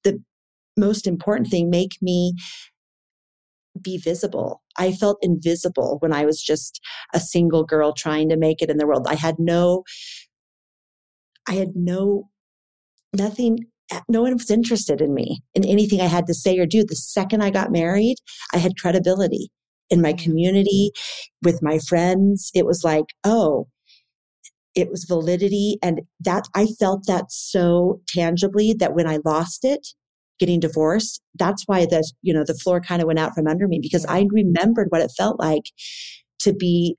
the 0.05 0.23
most 0.77 1.05
important 1.05 1.49
thing, 1.49 1.69
make 1.69 1.91
me 2.01 2.34
be 3.82 3.97
visible. 3.97 4.61
I 4.77 4.93
felt 4.93 5.17
invisible 5.21 5.97
when 5.99 6.13
I 6.13 6.25
was 6.25 6.41
just 6.41 6.79
a 7.13 7.19
single 7.19 7.65
girl 7.65 7.91
trying 7.91 8.29
to 8.29 8.38
make 8.38 8.61
it 8.61 8.69
in 8.69 8.77
the 8.77 8.88
world. 8.88 9.07
I 9.09 9.15
had 9.15 9.36
no, 9.38 9.84
I 11.47 11.53
had 11.53 11.75
no, 11.75 12.29
nothing 13.13 13.65
eh, 13.91 13.99
no 14.07 14.21
one 14.21 14.34
was 14.34 14.49
interested 14.49 15.01
in 15.01 15.13
me 15.13 15.41
in 15.53 15.65
anything 15.65 15.99
I 15.99 16.05
had 16.05 16.27
to 16.27 16.34
say 16.34 16.57
or 16.59 16.65
do. 16.65 16.86
The 16.86 16.95
second 16.95 17.41
I 17.43 17.49
got 17.49 17.73
married, 17.73 18.17
I 18.53 18.57
had 18.57 18.77
credibility 18.77 19.51
in 19.92 20.02
my 20.02 20.14
community 20.14 20.92
with 21.44 21.62
my 21.62 21.78
friends. 21.88 22.50
It 22.56 22.66
was 22.66 22.84
like, 22.84 23.06
oh, 23.24 23.68
it 24.74 24.89
was 24.89 25.04
validity. 25.04 25.78
And 25.84 26.02
that 26.22 26.46
I 26.56 26.68
felt 26.80 27.06
that 27.06 27.32
so 27.32 28.02
tangibly 28.08 28.74
that 28.80 28.96
when 28.96 29.08
I 29.08 29.20
lost 29.24 29.64
it, 29.64 29.89
getting 30.39 30.60
divorced, 30.60 31.22
that's 31.36 31.64
why 31.68 31.86
the, 31.86 32.10
you 32.24 32.34
know, 32.34 32.44
the 32.44 32.56
floor 32.56 32.82
kind 32.82 33.02
of 33.02 33.08
went 33.08 33.20
out 33.20 33.36
from 33.36 33.48
under 33.48 33.68
me 33.68 33.80
because 33.80 34.06
I 34.08 34.26
remembered 34.32 34.88
what 34.89 35.02
it 35.02 35.12
felt 35.16 35.39
like 35.39 35.66
to 36.39 36.54
be, 36.54 36.96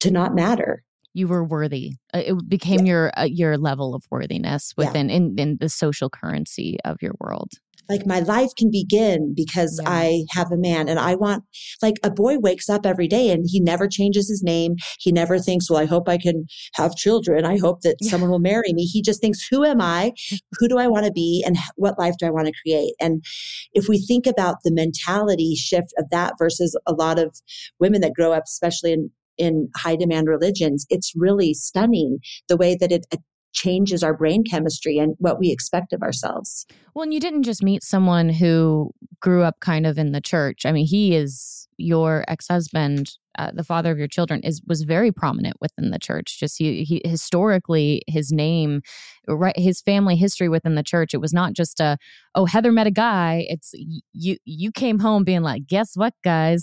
to 0.00 0.10
not 0.10 0.34
matter 0.34 0.82
you 1.12 1.26
were 1.26 1.44
worthy. 1.44 1.94
Uh, 2.14 2.22
it 2.24 2.48
became 2.48 2.80
yeah. 2.80 2.92
your 2.92 3.12
uh, 3.18 3.24
your 3.24 3.58
level 3.58 3.94
of 3.94 4.04
worthiness 4.10 4.72
within 4.76 5.08
yeah. 5.08 5.16
in, 5.16 5.38
in 5.38 5.56
the 5.60 5.68
social 5.68 6.08
currency 6.08 6.78
of 6.84 7.02
your 7.02 7.14
world 7.20 7.52
like 7.88 8.06
my 8.06 8.20
life 8.20 8.50
can 8.56 8.70
begin 8.70 9.34
because 9.34 9.80
yeah. 9.82 9.90
I 9.90 10.24
have 10.30 10.52
a 10.52 10.56
man 10.56 10.88
and 10.88 10.98
I 10.98 11.14
want 11.14 11.44
like 11.82 11.96
a 12.02 12.10
boy 12.10 12.38
wakes 12.38 12.68
up 12.68 12.86
every 12.86 13.08
day 13.08 13.30
and 13.30 13.44
he 13.48 13.60
never 13.60 13.88
changes 13.88 14.28
his 14.28 14.42
name. 14.42 14.76
He 14.98 15.12
never 15.12 15.38
thinks, 15.38 15.70
well, 15.70 15.80
I 15.80 15.86
hope 15.86 16.08
I 16.08 16.18
can 16.18 16.46
have 16.74 16.96
children. 16.96 17.44
I 17.44 17.58
hope 17.58 17.82
that 17.82 17.96
yeah. 18.00 18.10
someone 18.10 18.30
will 18.30 18.38
marry 18.38 18.72
me. 18.72 18.84
He 18.84 19.02
just 19.02 19.20
thinks, 19.20 19.46
who 19.50 19.64
am 19.64 19.80
I? 19.80 20.12
Who 20.58 20.68
do 20.68 20.78
I 20.78 20.88
want 20.88 21.06
to 21.06 21.12
be? 21.12 21.42
And 21.46 21.56
what 21.76 21.98
life 21.98 22.14
do 22.18 22.26
I 22.26 22.30
want 22.30 22.46
to 22.46 22.60
create? 22.62 22.94
And 23.00 23.24
if 23.72 23.88
we 23.88 23.98
think 23.98 24.26
about 24.26 24.56
the 24.64 24.72
mentality 24.72 25.54
shift 25.54 25.92
of 25.98 26.06
that 26.10 26.34
versus 26.38 26.78
a 26.86 26.92
lot 26.92 27.18
of 27.18 27.36
women 27.78 28.00
that 28.02 28.14
grow 28.14 28.32
up, 28.32 28.44
especially 28.46 28.92
in 28.92 29.10
in 29.38 29.70
high 29.74 29.96
demand 29.96 30.28
religions, 30.28 30.84
it's 30.90 31.14
really 31.16 31.54
stunning 31.54 32.18
the 32.48 32.58
way 32.58 32.76
that 32.78 32.92
it 32.92 33.06
changes 33.52 34.02
our 34.02 34.16
brain 34.16 34.44
chemistry 34.44 34.98
and 34.98 35.14
what 35.18 35.38
we 35.38 35.50
expect 35.50 35.92
of 35.92 36.02
ourselves. 36.02 36.66
Well, 36.94 37.02
and 37.04 37.14
you 37.14 37.20
didn't 37.20 37.42
just 37.44 37.62
meet 37.62 37.82
someone 37.82 38.28
who 38.28 38.90
grew 39.20 39.42
up 39.42 39.60
kind 39.60 39.86
of 39.86 39.98
in 39.98 40.12
the 40.12 40.20
church. 40.20 40.64
I 40.64 40.72
mean, 40.72 40.86
he 40.86 41.14
is 41.14 41.68
your 41.76 42.24
ex-husband, 42.28 43.12
uh, 43.38 43.50
the 43.54 43.64
father 43.64 43.90
of 43.90 43.98
your 43.98 44.08
children, 44.08 44.40
is 44.42 44.60
was 44.66 44.82
very 44.82 45.10
prominent 45.10 45.56
within 45.60 45.90
the 45.90 45.98
church. 45.98 46.38
Just 46.38 46.58
he, 46.58 46.84
he 46.84 47.00
historically, 47.04 48.02
his 48.06 48.30
name, 48.32 48.82
right, 49.26 49.56
his 49.58 49.80
family 49.80 50.16
history 50.16 50.48
within 50.48 50.74
the 50.74 50.82
church. 50.82 51.14
It 51.14 51.20
was 51.20 51.32
not 51.32 51.54
just 51.54 51.80
a 51.80 51.96
oh 52.34 52.44
Heather 52.44 52.72
met 52.72 52.86
a 52.86 52.90
guy. 52.90 53.46
It's 53.48 53.72
you 54.12 54.36
you 54.44 54.72
came 54.72 54.98
home 54.98 55.24
being 55.24 55.42
like, 55.42 55.66
guess 55.66 55.92
what, 55.94 56.14
guys, 56.22 56.62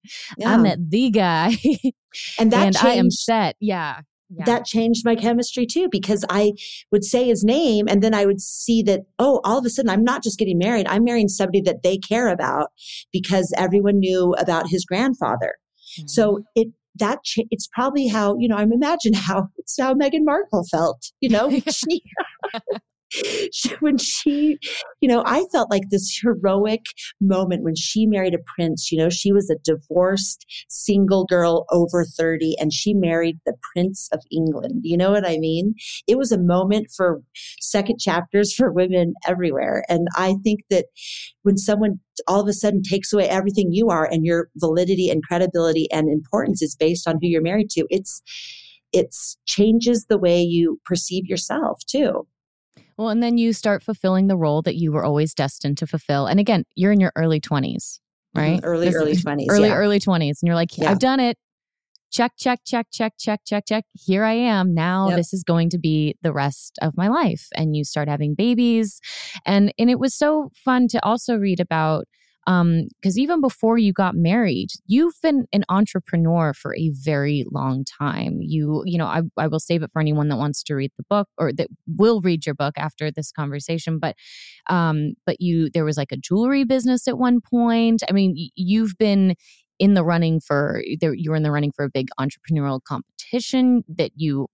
yeah. 0.38 0.54
I 0.54 0.56
met 0.56 0.78
the 0.90 1.10
guy, 1.10 1.56
and 2.38 2.50
that 2.52 2.66
and 2.66 2.74
changed- 2.74 2.86
I 2.86 2.92
am 2.94 3.10
set. 3.10 3.56
Yeah, 3.60 4.00
yeah. 4.28 4.44
that 4.44 4.64
changed 4.64 5.04
my 5.04 5.14
chemistry 5.14 5.66
too 5.66 5.88
because 5.90 6.24
I 6.28 6.52
would 6.90 7.04
say 7.04 7.26
his 7.26 7.44
name 7.44 7.86
and 7.88 8.02
then 8.02 8.14
I 8.14 8.26
would 8.26 8.40
see 8.40 8.82
that, 8.82 9.02
oh, 9.18 9.40
all 9.44 9.58
of 9.58 9.64
a 9.64 9.70
sudden 9.70 9.90
I'm 9.90 10.04
not 10.04 10.22
just 10.22 10.38
getting 10.38 10.58
married, 10.58 10.86
I'm 10.88 11.04
marrying 11.04 11.28
somebody 11.28 11.60
that 11.62 11.82
they 11.82 11.98
care 11.98 12.28
about 12.28 12.72
because 13.12 13.52
everyone 13.56 13.98
knew 13.98 14.34
about 14.38 14.68
his 14.68 14.84
grandfather. 14.84 15.54
Mm-hmm. 15.98 16.08
So 16.08 16.44
it, 16.54 16.68
that 16.98 17.22
cha- 17.24 17.42
it's 17.50 17.68
probably 17.72 18.08
how 18.08 18.36
you 18.38 18.48
know 18.48 18.56
I'm 18.56 18.72
imagine 18.72 19.12
how 19.14 19.48
it's 19.56 19.78
how 19.80 19.94
Meghan 19.94 20.24
Markle 20.24 20.64
felt. 20.70 21.12
You 21.20 21.28
know, 21.28 21.50
she 21.70 21.70
she, 21.70 22.02
when 23.80 23.98
she, 23.98 24.58
you 25.00 25.08
know, 25.08 25.22
I 25.26 25.44
felt 25.52 25.70
like 25.70 25.84
this 25.90 26.18
heroic 26.22 26.82
moment 27.20 27.62
when 27.62 27.76
she 27.76 28.06
married 28.06 28.34
a 28.34 28.38
prince. 28.54 28.90
You 28.90 28.98
know, 28.98 29.10
she 29.10 29.32
was 29.32 29.50
a 29.50 29.56
divorced 29.64 30.44
single 30.68 31.24
girl 31.24 31.66
over 31.70 32.04
30 32.04 32.56
and 32.58 32.72
she 32.72 32.94
married 32.94 33.38
the 33.46 33.54
Prince 33.72 34.08
of 34.12 34.20
England. 34.30 34.80
You 34.82 34.96
know 34.96 35.10
what 35.10 35.26
I 35.26 35.38
mean? 35.38 35.74
It 36.06 36.18
was 36.18 36.32
a 36.32 36.38
moment 36.38 36.88
for 36.94 37.22
second 37.60 37.98
chapters 37.98 38.54
for 38.54 38.72
women 38.72 39.14
everywhere. 39.26 39.84
And 39.88 40.08
I 40.16 40.36
think 40.42 40.60
that 40.70 40.86
when 41.42 41.56
someone 41.56 42.00
all 42.26 42.40
of 42.40 42.48
a 42.48 42.52
sudden 42.52 42.82
takes 42.82 43.12
away 43.12 43.28
everything 43.28 43.68
you 43.72 43.88
are 43.88 44.08
and 44.10 44.24
your 44.24 44.48
validity 44.56 45.10
and 45.10 45.22
credibility 45.22 45.90
and 45.92 46.08
importance 46.08 46.62
is 46.62 46.74
based 46.74 47.06
on 47.06 47.16
who 47.16 47.28
you're 47.28 47.42
married 47.42 47.70
to, 47.70 47.86
it's, 47.90 48.22
it's 48.92 49.36
changes 49.46 50.06
the 50.08 50.18
way 50.18 50.40
you 50.40 50.80
perceive 50.84 51.26
yourself 51.26 51.80
too. 51.86 52.26
Well, 52.96 53.08
and 53.08 53.22
then 53.22 53.38
you 53.38 53.52
start 53.52 53.82
fulfilling 53.82 54.26
the 54.26 54.36
role 54.36 54.62
that 54.62 54.76
you 54.76 54.92
were 54.92 55.04
always 55.04 55.34
destined 55.34 55.78
to 55.78 55.86
fulfill. 55.86 56.26
And 56.26 56.40
again, 56.40 56.64
you're 56.74 56.92
in 56.92 57.00
your 57.00 57.12
early 57.16 57.40
20s, 57.40 57.60
mm-hmm. 57.64 58.40
right? 58.40 58.56
Mm-hmm. 58.56 58.64
Early, 58.64 58.86
this 58.86 58.94
early 58.94 59.14
20s. 59.14 59.46
Early, 59.50 59.68
yeah. 59.68 59.74
early 59.74 60.00
20s. 60.00 60.20
And 60.20 60.36
you're 60.42 60.54
like, 60.54 60.76
yeah. 60.76 60.90
I've 60.90 60.98
done 60.98 61.20
it. 61.20 61.36
Check, 62.10 62.32
check, 62.38 62.60
check, 62.64 62.86
check, 62.92 63.14
check, 63.18 63.40
check, 63.44 63.64
check. 63.66 63.84
Here 63.92 64.24
I 64.24 64.32
am. 64.32 64.72
Now 64.72 65.08
yep. 65.08 65.18
this 65.18 65.34
is 65.34 65.42
going 65.42 65.68
to 65.70 65.78
be 65.78 66.14
the 66.22 66.32
rest 66.32 66.78
of 66.80 66.96
my 66.96 67.08
life. 67.08 67.48
And 67.54 67.76
you 67.76 67.84
start 67.84 68.08
having 68.08 68.34
babies. 68.34 69.00
And 69.44 69.74
and 69.78 69.90
it 69.90 69.98
was 69.98 70.14
so 70.14 70.50
fun 70.54 70.88
to 70.88 71.04
also 71.04 71.36
read 71.36 71.60
about 71.60 72.06
Um, 72.46 72.88
because 73.00 73.18
even 73.18 73.40
before 73.40 73.76
you 73.76 73.92
got 73.92 74.14
married, 74.14 74.68
you've 74.86 75.16
been 75.22 75.46
an 75.52 75.64
entrepreneur 75.68 76.54
for 76.54 76.76
a 76.76 76.90
very 76.90 77.44
long 77.50 77.84
time. 77.84 78.38
You, 78.40 78.82
you 78.86 78.98
know, 78.98 79.06
I, 79.06 79.22
I 79.36 79.48
will 79.48 79.58
save 79.60 79.82
it 79.82 79.90
for 79.92 80.00
anyone 80.00 80.28
that 80.28 80.36
wants 80.36 80.62
to 80.64 80.74
read 80.74 80.92
the 80.96 81.04
book 81.10 81.28
or 81.38 81.52
that 81.54 81.68
will 81.86 82.20
read 82.20 82.46
your 82.46 82.54
book 82.54 82.74
after 82.76 83.10
this 83.10 83.32
conversation. 83.32 83.98
But, 83.98 84.14
um, 84.68 85.14
but 85.24 85.40
you, 85.40 85.70
there 85.70 85.84
was 85.84 85.96
like 85.96 86.12
a 86.12 86.16
jewelry 86.16 86.64
business 86.64 87.08
at 87.08 87.18
one 87.18 87.40
point. 87.40 88.02
I 88.08 88.12
mean, 88.12 88.34
you've 88.54 88.96
been 88.98 89.34
in 89.78 89.94
the 89.94 90.04
running 90.04 90.40
for 90.40 90.82
there 91.00 91.12
you 91.12 91.30
were 91.30 91.36
in 91.36 91.42
the 91.42 91.50
running 91.50 91.72
for 91.72 91.84
a 91.84 91.90
big 91.90 92.08
entrepreneurial 92.18 92.80
competition 92.82 93.84
that 93.88 94.10
you 94.14 94.46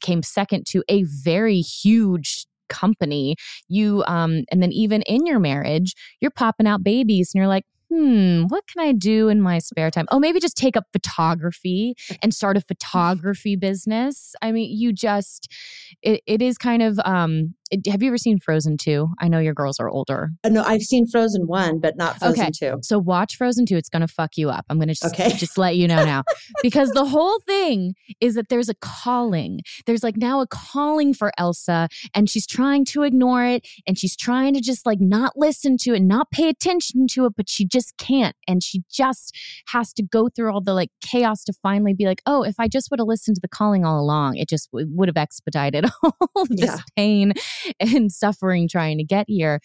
came 0.00 0.22
second 0.22 0.66
to 0.66 0.82
a 0.88 1.02
very 1.02 1.60
huge 1.60 2.46
company 2.72 3.36
you 3.68 4.02
um 4.06 4.44
and 4.50 4.62
then 4.62 4.72
even 4.72 5.02
in 5.02 5.26
your 5.26 5.38
marriage 5.38 5.94
you're 6.20 6.30
popping 6.30 6.66
out 6.66 6.82
babies 6.82 7.30
and 7.32 7.38
you're 7.38 7.48
like 7.48 7.64
hmm, 7.92 8.44
what 8.44 8.64
can 8.66 8.82
I 8.82 8.92
do 8.92 9.28
in 9.28 9.42
my 9.42 9.58
spare 9.58 9.90
time? 9.90 10.06
Oh, 10.10 10.18
maybe 10.18 10.40
just 10.40 10.56
take 10.56 10.76
up 10.78 10.86
photography 10.92 11.94
and 12.22 12.32
start 12.32 12.56
a 12.56 12.62
photography 12.62 13.54
business. 13.54 14.34
I 14.40 14.50
mean, 14.50 14.74
you 14.74 14.94
just, 14.94 15.52
it, 16.00 16.22
it 16.26 16.40
is 16.40 16.56
kind 16.56 16.82
of, 16.82 16.98
um, 17.04 17.54
have 17.86 18.02
you 18.02 18.08
ever 18.08 18.18
seen 18.18 18.38
Frozen 18.38 18.76
2? 18.78 19.08
I 19.18 19.28
know 19.28 19.38
your 19.38 19.54
girls 19.54 19.80
are 19.80 19.88
older. 19.88 20.30
Uh, 20.44 20.50
no, 20.50 20.62
I've 20.62 20.82
seen 20.82 21.06
Frozen 21.06 21.46
1, 21.46 21.80
but 21.80 21.96
not 21.96 22.18
Frozen 22.18 22.40
okay. 22.40 22.50
2. 22.52 22.78
So 22.82 22.98
watch 22.98 23.36
Frozen 23.36 23.66
2. 23.66 23.76
It's 23.76 23.88
going 23.88 24.02
to 24.02 24.08
fuck 24.08 24.36
you 24.36 24.50
up. 24.50 24.66
I'm 24.68 24.78
going 24.78 24.88
to 24.88 24.94
just, 24.94 25.14
okay. 25.14 25.30
just 25.36 25.56
let 25.56 25.76
you 25.76 25.88
know 25.88 26.04
now. 26.04 26.24
because 26.62 26.90
the 26.90 27.04
whole 27.04 27.38
thing 27.40 27.94
is 28.20 28.34
that 28.34 28.48
there's 28.48 28.68
a 28.68 28.74
calling. 28.74 29.60
There's 29.86 30.02
like 30.02 30.16
now 30.16 30.40
a 30.40 30.46
calling 30.46 31.14
for 31.14 31.32
Elsa, 31.38 31.88
and 32.14 32.28
she's 32.28 32.46
trying 32.46 32.84
to 32.86 33.02
ignore 33.02 33.44
it, 33.44 33.66
and 33.86 33.98
she's 33.98 34.16
trying 34.16 34.54
to 34.54 34.60
just 34.60 34.84
like 34.84 35.00
not 35.00 35.32
listen 35.36 35.76
to 35.82 35.94
it, 35.94 36.00
not 36.00 36.30
pay 36.30 36.48
attention 36.48 37.06
to 37.12 37.26
it, 37.26 37.34
but 37.36 37.48
she 37.48 37.64
just 37.64 37.96
can't. 37.96 38.36
And 38.46 38.62
she 38.62 38.82
just 38.90 39.36
has 39.68 39.92
to 39.94 40.02
go 40.02 40.28
through 40.28 40.52
all 40.52 40.60
the 40.60 40.74
like 40.74 40.90
chaos 41.00 41.44
to 41.44 41.52
finally 41.62 41.94
be 41.94 42.04
like, 42.04 42.22
oh, 42.26 42.42
if 42.42 42.56
I 42.58 42.68
just 42.68 42.90
would 42.90 43.00
have 43.00 43.08
listened 43.08 43.36
to 43.36 43.40
the 43.40 43.48
calling 43.48 43.84
all 43.84 44.00
along, 44.00 44.36
it 44.36 44.48
just 44.48 44.70
w- 44.72 44.88
would 44.92 45.08
have 45.08 45.16
expedited 45.16 45.86
all 46.02 46.46
this 46.48 46.66
yeah. 46.66 46.78
pain 46.96 47.32
and 47.80 48.12
suffering 48.12 48.68
trying 48.68 48.98
to 48.98 49.04
get 49.04 49.26
here. 49.28 49.60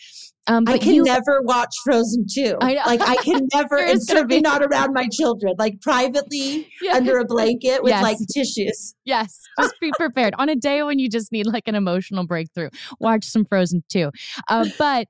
Um, 0.48 0.64
I 0.68 0.78
can 0.78 0.94
you, 0.94 1.04
never 1.04 1.42
watch 1.44 1.74
Frozen 1.84 2.26
2. 2.34 2.58
I 2.62 2.74
know. 2.76 2.82
Like 2.86 3.02
I 3.02 3.16
can 3.18 3.48
never, 3.54 3.78
and 3.78 4.02
certainly 4.02 4.40
not 4.40 4.64
around 4.64 4.94
my 4.94 5.08
children, 5.12 5.54
like 5.58 5.82
privately 5.82 6.70
yes. 6.82 6.96
under 6.96 7.18
a 7.18 7.26
blanket 7.26 7.84
with 7.84 7.92
yes. 7.92 8.04
like 8.04 8.18
tissues. 8.34 8.96
Yes. 9.04 9.40
Just 9.60 9.76
be 9.82 9.92
prepared. 9.98 10.34
On 10.38 10.48
a 10.48 10.56
day 10.56 10.84
when 10.84 11.00
you 11.00 11.10
just 11.10 11.32
need 11.32 11.46
like 11.48 11.68
an 11.68 11.76
emotional 11.76 12.26
breakthrough, 12.26 12.70
watch 13.00 13.26
some 13.26 13.44
Frozen 13.44 13.84
2. 13.90 14.10
Uh, 14.48 14.66
but, 14.78 15.08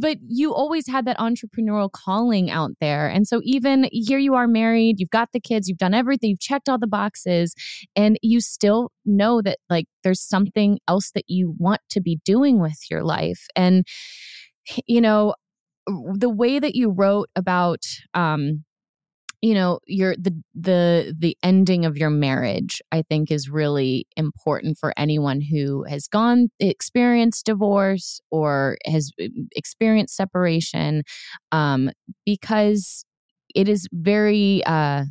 but 0.00 0.18
you 0.26 0.52
always 0.52 0.88
had 0.88 1.04
that 1.04 1.18
entrepreneurial 1.18 1.90
calling 1.90 2.50
out 2.50 2.72
there. 2.80 3.08
And 3.08 3.26
so 3.26 3.40
even 3.44 3.88
here 3.92 4.18
you 4.18 4.34
are 4.34 4.48
married, 4.48 4.96
you've 4.98 5.10
got 5.10 5.28
the 5.32 5.40
kids, 5.40 5.68
you've 5.68 5.78
done 5.78 5.94
everything, 5.94 6.30
you've 6.30 6.40
checked 6.40 6.68
all 6.68 6.78
the 6.78 6.86
boxes, 6.86 7.54
and 7.94 8.18
you 8.22 8.40
still 8.40 8.90
know 9.04 9.40
that 9.42 9.58
like 9.68 9.86
there's 10.02 10.20
something 10.20 10.78
else 10.88 11.10
that 11.14 11.24
you 11.28 11.54
want 11.58 11.80
to 11.90 12.00
be 12.00 12.18
doing 12.24 12.60
with 12.60 12.78
your 12.90 13.04
life. 13.04 13.46
And, 13.54 13.84
you 14.86 15.00
know, 15.00 15.34
the 16.14 16.30
way 16.30 16.58
that 16.58 16.74
you 16.76 16.90
wrote 16.90 17.28
about 17.36 17.84
um 18.14 18.64
you 19.42 19.54
know 19.54 19.80
your 19.86 20.16
the 20.16 20.34
the 20.54 21.14
the 21.18 21.36
ending 21.42 21.84
of 21.86 21.96
your 21.96 22.10
marriage 22.10 22.82
i 22.92 23.02
think 23.02 23.30
is 23.30 23.50
really 23.50 24.06
important 24.16 24.78
for 24.78 24.94
anyone 24.96 25.40
who 25.40 25.84
has 25.84 26.08
gone 26.08 26.48
experienced 26.60 27.46
divorce 27.46 28.20
or 28.30 28.78
has 28.86 29.12
uh, 29.22 29.26
experienced 29.56 30.16
separation 30.16 31.02
um 31.52 31.90
because 32.26 33.04
it 33.54 33.68
is 33.68 33.88
very 33.92 34.62
uh 34.66 35.04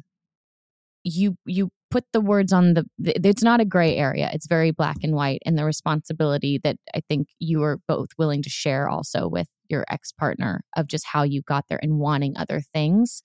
you 1.04 1.36
you 1.46 1.70
put 1.92 2.06
the 2.14 2.22
words 2.22 2.54
on 2.54 2.74
the 2.74 2.86
it's 3.00 3.44
not 3.44 3.60
a 3.60 3.66
gray 3.66 3.96
area 3.96 4.30
it's 4.34 4.48
very 4.48 4.72
black 4.72 4.98
and 5.04 5.16
white 5.16 5.42
and 5.46 5.58
the 5.58 5.66
responsibility 5.66 6.60
that 6.64 6.78
i 6.94 7.02
think 7.08 7.28
you 7.40 7.64
are 7.64 7.80
both 7.88 8.10
willing 8.18 8.42
to 8.42 8.50
share 8.50 8.88
also 8.88 9.28
with 9.28 9.48
your 9.70 9.86
ex 9.90 10.12
partner 10.12 10.62
of 10.76 10.88
just 10.88 11.06
how 11.06 11.24
you 11.24 11.42
got 11.42 11.66
there 11.70 11.80
and 11.82 12.00
wanting 12.00 12.36
other 12.38 12.62
things 12.74 13.22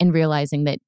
and 0.00 0.12
realizing 0.12 0.64
that 0.64 0.78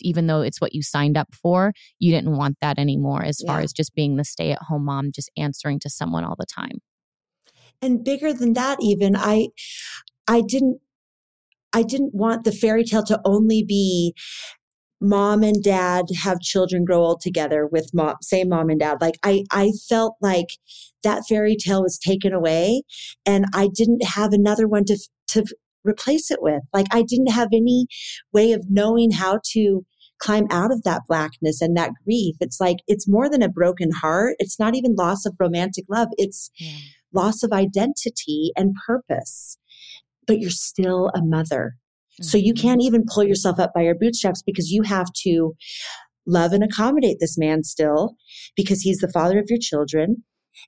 even 0.00 0.26
though 0.26 0.40
it's 0.40 0.60
what 0.60 0.74
you 0.74 0.82
signed 0.82 1.16
up 1.16 1.32
for, 1.34 1.72
you 1.98 2.12
didn't 2.12 2.36
want 2.36 2.56
that 2.60 2.78
anymore 2.78 3.22
as 3.22 3.40
yeah. 3.42 3.52
far 3.52 3.60
as 3.60 3.72
just 3.72 3.94
being 3.94 4.16
the 4.16 4.24
stay 4.24 4.52
at 4.52 4.62
home 4.62 4.84
mom, 4.84 5.10
just 5.12 5.30
answering 5.36 5.78
to 5.80 5.90
someone 5.90 6.24
all 6.24 6.36
the 6.38 6.46
time. 6.46 6.78
And 7.82 8.04
bigger 8.04 8.32
than 8.32 8.54
that, 8.54 8.78
even 8.80 9.16
I, 9.16 9.48
I 10.28 10.42
didn't, 10.42 10.80
I 11.72 11.82
didn't 11.82 12.14
want 12.14 12.44
the 12.44 12.52
fairy 12.52 12.84
tale 12.84 13.04
to 13.04 13.20
only 13.24 13.62
be 13.62 14.14
mom 15.00 15.42
and 15.42 15.62
dad 15.62 16.04
have 16.22 16.40
children 16.40 16.84
grow 16.84 17.02
old 17.02 17.20
together 17.20 17.66
with 17.66 17.90
mom, 17.94 18.16
same 18.22 18.50
mom 18.50 18.68
and 18.68 18.80
dad. 18.80 18.98
Like 19.00 19.18
I, 19.22 19.44
I 19.50 19.72
felt 19.88 20.16
like 20.20 20.48
that 21.02 21.22
fairy 21.28 21.56
tale 21.56 21.82
was 21.82 21.98
taken 21.98 22.32
away 22.32 22.82
and 23.24 23.46
I 23.54 23.68
didn't 23.72 24.04
have 24.04 24.32
another 24.32 24.68
one 24.68 24.84
to, 24.86 24.98
to 25.28 25.44
replace 25.84 26.30
it 26.30 26.42
with. 26.42 26.62
Like 26.74 26.86
I 26.92 27.02
didn't 27.02 27.32
have 27.32 27.48
any 27.52 27.86
way 28.32 28.52
of 28.52 28.66
knowing 28.68 29.12
how 29.12 29.40
to 29.52 29.84
climb 30.20 30.46
out 30.50 30.70
of 30.70 30.82
that 30.82 31.02
blackness 31.08 31.62
and 31.62 31.74
that 31.78 31.92
grief. 32.04 32.36
It's 32.40 32.60
like, 32.60 32.76
it's 32.86 33.08
more 33.08 33.30
than 33.30 33.42
a 33.42 33.48
broken 33.48 33.90
heart. 33.90 34.36
It's 34.38 34.58
not 34.58 34.76
even 34.76 34.94
loss 34.94 35.24
of 35.24 35.34
romantic 35.40 35.86
love. 35.88 36.08
It's 36.18 36.50
yeah. 36.58 36.76
loss 37.14 37.42
of 37.42 37.52
identity 37.52 38.52
and 38.54 38.74
purpose, 38.86 39.56
but 40.26 40.38
you're 40.38 40.50
still 40.50 41.10
a 41.14 41.22
mother 41.22 41.76
so 42.20 42.38
you 42.38 42.52
mm-hmm. 42.52 42.62
can't 42.62 42.82
even 42.82 43.04
pull 43.06 43.24
yourself 43.24 43.58
up 43.58 43.72
by 43.74 43.82
your 43.82 43.94
bootstraps 43.94 44.42
because 44.42 44.70
you 44.70 44.82
have 44.82 45.12
to 45.22 45.54
love 46.26 46.52
and 46.52 46.62
accommodate 46.62 47.18
this 47.20 47.38
man 47.38 47.64
still 47.64 48.14
because 48.56 48.82
he's 48.82 48.98
the 48.98 49.10
father 49.10 49.38
of 49.38 49.46
your 49.48 49.58
children. 49.60 50.24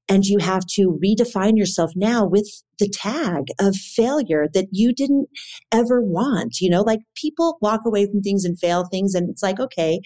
And 0.08 0.24
you 0.24 0.38
have 0.38 0.64
to 0.74 0.98
redefine 1.04 1.58
yourself 1.58 1.90
now 1.94 2.24
with 2.24 2.48
the 2.78 2.88
tag 2.88 3.48
of 3.60 3.76
failure 3.76 4.46
that 4.54 4.68
you 4.70 4.94
didn't 4.94 5.28
ever 5.70 6.00
want. 6.00 6.60
You 6.60 6.70
know, 6.70 6.80
like 6.80 7.00
people 7.14 7.58
walk 7.60 7.82
away 7.84 8.06
from 8.06 8.22
things 8.22 8.44
and 8.44 8.58
fail 8.58 8.86
things, 8.90 9.14
and 9.14 9.28
it's 9.28 9.42
like, 9.42 9.60
okay, 9.60 10.00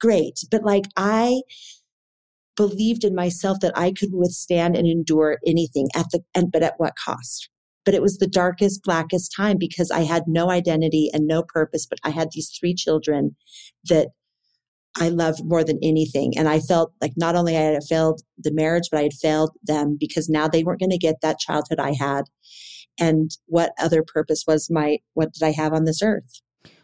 great. 0.00 0.40
But 0.50 0.62
like, 0.62 0.84
I 0.96 1.40
believed 2.56 3.04
in 3.04 3.16
myself 3.16 3.58
that 3.62 3.76
I 3.76 3.92
could 3.92 4.10
withstand 4.12 4.76
and 4.76 4.86
endure 4.86 5.38
anything 5.44 5.88
at 5.96 6.06
the, 6.12 6.20
and, 6.34 6.52
but 6.52 6.62
at 6.62 6.74
what 6.76 6.94
cost? 7.02 7.48
But 7.84 7.94
it 7.94 8.02
was 8.02 8.18
the 8.18 8.26
darkest, 8.26 8.82
blackest 8.82 9.32
time 9.36 9.56
because 9.58 9.90
I 9.90 10.00
had 10.00 10.24
no 10.26 10.50
identity 10.50 11.10
and 11.12 11.26
no 11.26 11.42
purpose, 11.42 11.86
but 11.86 11.98
I 12.04 12.10
had 12.10 12.28
these 12.32 12.50
three 12.58 12.74
children 12.74 13.36
that 13.84 14.08
I 15.00 15.08
loved 15.08 15.44
more 15.44 15.64
than 15.64 15.78
anything. 15.82 16.36
And 16.36 16.48
I 16.48 16.60
felt 16.60 16.92
like 17.00 17.12
not 17.16 17.36
only 17.36 17.56
I 17.56 17.60
had 17.60 17.84
failed 17.84 18.22
the 18.36 18.52
marriage, 18.52 18.88
but 18.90 18.98
I 18.98 19.02
had 19.04 19.12
failed 19.12 19.50
them 19.62 19.96
because 19.98 20.28
now 20.28 20.48
they 20.48 20.64
weren't 20.64 20.80
going 20.80 20.90
to 20.90 20.98
get 20.98 21.20
that 21.22 21.38
childhood 21.38 21.78
I 21.78 21.92
had. 21.92 22.24
And 22.98 23.30
what 23.46 23.72
other 23.78 24.02
purpose 24.02 24.44
was 24.46 24.68
my, 24.70 24.98
what 25.14 25.32
did 25.32 25.44
I 25.44 25.52
have 25.52 25.72
on 25.72 25.84
this 25.84 26.02
earth? 26.02 26.40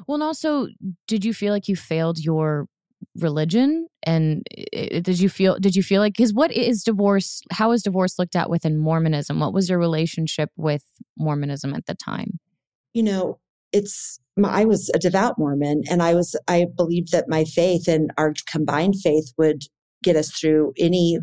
Well, 0.06 0.14
and 0.14 0.22
also, 0.22 0.68
did 1.08 1.24
you 1.24 1.34
feel 1.34 1.52
like 1.52 1.68
you 1.68 1.76
failed 1.76 2.18
your 2.18 2.68
religion 3.16 3.86
and 4.02 4.42
did 4.72 5.20
you 5.20 5.28
feel 5.28 5.58
did 5.58 5.76
you 5.76 5.82
feel 5.82 6.00
like 6.00 6.14
because 6.14 6.34
what 6.34 6.52
is 6.52 6.82
divorce 6.82 7.42
how 7.52 7.72
is 7.72 7.82
divorce 7.82 8.18
looked 8.18 8.36
at 8.36 8.50
within 8.50 8.78
mormonism? 8.78 9.40
What 9.40 9.52
was 9.52 9.68
your 9.68 9.78
relationship 9.78 10.50
with 10.56 10.84
mormonism 11.18 11.74
at 11.74 11.86
the 11.86 11.94
time? 11.94 12.38
You 12.92 13.02
know 13.02 13.38
it's 13.72 14.20
i 14.44 14.64
was 14.64 14.90
a 14.94 14.98
devout 14.98 15.36
mormon 15.36 15.82
and 15.90 16.00
i 16.00 16.14
was 16.14 16.36
i 16.46 16.64
believed 16.76 17.10
that 17.10 17.24
my 17.28 17.44
faith 17.44 17.88
and 17.88 18.12
our 18.16 18.32
combined 18.48 18.94
faith 19.00 19.32
would 19.36 19.62
get 20.04 20.14
us 20.14 20.30
through 20.30 20.72
any 20.78 21.18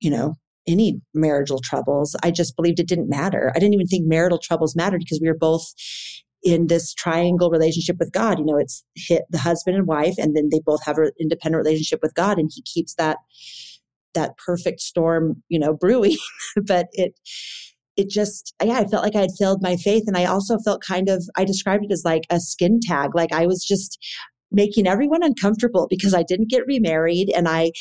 you 0.00 0.10
know 0.10 0.34
any 0.66 1.00
marital 1.14 1.60
troubles. 1.62 2.16
I 2.22 2.30
just 2.30 2.56
believed 2.56 2.80
it 2.80 2.88
didn't 2.88 3.08
matter. 3.08 3.52
I 3.54 3.58
didn't 3.58 3.74
even 3.74 3.86
think 3.86 4.06
marital 4.06 4.38
troubles 4.38 4.76
mattered 4.76 5.00
because 5.00 5.20
we 5.20 5.28
were 5.28 5.38
both 5.38 5.72
in 6.42 6.66
this 6.68 6.94
triangle 6.94 7.50
relationship 7.50 7.96
with 7.98 8.12
God. 8.12 8.38
You 8.38 8.44
know, 8.44 8.58
it's 8.58 8.84
hit 8.94 9.22
the 9.30 9.38
husband 9.38 9.76
and 9.76 9.86
wife, 9.86 10.14
and 10.18 10.36
then 10.36 10.48
they 10.50 10.60
both 10.64 10.84
have 10.84 10.98
an 10.98 11.10
independent 11.20 11.64
relationship 11.64 12.00
with 12.02 12.14
God, 12.14 12.38
and 12.38 12.50
He 12.54 12.62
keeps 12.62 12.94
that 12.94 13.18
that 14.14 14.36
perfect 14.38 14.80
storm, 14.80 15.42
you 15.48 15.58
know, 15.58 15.74
brewing. 15.74 16.16
but 16.64 16.86
it 16.92 17.18
it 17.96 18.10
just 18.10 18.54
yeah, 18.62 18.78
I 18.78 18.86
felt 18.86 19.02
like 19.02 19.16
I 19.16 19.22
had 19.22 19.30
failed 19.38 19.62
my 19.62 19.76
faith, 19.76 20.04
and 20.06 20.16
I 20.16 20.24
also 20.24 20.58
felt 20.58 20.82
kind 20.82 21.08
of 21.08 21.24
I 21.36 21.44
described 21.44 21.84
it 21.84 21.92
as 21.92 22.02
like 22.04 22.24
a 22.30 22.40
skin 22.40 22.80
tag, 22.82 23.14
like 23.14 23.32
I 23.32 23.46
was 23.46 23.64
just 23.64 23.98
making 24.52 24.86
everyone 24.86 25.22
uncomfortable 25.22 25.86
because 25.88 26.14
I 26.14 26.22
didn't 26.22 26.50
get 26.50 26.66
remarried 26.66 27.30
and 27.34 27.48
I 27.48 27.72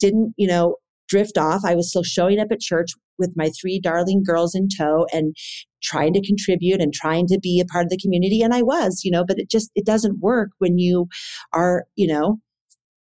didn't, 0.00 0.34
you 0.36 0.46
know, 0.46 0.76
drift 1.08 1.36
off. 1.38 1.62
I 1.64 1.74
was 1.74 1.90
still 1.90 2.02
showing 2.02 2.38
up 2.38 2.48
at 2.50 2.60
church 2.60 2.92
with 3.18 3.32
my 3.36 3.50
three 3.60 3.80
darling 3.80 4.22
girls 4.24 4.54
in 4.54 4.68
tow 4.68 5.06
and 5.12 5.36
trying 5.82 6.12
to 6.14 6.26
contribute 6.26 6.80
and 6.80 6.92
trying 6.92 7.26
to 7.26 7.38
be 7.38 7.60
a 7.60 7.66
part 7.66 7.84
of 7.84 7.90
the 7.90 7.98
community 7.98 8.42
and 8.42 8.54
I 8.54 8.62
was, 8.62 9.02
you 9.04 9.10
know, 9.10 9.24
but 9.26 9.38
it 9.38 9.50
just 9.50 9.70
it 9.74 9.84
doesn't 9.84 10.20
work 10.20 10.50
when 10.58 10.78
you 10.78 11.08
are, 11.52 11.84
you 11.96 12.06
know, 12.06 12.38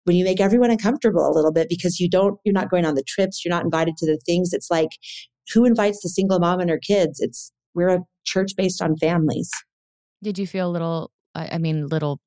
when 0.06 0.16
you 0.16 0.26
make 0.26 0.42
everyone 0.42 0.72
uncomfortable 0.72 1.28
a 1.28 1.34
little 1.34 1.54
bit 1.54 1.70
because 1.70 2.00
you 2.00 2.10
don't 2.10 2.38
you're 2.44 2.54
not 2.54 2.70
going 2.70 2.86
on 2.86 2.96
the 2.96 3.04
trips, 3.04 3.44
you're 3.44 3.54
not 3.54 3.64
invited 3.64 3.96
to 3.98 4.06
the 4.06 4.20
things. 4.26 4.54
It's 4.54 4.70
like 4.70 4.90
who 5.54 5.66
invites 5.66 6.02
the 6.02 6.10
single 6.10 6.40
mom 6.40 6.60
and 6.60 6.70
her 6.70 6.80
kids? 6.80 7.20
It's 7.20 7.52
we're 7.74 7.90
a 7.90 8.04
church 8.26 8.52
based 8.56 8.82
on 8.82 8.98
families. 8.98 9.50
Did 10.22 10.38
you 10.40 10.48
feel 10.48 10.70
a 10.70 10.72
little, 10.72 11.12
I 11.36 11.58
mean, 11.58 11.88
little 11.88 12.22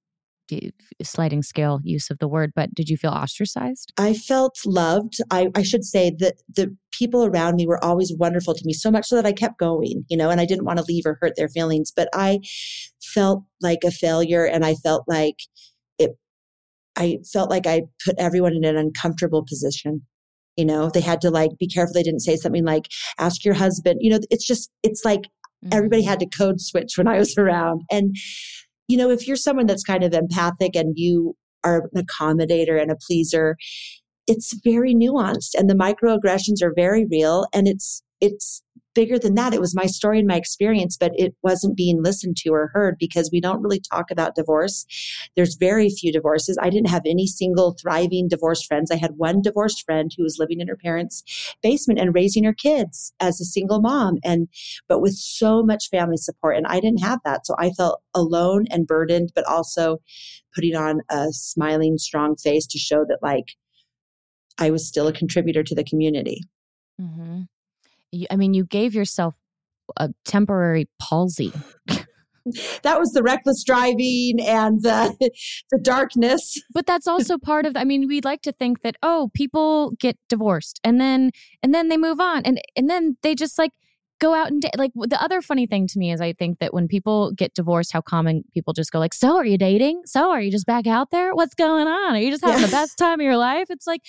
sliding 1.02 1.42
scale 1.42 1.80
use 1.82 2.10
of 2.10 2.18
the 2.18 2.28
word, 2.28 2.52
but 2.54 2.74
did 2.74 2.88
you 2.88 2.96
feel 2.96 3.10
ostracized? 3.10 3.92
I 3.98 4.14
felt 4.14 4.58
loved. 4.64 5.14
I, 5.30 5.48
I 5.54 5.62
should 5.62 5.84
say 5.84 6.10
that 6.18 6.42
the 6.54 6.76
people 6.92 7.24
around 7.24 7.56
me 7.56 7.66
were 7.66 7.82
always 7.84 8.12
wonderful 8.16 8.54
to 8.54 8.62
me, 8.64 8.72
so 8.72 8.90
much 8.90 9.06
so 9.06 9.16
that 9.16 9.26
I 9.26 9.32
kept 9.32 9.58
going, 9.58 10.04
you 10.08 10.16
know, 10.16 10.30
and 10.30 10.40
I 10.40 10.46
didn't 10.46 10.64
want 10.64 10.78
to 10.78 10.84
leave 10.84 11.04
or 11.06 11.18
hurt 11.20 11.34
their 11.36 11.48
feelings. 11.48 11.92
But 11.94 12.08
I 12.14 12.40
felt 13.02 13.44
like 13.60 13.80
a 13.84 13.90
failure 13.90 14.44
and 14.44 14.64
I 14.64 14.74
felt 14.74 15.04
like 15.06 15.36
it, 15.98 16.12
I 16.96 17.18
felt 17.32 17.50
like 17.50 17.66
I 17.66 17.82
put 18.04 18.16
everyone 18.18 18.54
in 18.54 18.64
an 18.64 18.76
uncomfortable 18.76 19.44
position. 19.48 20.02
You 20.56 20.64
know, 20.64 20.88
they 20.88 21.02
had 21.02 21.20
to 21.20 21.30
like 21.30 21.50
be 21.58 21.68
careful 21.68 21.92
they 21.92 22.02
didn't 22.02 22.20
say 22.20 22.36
something 22.36 22.64
like, 22.64 22.86
ask 23.18 23.44
your 23.44 23.54
husband. 23.54 23.98
You 24.00 24.12
know, 24.12 24.20
it's 24.30 24.46
just, 24.46 24.70
it's 24.82 25.04
like 25.04 25.20
mm-hmm. 25.20 25.68
everybody 25.72 26.02
had 26.02 26.20
to 26.20 26.26
code 26.26 26.60
switch 26.60 26.96
when 26.96 27.08
I 27.08 27.18
was 27.18 27.36
around. 27.36 27.82
And 27.90 28.16
you 28.88 28.96
know, 28.96 29.10
if 29.10 29.26
you're 29.26 29.36
someone 29.36 29.66
that's 29.66 29.84
kind 29.84 30.04
of 30.04 30.14
empathic 30.14 30.74
and 30.74 30.94
you 30.96 31.36
are 31.64 31.88
an 31.92 32.04
accommodator 32.04 32.80
and 32.80 32.90
a 32.90 32.96
pleaser, 32.96 33.56
it's 34.26 34.58
very 34.64 34.94
nuanced 34.94 35.54
and 35.56 35.70
the 35.70 35.74
microaggressions 35.74 36.62
are 36.62 36.72
very 36.74 37.06
real 37.06 37.46
and 37.52 37.68
it's 37.68 38.02
it's 38.20 38.62
bigger 38.96 39.18
than 39.18 39.34
that. 39.34 39.54
It 39.54 39.60
was 39.60 39.74
my 39.74 39.86
story 39.86 40.18
and 40.18 40.26
my 40.26 40.36
experience, 40.36 40.96
but 40.96 41.12
it 41.14 41.34
wasn't 41.42 41.76
being 41.76 42.02
listened 42.02 42.36
to 42.38 42.50
or 42.50 42.70
heard 42.72 42.96
because 42.98 43.30
we 43.30 43.40
don't 43.40 43.62
really 43.62 43.78
talk 43.78 44.10
about 44.10 44.34
divorce. 44.34 44.86
There's 45.36 45.54
very 45.54 45.90
few 45.90 46.10
divorces. 46.10 46.58
I 46.60 46.70
didn't 46.70 46.88
have 46.88 47.02
any 47.06 47.26
single 47.26 47.76
thriving 47.80 48.26
divorced 48.26 48.66
friends. 48.66 48.90
I 48.90 48.96
had 48.96 49.18
one 49.18 49.42
divorced 49.42 49.84
friend 49.84 50.10
who 50.16 50.22
was 50.24 50.38
living 50.38 50.60
in 50.60 50.68
her 50.68 50.76
parents' 50.76 51.22
basement 51.62 52.00
and 52.00 52.14
raising 52.14 52.44
her 52.44 52.54
kids 52.54 53.12
as 53.20 53.40
a 53.40 53.44
single 53.44 53.80
mom 53.80 54.16
and 54.24 54.48
but 54.88 55.00
with 55.00 55.14
so 55.14 55.62
much 55.62 55.90
family 55.90 56.16
support 56.16 56.56
and 56.56 56.66
I 56.66 56.80
didn't 56.80 57.02
have 57.02 57.20
that. 57.24 57.46
So 57.46 57.54
I 57.58 57.70
felt 57.70 58.00
alone 58.14 58.64
and 58.70 58.86
burdened 58.86 59.32
but 59.34 59.46
also 59.46 59.98
putting 60.54 60.74
on 60.74 61.02
a 61.10 61.26
smiling 61.32 61.98
strong 61.98 62.34
face 62.34 62.66
to 62.68 62.78
show 62.78 63.04
that 63.08 63.18
like 63.22 63.56
I 64.58 64.70
was 64.70 64.88
still 64.88 65.06
a 65.06 65.12
contributor 65.12 65.62
to 65.62 65.74
the 65.74 65.84
community. 65.84 66.40
Mm-hmm. 66.98 67.42
I 68.30 68.36
mean, 68.36 68.54
you 68.54 68.64
gave 68.64 68.94
yourself 68.94 69.36
a 69.96 70.10
temporary 70.24 70.88
palsy. 71.00 71.52
that 72.82 72.98
was 72.98 73.12
the 73.12 73.22
reckless 73.22 73.64
driving 73.64 74.38
and 74.40 74.82
the, 74.82 75.16
the 75.70 75.78
darkness. 75.78 76.60
But 76.72 76.86
that's 76.86 77.06
also 77.06 77.38
part 77.38 77.66
of 77.66 77.76
I 77.76 77.84
mean, 77.84 78.06
we'd 78.06 78.24
like 78.24 78.42
to 78.42 78.52
think 78.52 78.82
that 78.82 78.96
oh, 79.02 79.30
people 79.34 79.92
get 79.92 80.16
divorced 80.28 80.80
and 80.84 81.00
then 81.00 81.30
and 81.62 81.74
then 81.74 81.88
they 81.88 81.96
move 81.96 82.20
on 82.20 82.42
and 82.44 82.60
and 82.76 82.88
then 82.88 83.16
they 83.22 83.34
just 83.34 83.58
like 83.58 83.72
go 84.18 84.34
out 84.34 84.50
and 84.50 84.62
da- 84.62 84.70
like 84.76 84.92
the 84.94 85.22
other 85.22 85.42
funny 85.42 85.66
thing 85.66 85.86
to 85.86 85.98
me 85.98 86.12
is 86.12 86.20
I 86.20 86.32
think 86.32 86.58
that 86.58 86.72
when 86.72 86.88
people 86.88 87.32
get 87.32 87.54
divorced, 87.54 87.92
how 87.92 88.00
common 88.00 88.44
people 88.54 88.72
just 88.72 88.90
go 88.90 88.98
like, 88.98 89.14
"So 89.14 89.36
are 89.36 89.44
you 89.44 89.58
dating? 89.58 90.02
So 90.06 90.30
are 90.30 90.40
you 90.40 90.50
just 90.50 90.66
back 90.66 90.86
out 90.86 91.10
there? 91.10 91.34
What's 91.34 91.54
going 91.54 91.86
on? 91.86 92.14
Are 92.14 92.18
you 92.18 92.30
just 92.30 92.44
having 92.44 92.60
yeah. 92.60 92.66
the 92.66 92.72
best 92.72 92.98
time 92.98 93.20
of 93.20 93.24
your 93.24 93.36
life?" 93.36 93.66
It's 93.70 93.86
like 93.86 94.02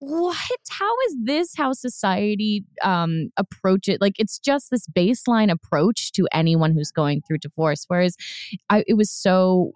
what? 0.00 0.36
How 0.70 0.92
is 1.08 1.16
this 1.22 1.54
how 1.56 1.72
society 1.72 2.64
um 2.82 3.30
approach 3.36 3.88
it? 3.88 4.00
Like 4.00 4.14
it's 4.18 4.38
just 4.38 4.70
this 4.70 4.86
baseline 4.88 5.50
approach 5.50 6.12
to 6.12 6.26
anyone 6.32 6.72
who's 6.72 6.90
going 6.90 7.22
through 7.22 7.38
divorce 7.38 7.84
whereas 7.88 8.16
I, 8.68 8.84
it 8.86 8.94
was 8.94 9.10
so 9.10 9.72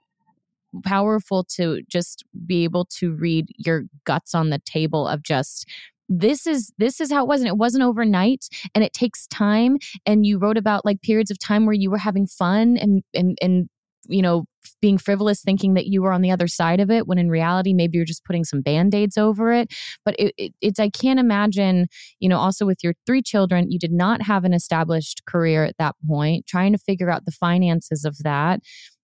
powerful 0.84 1.44
to 1.44 1.82
just 1.88 2.24
be 2.46 2.64
able 2.64 2.86
to 2.86 3.12
read 3.12 3.46
your 3.58 3.84
guts 4.04 4.34
on 4.34 4.50
the 4.50 4.58
table 4.64 5.06
of 5.06 5.22
just 5.22 5.68
this 6.08 6.46
is 6.46 6.72
this 6.78 7.00
is 7.00 7.12
how 7.12 7.22
it 7.22 7.28
was 7.28 7.40
and 7.40 7.48
it 7.48 7.56
wasn't 7.56 7.82
overnight 7.82 8.46
and 8.74 8.82
it 8.82 8.92
takes 8.92 9.26
time 9.28 9.78
and 10.04 10.26
you 10.26 10.38
wrote 10.38 10.58
about 10.58 10.84
like 10.84 11.00
periods 11.02 11.30
of 11.30 11.38
time 11.38 11.64
where 11.64 11.74
you 11.74 11.90
were 11.90 11.98
having 11.98 12.26
fun 12.26 12.76
and 12.76 13.02
and 13.14 13.38
and 13.40 13.68
you 14.08 14.22
know, 14.22 14.44
being 14.84 14.98
frivolous, 14.98 15.40
thinking 15.40 15.72
that 15.72 15.86
you 15.86 16.02
were 16.02 16.12
on 16.12 16.20
the 16.20 16.30
other 16.30 16.46
side 16.46 16.78
of 16.78 16.90
it, 16.90 17.06
when 17.06 17.16
in 17.16 17.30
reality, 17.30 17.72
maybe 17.72 17.96
you're 17.96 18.04
just 18.04 18.22
putting 18.26 18.44
some 18.44 18.60
band 18.60 18.94
aids 18.94 19.16
over 19.16 19.50
it. 19.50 19.72
But 20.04 20.14
it, 20.18 20.34
it, 20.36 20.52
it's, 20.60 20.78
I 20.78 20.90
can't 20.90 21.18
imagine, 21.18 21.86
you 22.20 22.28
know, 22.28 22.36
also 22.36 22.66
with 22.66 22.84
your 22.84 22.92
three 23.06 23.22
children, 23.22 23.70
you 23.70 23.78
did 23.78 23.92
not 23.92 24.20
have 24.20 24.44
an 24.44 24.52
established 24.52 25.22
career 25.24 25.64
at 25.64 25.78
that 25.78 25.94
point, 26.06 26.46
trying 26.46 26.72
to 26.72 26.78
figure 26.78 27.08
out 27.08 27.24
the 27.24 27.32
finances 27.32 28.04
of 28.04 28.18
that, 28.24 28.60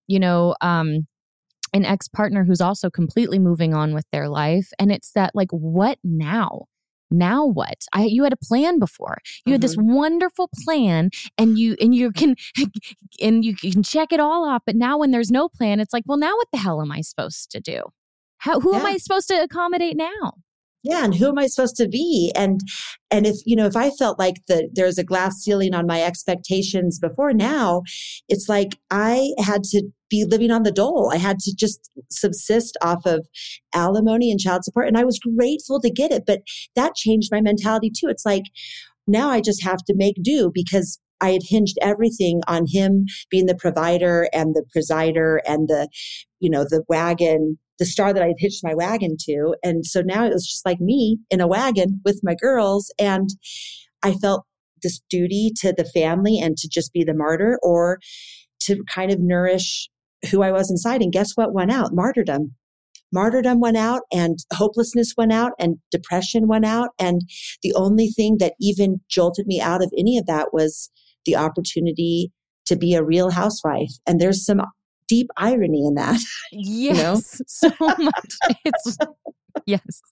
you 0.06 0.20
know, 0.20 0.54
um, 0.60 1.06
an 1.72 1.86
ex 1.86 2.08
partner 2.08 2.44
who's 2.44 2.60
also 2.60 2.90
completely 2.90 3.38
moving 3.38 3.72
on 3.72 3.94
with 3.94 4.04
their 4.12 4.28
life. 4.28 4.68
And 4.78 4.92
it's 4.92 5.12
that, 5.12 5.30
like, 5.34 5.50
what 5.50 5.96
now? 6.04 6.66
Now 7.10 7.44
what 7.44 7.84
i 7.92 8.04
you 8.04 8.24
had 8.24 8.32
a 8.32 8.36
plan 8.36 8.78
before 8.78 9.18
you 9.24 9.50
mm-hmm. 9.50 9.52
had 9.52 9.60
this 9.60 9.76
mm-hmm. 9.76 9.94
wonderful 9.94 10.48
plan 10.64 11.10
and 11.38 11.58
you 11.58 11.76
and 11.80 11.94
you 11.94 12.12
can 12.12 12.36
and 13.20 13.44
you 13.44 13.54
can 13.54 13.82
check 13.82 14.12
it 14.12 14.20
all 14.20 14.44
off 14.44 14.62
but 14.66 14.76
now 14.76 14.98
when 14.98 15.10
there's 15.10 15.30
no 15.30 15.48
plan 15.48 15.80
it's 15.80 15.92
like 15.92 16.04
well 16.06 16.18
now 16.18 16.34
what 16.36 16.48
the 16.52 16.58
hell 16.58 16.80
am 16.80 16.92
i 16.92 17.00
supposed 17.00 17.50
to 17.50 17.60
do 17.60 17.82
how 18.38 18.60
who 18.60 18.72
yeah. 18.72 18.80
am 18.80 18.86
i 18.86 18.96
supposed 18.96 19.28
to 19.28 19.42
accommodate 19.42 19.96
now 19.96 20.32
yeah 20.82 21.04
and 21.04 21.14
who 21.14 21.28
am 21.28 21.38
i 21.38 21.46
supposed 21.46 21.76
to 21.76 21.88
be 21.88 22.32
and 22.34 22.60
and 23.10 23.26
if 23.26 23.36
you 23.44 23.54
know 23.54 23.66
if 23.66 23.76
i 23.76 23.90
felt 23.90 24.18
like 24.18 24.36
the 24.48 24.68
there's 24.72 24.98
a 24.98 25.04
glass 25.04 25.36
ceiling 25.36 25.74
on 25.74 25.86
my 25.86 26.02
expectations 26.02 26.98
before 26.98 27.32
now 27.32 27.82
it's 28.28 28.48
like 28.48 28.78
i 28.90 29.32
had 29.38 29.62
to 29.62 29.82
be 30.08 30.24
living 30.24 30.50
on 30.50 30.62
the 30.62 30.72
dole 30.72 31.10
i 31.12 31.16
had 31.16 31.38
to 31.38 31.54
just 31.54 31.90
subsist 32.10 32.76
off 32.82 33.00
of 33.06 33.26
alimony 33.74 34.30
and 34.30 34.40
child 34.40 34.64
support 34.64 34.88
and 34.88 34.98
i 34.98 35.04
was 35.04 35.20
grateful 35.36 35.80
to 35.80 35.90
get 35.90 36.12
it 36.12 36.24
but 36.26 36.40
that 36.76 36.94
changed 36.94 37.30
my 37.32 37.40
mentality 37.40 37.90
too 37.90 38.08
it's 38.08 38.26
like 38.26 38.44
now 39.06 39.30
i 39.30 39.40
just 39.40 39.62
have 39.62 39.82
to 39.84 39.94
make 39.96 40.16
do 40.22 40.50
because 40.52 40.98
I 41.22 41.32
had 41.32 41.42
hinged 41.44 41.76
everything 41.82 42.40
on 42.48 42.64
him 42.66 43.04
being 43.30 43.44
the 43.44 43.54
provider 43.54 44.30
and 44.32 44.54
the 44.54 44.64
presider 44.74 45.40
and 45.46 45.68
the, 45.68 45.86
you 46.38 46.48
know, 46.48 46.64
the 46.64 46.82
wagon 46.88 47.58
the 47.80 47.86
star 47.86 48.12
that 48.12 48.22
I 48.22 48.28
had 48.28 48.36
hitched 48.38 48.62
my 48.62 48.74
wagon 48.74 49.16
to. 49.22 49.56
And 49.64 49.84
so 49.84 50.02
now 50.02 50.24
it 50.24 50.32
was 50.32 50.46
just 50.46 50.64
like 50.64 50.80
me 50.80 51.18
in 51.30 51.40
a 51.40 51.48
wagon 51.48 52.00
with 52.04 52.20
my 52.22 52.36
girls. 52.38 52.92
And 53.00 53.30
I 54.02 54.12
felt 54.12 54.44
this 54.82 55.00
duty 55.10 55.50
to 55.60 55.72
the 55.72 55.84
family 55.84 56.38
and 56.38 56.56
to 56.58 56.68
just 56.68 56.92
be 56.92 57.02
the 57.02 57.14
martyr 57.14 57.58
or 57.62 57.98
to 58.60 58.84
kind 58.84 59.10
of 59.10 59.18
nourish 59.18 59.88
who 60.30 60.42
I 60.42 60.52
was 60.52 60.70
inside. 60.70 61.02
And 61.02 61.12
guess 61.12 61.32
what 61.34 61.52
went 61.52 61.70
out? 61.70 61.94
Martyrdom. 61.94 62.54
Martyrdom 63.12 63.60
went 63.60 63.76
out 63.76 64.02
and 64.12 64.38
hopelessness 64.52 65.14
went 65.16 65.32
out 65.32 65.52
and 65.58 65.78
depression 65.90 66.46
went 66.46 66.64
out. 66.64 66.90
And 66.98 67.22
the 67.62 67.74
only 67.74 68.08
thing 68.08 68.36
that 68.38 68.54
even 68.60 69.00
jolted 69.08 69.46
me 69.46 69.60
out 69.60 69.82
of 69.82 69.92
any 69.98 70.16
of 70.16 70.26
that 70.26 70.52
was 70.52 70.90
the 71.24 71.36
opportunity 71.36 72.32
to 72.66 72.76
be 72.76 72.94
a 72.94 73.04
real 73.04 73.30
housewife. 73.30 73.90
And 74.06 74.20
there's 74.20 74.44
some 74.44 74.62
deep 75.08 75.28
irony 75.36 75.84
in 75.84 75.94
that. 75.94 76.20
Yes, 76.52 76.92
you 76.92 76.92
know? 77.02 77.20
so 77.46 77.70
much. 77.98 78.36
It's 78.64 78.96
yes. 79.66 80.02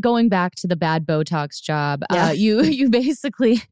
Going 0.00 0.28
back 0.28 0.54
to 0.56 0.66
the 0.66 0.76
bad 0.76 1.06
Botox 1.06 1.62
job, 1.62 2.02
yeah. 2.12 2.28
uh, 2.28 2.30
you 2.32 2.62
you 2.64 2.90
basically 2.90 3.62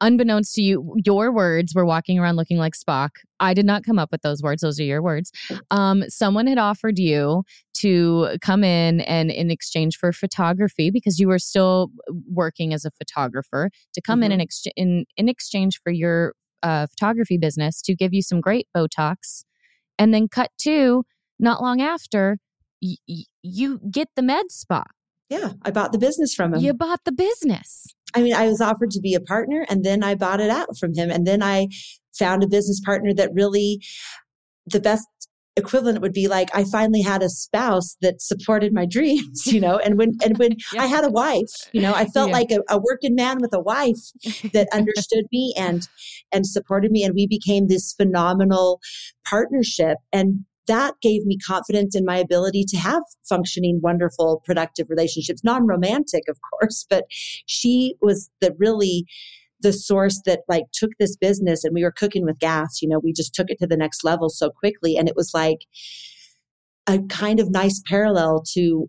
unbeknownst 0.00 0.54
to 0.54 0.62
you, 0.62 0.94
your 1.04 1.32
words 1.32 1.74
were 1.74 1.84
walking 1.84 2.18
around 2.18 2.36
looking 2.36 2.58
like 2.58 2.74
Spock. 2.74 3.10
I 3.38 3.54
did 3.54 3.66
not 3.66 3.84
come 3.84 3.98
up 3.98 4.10
with 4.12 4.22
those 4.22 4.42
words. 4.42 4.62
Those 4.62 4.78
are 4.80 4.84
your 4.84 5.02
words. 5.02 5.32
Um, 5.70 6.04
someone 6.08 6.46
had 6.46 6.58
offered 6.58 6.98
you 6.98 7.42
to 7.74 8.36
come 8.42 8.62
in 8.64 9.00
and 9.00 9.30
in 9.30 9.50
exchange 9.50 9.96
for 9.96 10.12
photography, 10.12 10.90
because 10.90 11.18
you 11.18 11.28
were 11.28 11.38
still 11.38 11.90
working 12.30 12.74
as 12.74 12.84
a 12.84 12.90
photographer, 12.90 13.70
to 13.94 14.00
come 14.00 14.18
mm-hmm. 14.18 14.24
in, 14.24 14.32
and 14.32 14.42
ex- 14.42 14.64
in 14.76 15.04
in 15.16 15.28
exchange 15.28 15.80
for 15.82 15.90
your 15.90 16.34
uh, 16.62 16.86
photography 16.86 17.38
business 17.38 17.80
to 17.82 17.94
give 17.94 18.12
you 18.12 18.22
some 18.22 18.40
great 18.40 18.68
Botox, 18.76 19.44
and 19.98 20.12
then 20.12 20.28
cut 20.28 20.50
to 20.58 21.04
not 21.38 21.62
long 21.62 21.80
after 21.80 22.38
y- 22.82 22.96
y- 23.08 23.24
you 23.42 23.80
get 23.90 24.08
the 24.14 24.22
med 24.22 24.50
spa. 24.50 24.84
Yeah, 25.30 25.52
I 25.62 25.70
bought 25.70 25.92
the 25.92 25.98
business 25.98 26.34
from 26.34 26.54
him. 26.54 26.60
You 26.60 26.74
bought 26.74 27.04
the 27.04 27.12
business. 27.12 27.94
I 28.14 28.22
mean, 28.22 28.34
I 28.34 28.46
was 28.46 28.60
offered 28.60 28.90
to 28.92 29.00
be 29.00 29.14
a 29.14 29.20
partner 29.20 29.66
and 29.68 29.84
then 29.84 30.02
I 30.02 30.14
bought 30.14 30.40
it 30.40 30.50
out 30.50 30.76
from 30.78 30.94
him. 30.94 31.10
And 31.10 31.26
then 31.26 31.42
I 31.42 31.68
found 32.18 32.42
a 32.42 32.48
business 32.48 32.80
partner 32.80 33.14
that 33.14 33.30
really, 33.34 33.80
the 34.66 34.80
best 34.80 35.06
equivalent 35.56 36.00
would 36.00 36.12
be 36.12 36.28
like 36.28 36.48
I 36.54 36.64
finally 36.64 37.02
had 37.02 37.22
a 37.22 37.28
spouse 37.28 37.96
that 38.00 38.20
supported 38.20 38.72
my 38.72 38.86
dreams, 38.90 39.46
you 39.46 39.60
know. 39.60 39.78
And 39.78 39.96
when 39.98 40.12
and 40.24 40.38
when 40.38 40.56
yeah. 40.72 40.82
I 40.82 40.86
had 40.86 41.04
a 41.04 41.10
wife, 41.10 41.52
you 41.72 41.80
know, 41.80 41.94
I 41.94 42.06
felt 42.06 42.28
yeah. 42.28 42.36
like 42.36 42.50
a, 42.50 42.60
a, 42.68 42.78
working 42.78 43.14
man 43.14 43.38
with 43.40 43.52
a 43.52 43.60
wife 43.60 44.00
that 44.52 44.68
understood 44.72 45.24
me 45.32 45.54
and 45.56 45.88
and 46.32 46.46
supported 46.46 46.90
me, 46.90 47.04
and 47.04 47.14
we 47.14 47.26
became 47.26 47.68
this 47.68 47.92
phenomenal 47.92 48.80
partnership. 49.24 49.98
And 50.12 50.44
that 50.70 50.94
gave 51.02 51.26
me 51.26 51.36
confidence 51.36 51.96
in 51.96 52.04
my 52.04 52.16
ability 52.16 52.64
to 52.68 52.76
have 52.76 53.02
functioning, 53.28 53.80
wonderful, 53.82 54.40
productive 54.44 54.88
relationships, 54.88 55.42
non 55.42 55.66
romantic, 55.66 56.22
of 56.28 56.38
course, 56.40 56.86
but 56.88 57.04
she 57.10 57.96
was 58.00 58.30
the 58.40 58.54
really 58.58 59.04
the 59.62 59.72
source 59.72 60.22
that 60.24 60.40
like 60.48 60.64
took 60.72 60.90
this 60.98 61.16
business 61.16 61.64
and 61.64 61.74
we 61.74 61.82
were 61.82 61.92
cooking 61.92 62.24
with 62.24 62.38
gas 62.38 62.80
you 62.80 62.88
know 62.88 62.98
we 62.98 63.12
just 63.12 63.34
took 63.34 63.50
it 63.50 63.58
to 63.58 63.66
the 63.66 63.76
next 63.76 64.02
level 64.02 64.30
so 64.30 64.48
quickly 64.48 64.96
and 64.96 65.06
it 65.06 65.14
was 65.14 65.32
like 65.34 65.66
a 66.86 66.98
kind 67.10 67.38
of 67.38 67.50
nice 67.50 67.82
parallel 67.86 68.42
to 68.54 68.88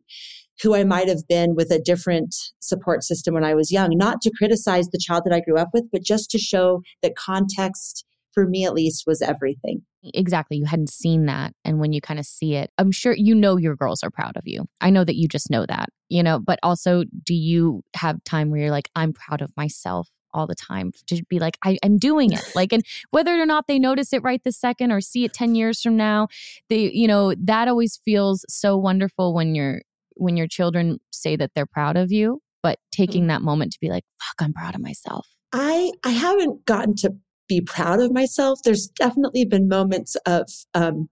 who 0.64 0.76
I 0.76 0.84
might 0.84 1.10
have 1.10 1.28
been 1.28 1.56
with 1.56 1.72
a 1.72 1.80
different 1.80 2.36
support 2.60 3.04
system 3.04 3.34
when 3.34 3.44
I 3.44 3.56
was 3.56 3.72
young, 3.72 3.98
not 3.98 4.22
to 4.22 4.32
criticize 4.32 4.88
the 4.88 5.00
child 5.00 5.24
that 5.26 5.34
I 5.34 5.42
grew 5.42 5.58
up 5.58 5.70
with, 5.74 5.86
but 5.92 6.04
just 6.04 6.30
to 6.32 6.38
show 6.38 6.82
that 7.02 7.16
context, 7.16 8.06
for 8.32 8.48
me 8.48 8.64
at 8.64 8.74
least, 8.74 9.06
was 9.08 9.22
everything. 9.22 9.82
Exactly. 10.04 10.58
You 10.58 10.66
hadn't 10.66 10.90
seen 10.90 11.26
that. 11.28 11.54
And 11.64 11.80
when 11.80 11.94
you 11.94 12.02
kind 12.02 12.20
of 12.20 12.26
see 12.26 12.56
it, 12.56 12.72
I'm 12.78 12.92
sure 12.92 13.14
you 13.16 13.36
know 13.36 13.58
your 13.58 13.76
girls 13.76 14.04
are 14.04 14.10
proud 14.10 14.36
of 14.36 14.44
you. 14.46 14.66
I 14.80 14.90
know 14.90 15.04
that 15.04 15.16
you 15.16 15.28
just 15.28 15.50
know 15.50 15.66
that, 15.68 15.90
you 16.10 16.24
know, 16.24 16.40
but 16.40 16.60
also 16.64 17.04
do 17.24 17.34
you 17.34 17.84
have 17.96 18.24
time 18.24 18.50
where 18.50 18.62
you're 18.62 18.72
like, 18.72 18.90
I'm 18.96 19.14
proud 19.14 19.42
of 19.42 19.52
myself 19.56 20.10
all 20.34 20.48
the 20.48 20.56
time 20.56 20.92
to 21.08 21.22
be 21.30 21.40
like 21.40 21.58
I, 21.64 21.78
am 21.84 21.98
doing 21.98 22.32
it 22.32 22.44
like 22.56 22.72
and 22.72 22.86
whether 23.12 23.40
or 23.40 23.46
not 23.46 23.68
they 23.68 23.80
notice 23.80 24.14
it 24.14 24.24
right 24.24 24.42
this 24.44 24.58
second 24.58 24.92
or 24.92 25.02
see 25.02 25.26
it 25.26 25.34
10 25.34 25.56
years 25.56 25.82
from 25.82 25.98
now 25.98 26.30
they 26.70 26.90
you 26.92 27.06
know 27.06 27.34
that 27.36 27.68
always 27.68 28.00
feels 28.06 28.46
so 28.48 28.78
wonderful 28.78 29.34
when 29.34 29.56
you're 29.56 29.82
when 30.16 30.38
your 30.38 30.48
children 30.48 31.00
say 31.12 31.36
that 31.36 31.52
they're 31.54 31.66
proud 31.66 31.98
of 31.98 32.12
you 32.14 32.42
but 32.64 32.80
taking 32.92 33.24
mm-hmm. 33.24 33.30
that 33.30 33.42
moment 33.42 33.74
to 33.74 33.80
be 33.82 33.90
like 33.90 34.04
fuck 34.22 34.46
i'm 34.46 34.54
proud 34.54 34.76
of 34.76 34.82
myself 34.82 35.28
i 35.54 35.92
i 36.06 36.10
haven't 36.10 36.66
gotten 36.66 36.96
to 36.96 37.14
be 37.56 37.62
proud 37.62 38.00
of 38.00 38.14
myself 38.14 38.60
there's 38.64 38.88
definitely 38.88 39.46
been 39.46 39.68
moments 39.68 40.16
of 40.26 40.48
um 40.74 41.10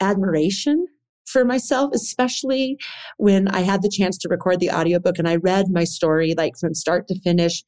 admiration 0.00 0.86
for 1.30 1.44
myself, 1.44 1.90
especially 1.94 2.76
when 3.16 3.48
I 3.48 3.60
had 3.60 3.82
the 3.82 3.88
chance 3.90 4.18
to 4.18 4.28
record 4.28 4.60
the 4.60 4.70
audiobook 4.70 5.18
and 5.18 5.28
I 5.28 5.36
read 5.36 5.66
my 5.70 5.84
story 5.84 6.34
like 6.36 6.54
from 6.58 6.74
start 6.74 7.08
to 7.08 7.20
finish. 7.20 7.62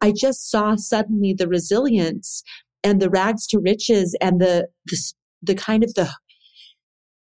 I 0.00 0.12
just 0.12 0.50
saw 0.50 0.76
suddenly 0.76 1.34
the 1.34 1.48
resilience 1.48 2.42
and 2.84 3.00
the 3.00 3.10
rags 3.10 3.46
to 3.48 3.58
riches 3.58 4.16
and 4.20 4.40
the, 4.40 4.68
the, 4.86 5.12
the 5.42 5.54
kind 5.54 5.84
of 5.84 5.94
the 5.94 6.10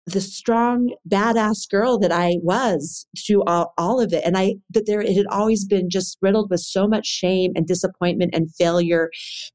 the 0.07 0.21
strong 0.21 0.93
badass 1.07 1.69
girl 1.69 1.99
that 1.99 2.11
I 2.11 2.37
was 2.41 3.05
through 3.25 3.43
all, 3.43 3.73
all 3.77 4.01
of 4.01 4.13
it. 4.13 4.23
And 4.25 4.37
I, 4.37 4.55
that 4.71 4.85
there, 4.87 5.01
it 5.01 5.15
had 5.15 5.27
always 5.29 5.65
been 5.65 5.89
just 5.89 6.17
riddled 6.21 6.49
with 6.49 6.61
so 6.61 6.87
much 6.87 7.05
shame 7.05 7.51
and 7.55 7.67
disappointment 7.67 8.33
and 8.33 8.53
failure 8.55 9.09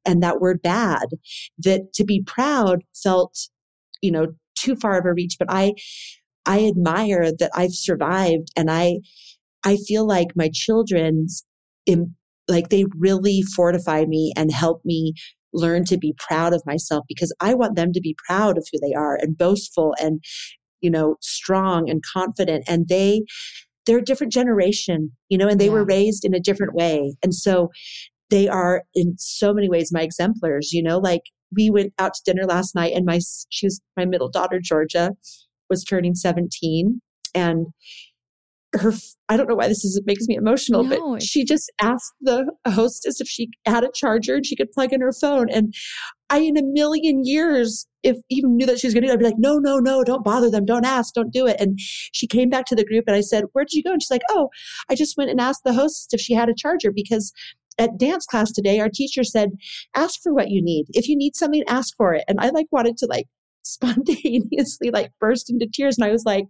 and 0.04 0.22
that 0.22 0.40
word 0.40 0.62
bad 0.62 1.06
that 1.58 1.92
to 1.94 2.04
be 2.04 2.22
proud 2.22 2.82
felt, 3.02 3.48
you 4.00 4.12
know, 4.12 4.28
too 4.54 4.76
far 4.76 4.98
of 4.98 5.04
a 5.04 5.12
reach, 5.12 5.36
but 5.38 5.48
I, 5.50 5.74
I 6.46 6.64
admire 6.66 7.32
that 7.38 7.50
I've 7.54 7.74
survived 7.74 8.48
and 8.56 8.70
I, 8.70 9.00
I 9.64 9.76
feel 9.76 10.06
like 10.06 10.28
my 10.36 10.48
children's, 10.52 11.44
like 12.48 12.68
they 12.68 12.84
really 12.96 13.42
fortify 13.42 14.04
me 14.04 14.32
and 14.36 14.52
help 14.52 14.80
me 14.84 15.14
learn 15.56 15.84
to 15.86 15.96
be 15.96 16.14
proud 16.18 16.52
of 16.52 16.62
myself 16.66 17.04
because 17.08 17.34
I 17.40 17.54
want 17.54 17.76
them 17.76 17.92
to 17.92 18.00
be 18.00 18.16
proud 18.26 18.58
of 18.58 18.66
who 18.70 18.78
they 18.80 18.94
are 18.94 19.16
and 19.16 19.36
boastful 19.36 19.94
and, 19.98 20.22
you 20.80 20.90
know, 20.90 21.16
strong 21.20 21.90
and 21.90 22.02
confident. 22.12 22.64
And 22.68 22.88
they, 22.88 23.24
they're 23.86 23.98
a 23.98 24.04
different 24.04 24.32
generation, 24.32 25.12
you 25.28 25.38
know, 25.38 25.48
and 25.48 25.60
they 25.60 25.66
yeah. 25.66 25.72
were 25.72 25.84
raised 25.84 26.24
in 26.24 26.34
a 26.34 26.40
different 26.40 26.74
way. 26.74 27.16
And 27.22 27.34
so 27.34 27.70
they 28.30 28.48
are 28.48 28.82
in 28.94 29.14
so 29.18 29.54
many 29.54 29.68
ways 29.68 29.90
my 29.92 30.02
exemplars, 30.02 30.72
you 30.72 30.82
know, 30.82 30.98
like 30.98 31.22
we 31.54 31.70
went 31.70 31.92
out 31.98 32.14
to 32.14 32.22
dinner 32.24 32.44
last 32.44 32.74
night 32.74 32.92
and 32.94 33.06
my 33.06 33.20
she 33.50 33.66
was 33.66 33.80
my 33.96 34.04
middle 34.04 34.28
daughter 34.28 34.58
Georgia 34.60 35.12
was 35.70 35.84
turning 35.84 36.14
17 36.14 37.00
and 37.34 37.66
her 38.80 38.92
I 39.28 39.36
don't 39.36 39.48
know 39.48 39.56
why 39.56 39.68
this 39.68 39.84
is 39.84 39.96
it 39.96 40.04
makes 40.06 40.26
me 40.26 40.36
emotional, 40.36 40.84
no, 40.84 41.12
but 41.12 41.22
she 41.22 41.44
just 41.44 41.70
asked 41.80 42.12
the 42.20 42.46
hostess 42.66 43.20
if 43.20 43.28
she 43.28 43.48
had 43.66 43.82
a 43.82 43.90
charger 43.92 44.36
and 44.36 44.46
she 44.46 44.56
could 44.56 44.70
plug 44.70 44.92
in 44.92 45.00
her 45.00 45.12
phone. 45.12 45.48
And 45.50 45.74
I, 46.30 46.38
in 46.38 46.56
a 46.56 46.62
million 46.62 47.22
years, 47.24 47.86
if 48.02 48.16
even 48.30 48.56
knew 48.56 48.66
that 48.66 48.78
she 48.78 48.86
was 48.86 48.94
going 48.94 49.02
to 49.02 49.08
do 49.08 49.12
it, 49.12 49.14
I'd 49.14 49.18
be 49.18 49.24
like, 49.24 49.38
no, 49.38 49.58
no, 49.58 49.78
no, 49.78 50.04
don't 50.04 50.24
bother 50.24 50.50
them, 50.50 50.64
don't 50.64 50.86
ask, 50.86 51.14
don't 51.14 51.32
do 51.32 51.46
it. 51.46 51.56
And 51.58 51.78
she 51.78 52.26
came 52.26 52.48
back 52.48 52.66
to 52.66 52.76
the 52.76 52.84
group 52.84 53.04
and 53.06 53.16
I 53.16 53.20
said, 53.20 53.44
where 53.52 53.64
did 53.64 53.72
you 53.72 53.82
go? 53.82 53.92
And 53.92 54.02
she's 54.02 54.10
like, 54.10 54.22
oh, 54.30 54.48
I 54.88 54.94
just 54.94 55.16
went 55.16 55.30
and 55.30 55.40
asked 55.40 55.64
the 55.64 55.72
hostess 55.72 56.08
if 56.12 56.20
she 56.20 56.34
had 56.34 56.48
a 56.48 56.54
charger 56.56 56.92
because 56.92 57.32
at 57.78 57.98
dance 57.98 58.26
class 58.26 58.52
today, 58.52 58.80
our 58.80 58.88
teacher 58.88 59.24
said, 59.24 59.50
ask 59.94 60.20
for 60.22 60.32
what 60.32 60.50
you 60.50 60.62
need. 60.62 60.86
If 60.90 61.08
you 61.08 61.16
need 61.16 61.36
something, 61.36 61.62
ask 61.68 61.94
for 61.96 62.14
it. 62.14 62.24
And 62.28 62.38
I 62.40 62.50
like 62.50 62.66
wanted 62.70 62.96
to 62.98 63.06
like 63.06 63.26
spontaneously 63.62 64.90
like 64.90 65.10
burst 65.18 65.50
into 65.50 65.66
tears. 65.66 65.98
And 65.98 66.06
I 66.06 66.12
was 66.12 66.24
like, 66.24 66.46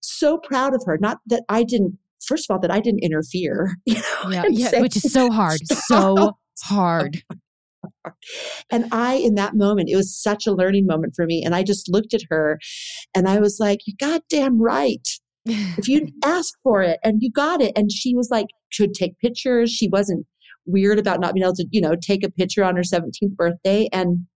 so 0.00 0.38
proud 0.38 0.74
of 0.74 0.82
her. 0.86 0.98
Not 0.98 1.18
that 1.26 1.44
I 1.48 1.62
didn't, 1.62 1.98
first 2.24 2.48
of 2.48 2.54
all, 2.54 2.60
that 2.60 2.70
I 2.70 2.80
didn't 2.80 3.02
interfere. 3.02 3.76
You 3.86 3.94
know, 3.94 4.30
yeah, 4.30 4.44
yeah 4.48 4.68
say, 4.68 4.80
which 4.80 4.96
is 4.96 5.12
so 5.12 5.30
hard. 5.30 5.60
So 5.72 6.36
hard. 6.64 7.22
And 8.70 8.86
I, 8.92 9.14
in 9.14 9.34
that 9.34 9.54
moment, 9.54 9.88
it 9.88 9.96
was 9.96 10.16
such 10.16 10.46
a 10.46 10.52
learning 10.52 10.86
moment 10.86 11.12
for 11.14 11.26
me. 11.26 11.42
And 11.44 11.54
I 11.54 11.62
just 11.62 11.88
looked 11.88 12.14
at 12.14 12.22
her 12.30 12.58
and 13.14 13.28
I 13.28 13.38
was 13.38 13.58
like, 13.60 13.80
You're 13.86 13.96
goddamn 13.98 14.60
right. 14.60 15.06
if 15.46 15.88
you 15.88 16.08
ask 16.24 16.54
for 16.64 16.82
it 16.82 16.98
and 17.04 17.22
you 17.22 17.30
got 17.30 17.60
it. 17.60 17.72
And 17.76 17.92
she 17.92 18.16
was 18.16 18.30
like, 18.30 18.46
should 18.68 18.94
take 18.94 19.18
pictures. 19.20 19.70
She 19.70 19.88
wasn't 19.88 20.26
weird 20.66 20.98
about 20.98 21.20
not 21.20 21.34
being 21.34 21.44
able 21.44 21.54
to, 21.54 21.66
you 21.70 21.80
know, 21.80 21.94
take 21.94 22.24
a 22.24 22.30
picture 22.30 22.64
on 22.64 22.74
her 22.74 22.82
17th 22.82 23.36
birthday. 23.36 23.88
And 23.92 24.26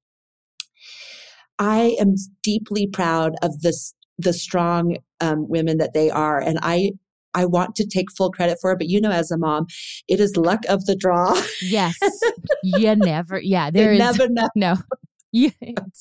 I 1.58 1.96
am 2.00 2.14
deeply 2.44 2.86
proud 2.86 3.34
of 3.42 3.60
this, 3.60 3.92
the 4.22 4.32
strong 4.32 4.96
um, 5.20 5.48
women 5.48 5.78
that 5.78 5.92
they 5.92 6.10
are. 6.10 6.40
And 6.40 6.58
I, 6.62 6.92
I 7.34 7.44
want 7.44 7.76
to 7.76 7.86
take 7.86 8.10
full 8.10 8.30
credit 8.30 8.58
for 8.60 8.72
it, 8.72 8.78
but 8.78 8.88
you 8.88 9.00
know, 9.00 9.10
as 9.10 9.30
a 9.30 9.38
mom, 9.38 9.66
it 10.08 10.20
is 10.20 10.36
luck 10.36 10.60
of 10.68 10.84
the 10.86 10.96
draw. 10.96 11.40
Yes. 11.62 11.96
you 12.62 12.94
never, 12.96 13.40
yeah, 13.40 13.70
there 13.70 13.92
is 13.92 13.98
never 13.98 14.28
know. 14.28 14.48
no. 14.56 14.76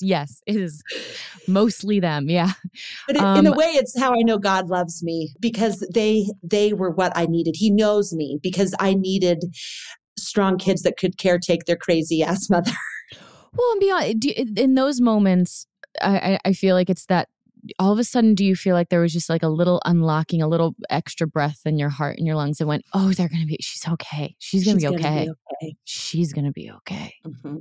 yes, 0.02 0.42
it 0.48 0.56
is 0.56 0.82
mostly 1.48 2.00
them. 2.00 2.30
Yeah. 2.30 2.54
But 3.06 3.18
it, 3.18 3.22
um, 3.22 3.40
in 3.40 3.48
a 3.48 3.52
um, 3.52 3.58
way, 3.58 3.68
it's 3.68 3.98
how 3.98 4.14
I 4.14 4.24
know 4.24 4.40
God 4.40 4.70
loves 4.70 5.04
me 5.04 5.36
because 5.40 5.88
they, 5.94 6.26
they 6.42 6.74
were 6.74 6.90
what 6.90 7.12
I 7.16 7.28
needed. 7.28 7.56
He 7.58 7.70
knows 7.70 8.12
me 8.12 8.40
because 8.42 8.74
I 8.80 8.96
needed 8.96 9.46
strong 10.18 10.58
kids 10.58 10.82
that 10.82 10.98
could 10.98 11.18
caretake 11.18 11.66
their 11.66 11.78
crazy 11.78 12.24
ass 12.24 12.50
mother. 12.50 12.72
Well, 13.54 13.72
and 13.72 13.80
beyond, 13.80 14.26
in 14.60 14.76
those 14.76 15.02
moments, 15.02 15.66
I, 16.02 16.40
I 16.46 16.54
feel 16.54 16.76
like 16.76 16.90
it's 16.90 17.06
that 17.08 17.30
all 17.78 17.92
of 17.92 18.00
a 18.00 18.04
sudden 18.04 18.36
do 18.36 18.46
you 18.46 18.56
feel 18.56 18.74
like 18.74 18.90
there 18.90 19.02
was 19.02 19.14
just 19.14 19.30
like 19.30 19.44
a 19.44 19.48
little 19.48 19.82
unlocking 19.86 20.42
a 20.42 20.48
little 20.48 20.76
extra 20.90 21.28
breath 21.28 21.62
in 21.66 21.78
your 21.78 21.90
heart 21.90 22.18
and 22.18 22.26
your 22.26 22.36
lungs 22.36 22.60
and 22.60 22.68
went 22.68 22.84
oh 22.94 23.12
they're 23.14 23.30
gonna 23.30 23.46
be 23.46 23.58
she's 23.62 23.88
okay 23.88 24.36
she's 24.40 24.66
gonna, 24.66 24.78
be, 24.78 24.88
okay. 24.88 25.26
be, 25.26 25.32
okay. 25.32 25.76
she's 25.84 26.34
gonna 26.34 26.52
be 26.52 26.72
okay 26.72 27.14
mm-hmm. 27.26 27.58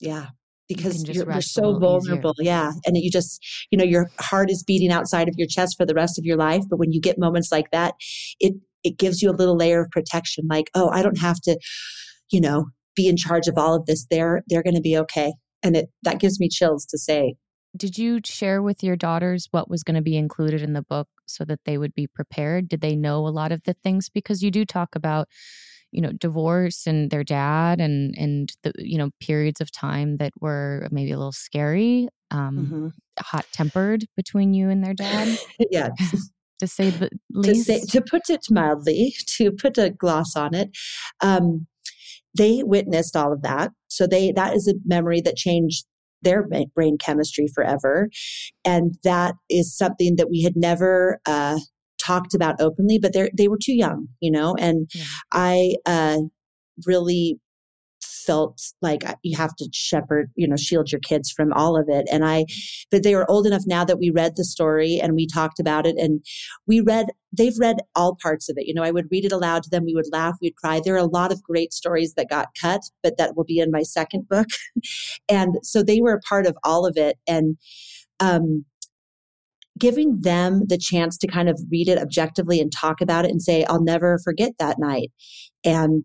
yeah 0.00 0.28
because 0.68 1.06
you 1.08 1.22
are 1.22 1.32
you're 1.32 1.40
so 1.40 1.78
vulnerable 1.78 2.34
easier. 2.40 2.52
yeah 2.52 2.70
and 2.86 2.96
you 2.96 3.10
just 3.10 3.44
you 3.70 3.78
know 3.78 3.84
your 3.84 4.10
heart 4.18 4.50
is 4.50 4.64
beating 4.64 4.90
outside 4.90 5.28
of 5.28 5.34
your 5.36 5.46
chest 5.46 5.76
for 5.76 5.86
the 5.86 5.94
rest 5.94 6.18
of 6.18 6.24
your 6.24 6.36
life 6.36 6.64
but 6.68 6.78
when 6.78 6.92
you 6.92 7.00
get 7.00 7.18
moments 7.18 7.52
like 7.52 7.70
that 7.70 7.94
it 8.40 8.54
it 8.82 8.98
gives 8.98 9.22
you 9.22 9.30
a 9.30 9.32
little 9.32 9.56
layer 9.56 9.80
of 9.80 9.90
protection 9.90 10.44
like 10.48 10.70
oh 10.74 10.88
i 10.90 11.02
don't 11.02 11.18
have 11.18 11.40
to 11.40 11.58
you 12.30 12.40
know 12.40 12.66
be 12.94 13.08
in 13.08 13.16
charge 13.16 13.46
of 13.46 13.58
all 13.58 13.74
of 13.74 13.86
this 13.86 14.06
they're 14.10 14.42
they're 14.48 14.62
going 14.62 14.74
to 14.74 14.80
be 14.80 14.96
okay 14.96 15.32
and 15.62 15.76
it 15.76 15.88
that 16.02 16.18
gives 16.18 16.40
me 16.40 16.48
chills 16.48 16.84
to 16.86 16.98
say 16.98 17.34
did 17.76 17.96
you 17.96 18.20
share 18.24 18.62
with 18.62 18.82
your 18.82 18.96
daughters 18.96 19.48
what 19.50 19.70
was 19.70 19.82
going 19.82 19.94
to 19.94 20.02
be 20.02 20.16
included 20.16 20.62
in 20.62 20.72
the 20.72 20.82
book 20.82 21.08
so 21.26 21.44
that 21.44 21.60
they 21.64 21.78
would 21.78 21.94
be 21.94 22.06
prepared 22.06 22.68
did 22.68 22.80
they 22.80 22.96
know 22.96 23.26
a 23.26 23.28
lot 23.28 23.52
of 23.52 23.62
the 23.64 23.74
things 23.74 24.08
because 24.08 24.42
you 24.42 24.50
do 24.50 24.64
talk 24.64 24.94
about 24.94 25.28
you 25.92 26.00
know 26.00 26.12
divorce 26.12 26.86
and 26.86 27.10
their 27.10 27.24
dad 27.24 27.80
and 27.80 28.14
and 28.18 28.52
the 28.62 28.72
you 28.78 28.98
know 28.98 29.10
periods 29.20 29.60
of 29.60 29.70
time 29.70 30.16
that 30.18 30.32
were 30.40 30.88
maybe 30.90 31.12
a 31.12 31.16
little 31.16 31.32
scary 31.32 32.08
um 32.30 32.58
mm-hmm. 32.58 32.88
hot 33.20 33.46
tempered 33.52 34.04
between 34.16 34.52
you 34.52 34.68
and 34.68 34.84
their 34.84 34.94
dad 34.94 35.38
yeah 35.70 35.90
to 36.58 36.66
say 36.66 36.90
the 36.90 37.10
least. 37.30 37.66
To, 37.66 37.78
say, 37.78 37.86
to 37.90 38.00
put 38.02 38.28
it 38.28 38.46
mildly, 38.50 39.14
to 39.36 39.52
put 39.52 39.78
a 39.78 39.90
gloss 39.90 40.36
on 40.36 40.54
it, 40.54 40.70
um, 41.20 41.66
they 42.36 42.62
witnessed 42.62 43.16
all 43.16 43.32
of 43.32 43.42
that. 43.42 43.72
So 43.88 44.06
they 44.06 44.32
that 44.32 44.54
is 44.54 44.68
a 44.68 44.74
memory 44.84 45.20
that 45.22 45.36
changed 45.36 45.86
their 46.26 46.46
brain 46.74 46.98
chemistry 46.98 47.46
forever, 47.54 48.08
and 48.64 48.96
that 49.04 49.34
is 49.48 49.76
something 49.76 50.16
that 50.16 50.28
we 50.28 50.42
had 50.42 50.56
never 50.56 51.20
uh, 51.26 51.58
talked 52.02 52.34
about 52.34 52.60
openly. 52.60 52.98
But 52.98 53.12
they 53.12 53.30
they 53.36 53.48
were 53.48 53.58
too 53.62 53.74
young, 53.74 54.08
you 54.20 54.30
know, 54.30 54.54
and 54.58 54.90
yeah. 54.94 55.04
I 55.32 55.74
uh, 55.86 56.18
really 56.84 57.38
felt 58.26 58.60
like 58.82 59.02
you 59.22 59.36
have 59.36 59.54
to 59.56 59.68
shepherd, 59.72 60.30
you 60.34 60.48
know, 60.48 60.56
shield 60.56 60.90
your 60.90 61.00
kids 61.00 61.30
from 61.30 61.52
all 61.52 61.78
of 61.78 61.88
it. 61.88 62.06
And 62.10 62.24
I, 62.24 62.46
but 62.90 63.02
they 63.02 63.14
were 63.14 63.30
old 63.30 63.46
enough 63.46 63.62
now 63.66 63.84
that 63.84 63.98
we 63.98 64.10
read 64.10 64.32
the 64.36 64.44
story 64.44 64.98
and 65.00 65.14
we 65.14 65.26
talked 65.26 65.60
about 65.60 65.86
it 65.86 65.96
and 65.96 66.24
we 66.66 66.80
read, 66.80 67.06
they've 67.32 67.58
read 67.58 67.76
all 67.94 68.16
parts 68.20 68.48
of 68.48 68.56
it. 68.58 68.66
You 68.66 68.74
know, 68.74 68.82
I 68.82 68.90
would 68.90 69.08
read 69.10 69.24
it 69.24 69.32
aloud 69.32 69.62
to 69.64 69.70
them. 69.70 69.84
We 69.84 69.94
would 69.94 70.12
laugh, 70.12 70.36
we'd 70.40 70.56
cry. 70.56 70.80
There 70.84 70.94
are 70.94 70.98
a 70.98 71.04
lot 71.04 71.32
of 71.32 71.42
great 71.42 71.72
stories 71.72 72.14
that 72.14 72.28
got 72.28 72.48
cut, 72.60 72.82
but 73.02 73.16
that 73.18 73.36
will 73.36 73.44
be 73.44 73.58
in 73.58 73.70
my 73.70 73.82
second 73.82 74.28
book. 74.28 74.48
and 75.28 75.56
so 75.62 75.82
they 75.82 76.00
were 76.00 76.14
a 76.14 76.20
part 76.20 76.46
of 76.46 76.56
all 76.64 76.86
of 76.86 76.96
it. 76.96 77.18
And, 77.26 77.56
um, 78.20 78.64
giving 79.78 80.22
them 80.22 80.62
the 80.68 80.78
chance 80.78 81.18
to 81.18 81.26
kind 81.26 81.50
of 81.50 81.60
read 81.70 81.86
it 81.86 81.98
objectively 81.98 82.60
and 82.60 82.72
talk 82.72 83.02
about 83.02 83.26
it 83.26 83.30
and 83.30 83.42
say, 83.42 83.62
I'll 83.64 83.82
never 83.82 84.18
forget 84.24 84.52
that 84.58 84.78
night. 84.78 85.12
And 85.64 86.02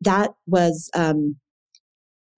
that 0.00 0.30
was 0.46 0.90
um, 0.94 1.36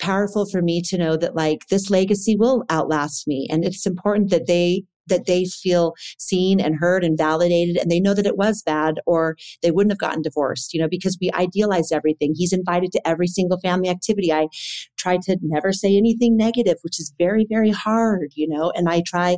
powerful 0.05 0.46
for 0.46 0.62
me 0.62 0.82
to 0.82 0.98
know 0.98 1.16
that 1.16 1.34
like 1.34 1.66
this 1.70 1.90
legacy 1.90 2.36
will 2.36 2.64
outlast 2.70 3.26
me. 3.26 3.48
And 3.50 3.64
it's 3.64 3.86
important 3.86 4.30
that 4.30 4.46
they 4.46 4.84
that 5.07 5.26
they 5.26 5.44
feel 5.44 5.92
seen 6.18 6.59
and 6.61 6.76
heard 6.76 7.05
and 7.05 7.18
validated 7.18 7.76
and 7.76 7.90
they 7.90 8.00
know 8.00 8.14
that 8.14 8.24
it 8.24 8.38
was 8.38 8.62
bad 8.62 8.94
or 9.05 9.36
they 9.62 9.70
wouldn't 9.70 9.92
have 9.92 9.98
gotten 9.98 10.22
divorced 10.22 10.72
you 10.72 10.80
know 10.80 10.88
because 10.88 11.18
we 11.20 11.30
idealize 11.34 11.92
everything. 11.92 12.32
He's 12.34 12.55
invited 12.55 12.90
to 12.92 13.07
every 13.07 13.26
single 13.26 13.59
family 13.61 13.88
activity. 13.90 14.32
I 14.32 14.48
try 14.96 15.18
to 15.24 15.36
never 15.42 15.72
say 15.72 15.96
anything 15.96 16.36
negative 16.36 16.78
which 16.82 16.98
is 16.98 17.12
very 17.18 17.46
very 17.48 17.70
hard 17.70 18.32
you 18.34 18.48
know 18.48 18.72
and 18.74 18.88
i 18.88 19.02
try 19.07 19.36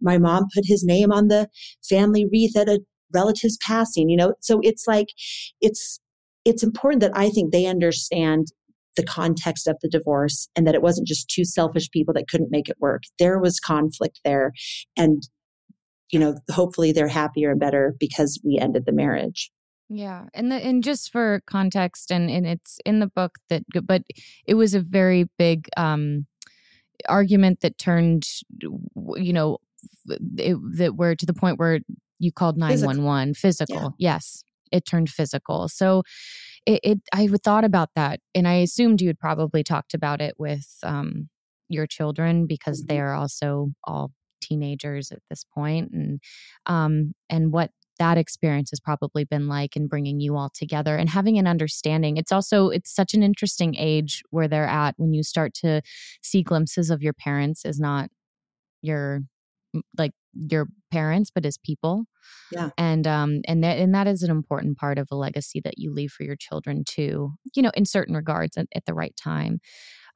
my 0.00 0.16
mom 0.16 0.46
put 0.54 0.64
his 0.64 0.82
name 0.84 1.12
on 1.12 1.28
the 1.28 1.48
family 1.86 2.24
wreath 2.32 2.56
at 2.56 2.68
a 2.68 2.80
relative's 3.12 3.58
passing 3.58 4.08
you 4.08 4.16
know. 4.16 4.32
So 4.40 4.60
it's 4.62 4.86
like 4.86 5.08
it's 5.60 6.00
it's 6.46 6.62
important 6.62 7.02
that 7.02 7.12
i 7.14 7.28
think 7.28 7.52
they 7.52 7.66
understand 7.66 8.48
the 8.96 9.04
context 9.04 9.66
of 9.66 9.76
the 9.82 9.88
divorce 9.88 10.48
and 10.54 10.66
that 10.66 10.74
it 10.74 10.82
wasn't 10.82 11.08
just 11.08 11.28
two 11.28 11.44
selfish 11.44 11.90
people 11.90 12.14
that 12.14 12.28
couldn't 12.28 12.50
make 12.50 12.68
it 12.68 12.76
work. 12.78 13.02
There 13.18 13.38
was 13.38 13.58
conflict 13.58 14.20
there. 14.24 14.52
And, 14.96 15.22
you 16.10 16.18
know, 16.18 16.36
hopefully 16.50 16.92
they're 16.92 17.08
happier 17.08 17.50
and 17.50 17.60
better 17.60 17.94
because 17.98 18.40
we 18.44 18.58
ended 18.58 18.84
the 18.86 18.92
marriage. 18.92 19.50
Yeah, 19.94 20.24
and 20.32 20.50
the, 20.50 20.56
and 20.56 20.82
just 20.82 21.12
for 21.12 21.42
context, 21.46 22.10
and 22.10 22.30
and 22.30 22.46
it's 22.46 22.78
in 22.86 23.00
the 23.00 23.08
book 23.08 23.32
that, 23.50 23.62
but 23.84 24.02
it 24.46 24.54
was 24.54 24.72
a 24.72 24.80
very 24.80 25.28
big 25.38 25.68
um, 25.76 26.26
argument 27.10 27.60
that 27.60 27.76
turned, 27.76 28.24
you 29.16 29.34
know, 29.34 29.58
it, 30.38 30.56
that 30.76 30.96
were 30.96 31.14
to 31.14 31.26
the 31.26 31.34
point 31.34 31.58
where 31.58 31.80
you 32.18 32.32
called 32.32 32.56
nine 32.56 32.80
one 32.80 33.04
one 33.04 33.34
physical. 33.34 33.94
Yeah. 33.98 34.14
Yes, 34.14 34.44
it 34.70 34.86
turned 34.86 35.10
physical. 35.10 35.68
So 35.68 36.04
it, 36.66 36.80
it 36.82 36.98
I 37.12 37.28
thought 37.28 37.64
about 37.64 37.90
that, 37.96 38.20
and 38.34 38.46
I 38.46 38.54
assumed 38.54 39.00
you 39.00 39.08
had 39.08 39.18
probably 39.18 39.62
talked 39.62 39.94
about 39.94 40.20
it 40.20 40.34
with 40.38 40.66
um, 40.82 41.28
your 41.68 41.86
children 41.86 42.46
because 42.46 42.82
mm-hmm. 42.82 42.94
they 42.94 43.00
are 43.00 43.14
also 43.14 43.72
all 43.84 44.12
teenagers 44.40 45.10
at 45.12 45.20
this 45.30 45.44
point, 45.44 45.92
and 45.92 46.20
um, 46.66 47.14
and 47.28 47.52
what 47.52 47.70
that 47.98 48.18
experience 48.18 48.70
has 48.70 48.80
probably 48.80 49.24
been 49.24 49.48
like 49.48 49.76
in 49.76 49.86
bringing 49.86 50.18
you 50.18 50.36
all 50.36 50.50
together 50.52 50.96
and 50.96 51.10
having 51.10 51.38
an 51.38 51.46
understanding 51.46 52.16
it's 52.16 52.32
also 52.32 52.68
it's 52.68 52.92
such 52.92 53.12
an 53.14 53.22
interesting 53.22 53.76
age 53.76 54.22
where 54.30 54.48
they're 54.48 54.66
at 54.66 54.94
when 54.96 55.12
you 55.12 55.22
start 55.22 55.52
to 55.52 55.82
see 56.22 56.42
glimpses 56.42 56.90
of 56.90 57.02
your 57.02 57.12
parents 57.12 57.64
is 57.64 57.78
not 57.78 58.08
your 58.80 59.20
like 59.96 60.12
your 60.34 60.68
parents 60.90 61.30
but 61.34 61.46
as 61.46 61.58
people. 61.58 62.04
Yeah. 62.50 62.70
And 62.78 63.06
um 63.06 63.40
and 63.46 63.62
that 63.64 63.78
and 63.78 63.94
that 63.94 64.06
is 64.06 64.22
an 64.22 64.30
important 64.30 64.78
part 64.78 64.98
of 64.98 65.08
a 65.10 65.16
legacy 65.16 65.60
that 65.64 65.78
you 65.78 65.92
leave 65.92 66.12
for 66.12 66.22
your 66.24 66.36
children 66.36 66.84
too 66.86 67.32
you 67.54 67.62
know 67.62 67.72
in 67.74 67.84
certain 67.84 68.14
regards 68.14 68.56
at, 68.56 68.66
at 68.74 68.84
the 68.86 68.94
right 68.94 69.14
time. 69.16 69.60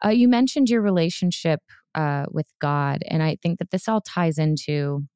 Uh, 0.05 0.11
you 0.11 0.29
mentioned 0.29 0.69
your 0.69 0.83
relationship 0.83 1.61
uh, 1.95 2.27
with 2.31 2.47
god 2.61 3.03
and 3.09 3.23
i 3.23 3.37
think 3.43 3.59
that 3.59 3.71
this 3.71 3.89
all 3.89 4.03
ties 4.03 4.37
into 4.37 5.07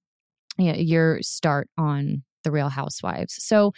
you 0.59 0.73
know, 0.73 0.79
your 0.79 1.23
start 1.23 1.69
on 1.79 2.23
the 2.45 2.51
real 2.51 2.69
housewives. 2.69 3.35
So 3.39 3.73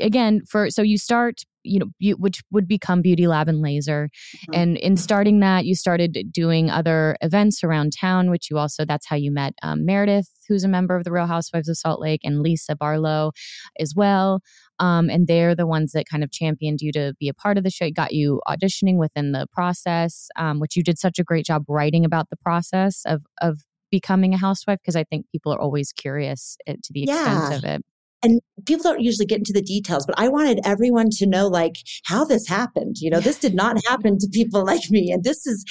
again 0.00 0.40
for 0.48 0.70
so 0.70 0.82
you 0.82 0.96
start 0.96 1.42
you 1.66 1.78
know 1.78 1.86
you, 1.98 2.14
which 2.16 2.42
would 2.50 2.68
become 2.68 3.02
beauty 3.02 3.26
lab 3.26 3.48
and 3.48 3.60
laser 3.60 4.08
mm-hmm. 4.36 4.60
and 4.60 4.76
in 4.78 4.96
starting 4.96 5.40
that 5.40 5.64
you 5.64 5.74
started 5.74 6.18
doing 6.30 6.70
other 6.70 7.16
events 7.20 7.62
around 7.64 7.92
town 7.98 8.30
which 8.30 8.50
you 8.50 8.58
also 8.58 8.84
that's 8.84 9.06
how 9.06 9.16
you 9.16 9.30
met 9.30 9.54
um, 9.62 9.84
meredith 9.84 10.28
who's 10.48 10.64
a 10.64 10.68
member 10.68 10.96
of 10.96 11.04
the 11.04 11.12
real 11.12 11.26
housewives 11.26 11.68
of 11.68 11.76
salt 11.76 12.00
lake 12.00 12.20
and 12.24 12.40
lisa 12.42 12.76
barlow 12.76 13.32
as 13.80 13.94
well 13.96 14.40
um, 14.78 15.08
and 15.08 15.26
they're 15.26 15.54
the 15.54 15.66
ones 15.66 15.92
that 15.92 16.08
kind 16.08 16.22
of 16.22 16.30
championed 16.30 16.80
you 16.80 16.92
to 16.92 17.14
be 17.18 17.28
a 17.28 17.34
part 17.34 17.58
of 17.58 17.64
the 17.64 17.70
show 17.70 17.90
got 17.90 18.12
you 18.12 18.40
auditioning 18.48 18.96
within 18.96 19.32
the 19.32 19.46
process 19.52 20.28
um, 20.36 20.60
which 20.60 20.76
you 20.76 20.82
did 20.82 20.98
such 20.98 21.18
a 21.18 21.24
great 21.24 21.44
job 21.44 21.64
writing 21.68 22.04
about 22.04 22.30
the 22.30 22.36
process 22.36 23.02
of 23.06 23.24
of 23.40 23.58
becoming 23.90 24.34
a 24.34 24.38
housewife 24.38 24.78
because 24.80 24.96
i 24.96 25.04
think 25.04 25.26
people 25.30 25.52
are 25.52 25.60
always 25.60 25.92
curious 25.92 26.56
eh, 26.66 26.74
to 26.82 26.92
the 26.92 27.04
extent 27.04 27.50
yeah. 27.50 27.56
of 27.56 27.64
it 27.64 27.84
and 28.26 28.40
people 28.66 28.82
don't 28.82 29.00
usually 29.00 29.26
get 29.26 29.38
into 29.38 29.52
the 29.52 29.62
details 29.62 30.04
but 30.06 30.18
i 30.18 30.28
wanted 30.28 30.60
everyone 30.64 31.08
to 31.10 31.26
know 31.26 31.46
like 31.46 31.76
how 32.04 32.24
this 32.24 32.46
happened 32.48 32.96
you 32.98 33.10
know? 33.10 33.20
This 33.20 33.38
did 33.38 33.54
not 33.54 33.76
happen 33.86 34.18
to 34.18 34.28
people 34.32 34.64
like 34.64 34.90
me 34.90 35.10
and 35.12 35.24
this 35.24 35.46
is 35.46 35.64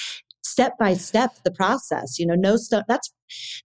step 0.44 0.74
by 0.80 0.94
step 0.94 1.32
the 1.44 1.52
process 1.52 2.18
you 2.18 2.26
know? 2.26 2.36
No 2.36 2.56
stuff 2.56 2.86
that's 2.88 3.12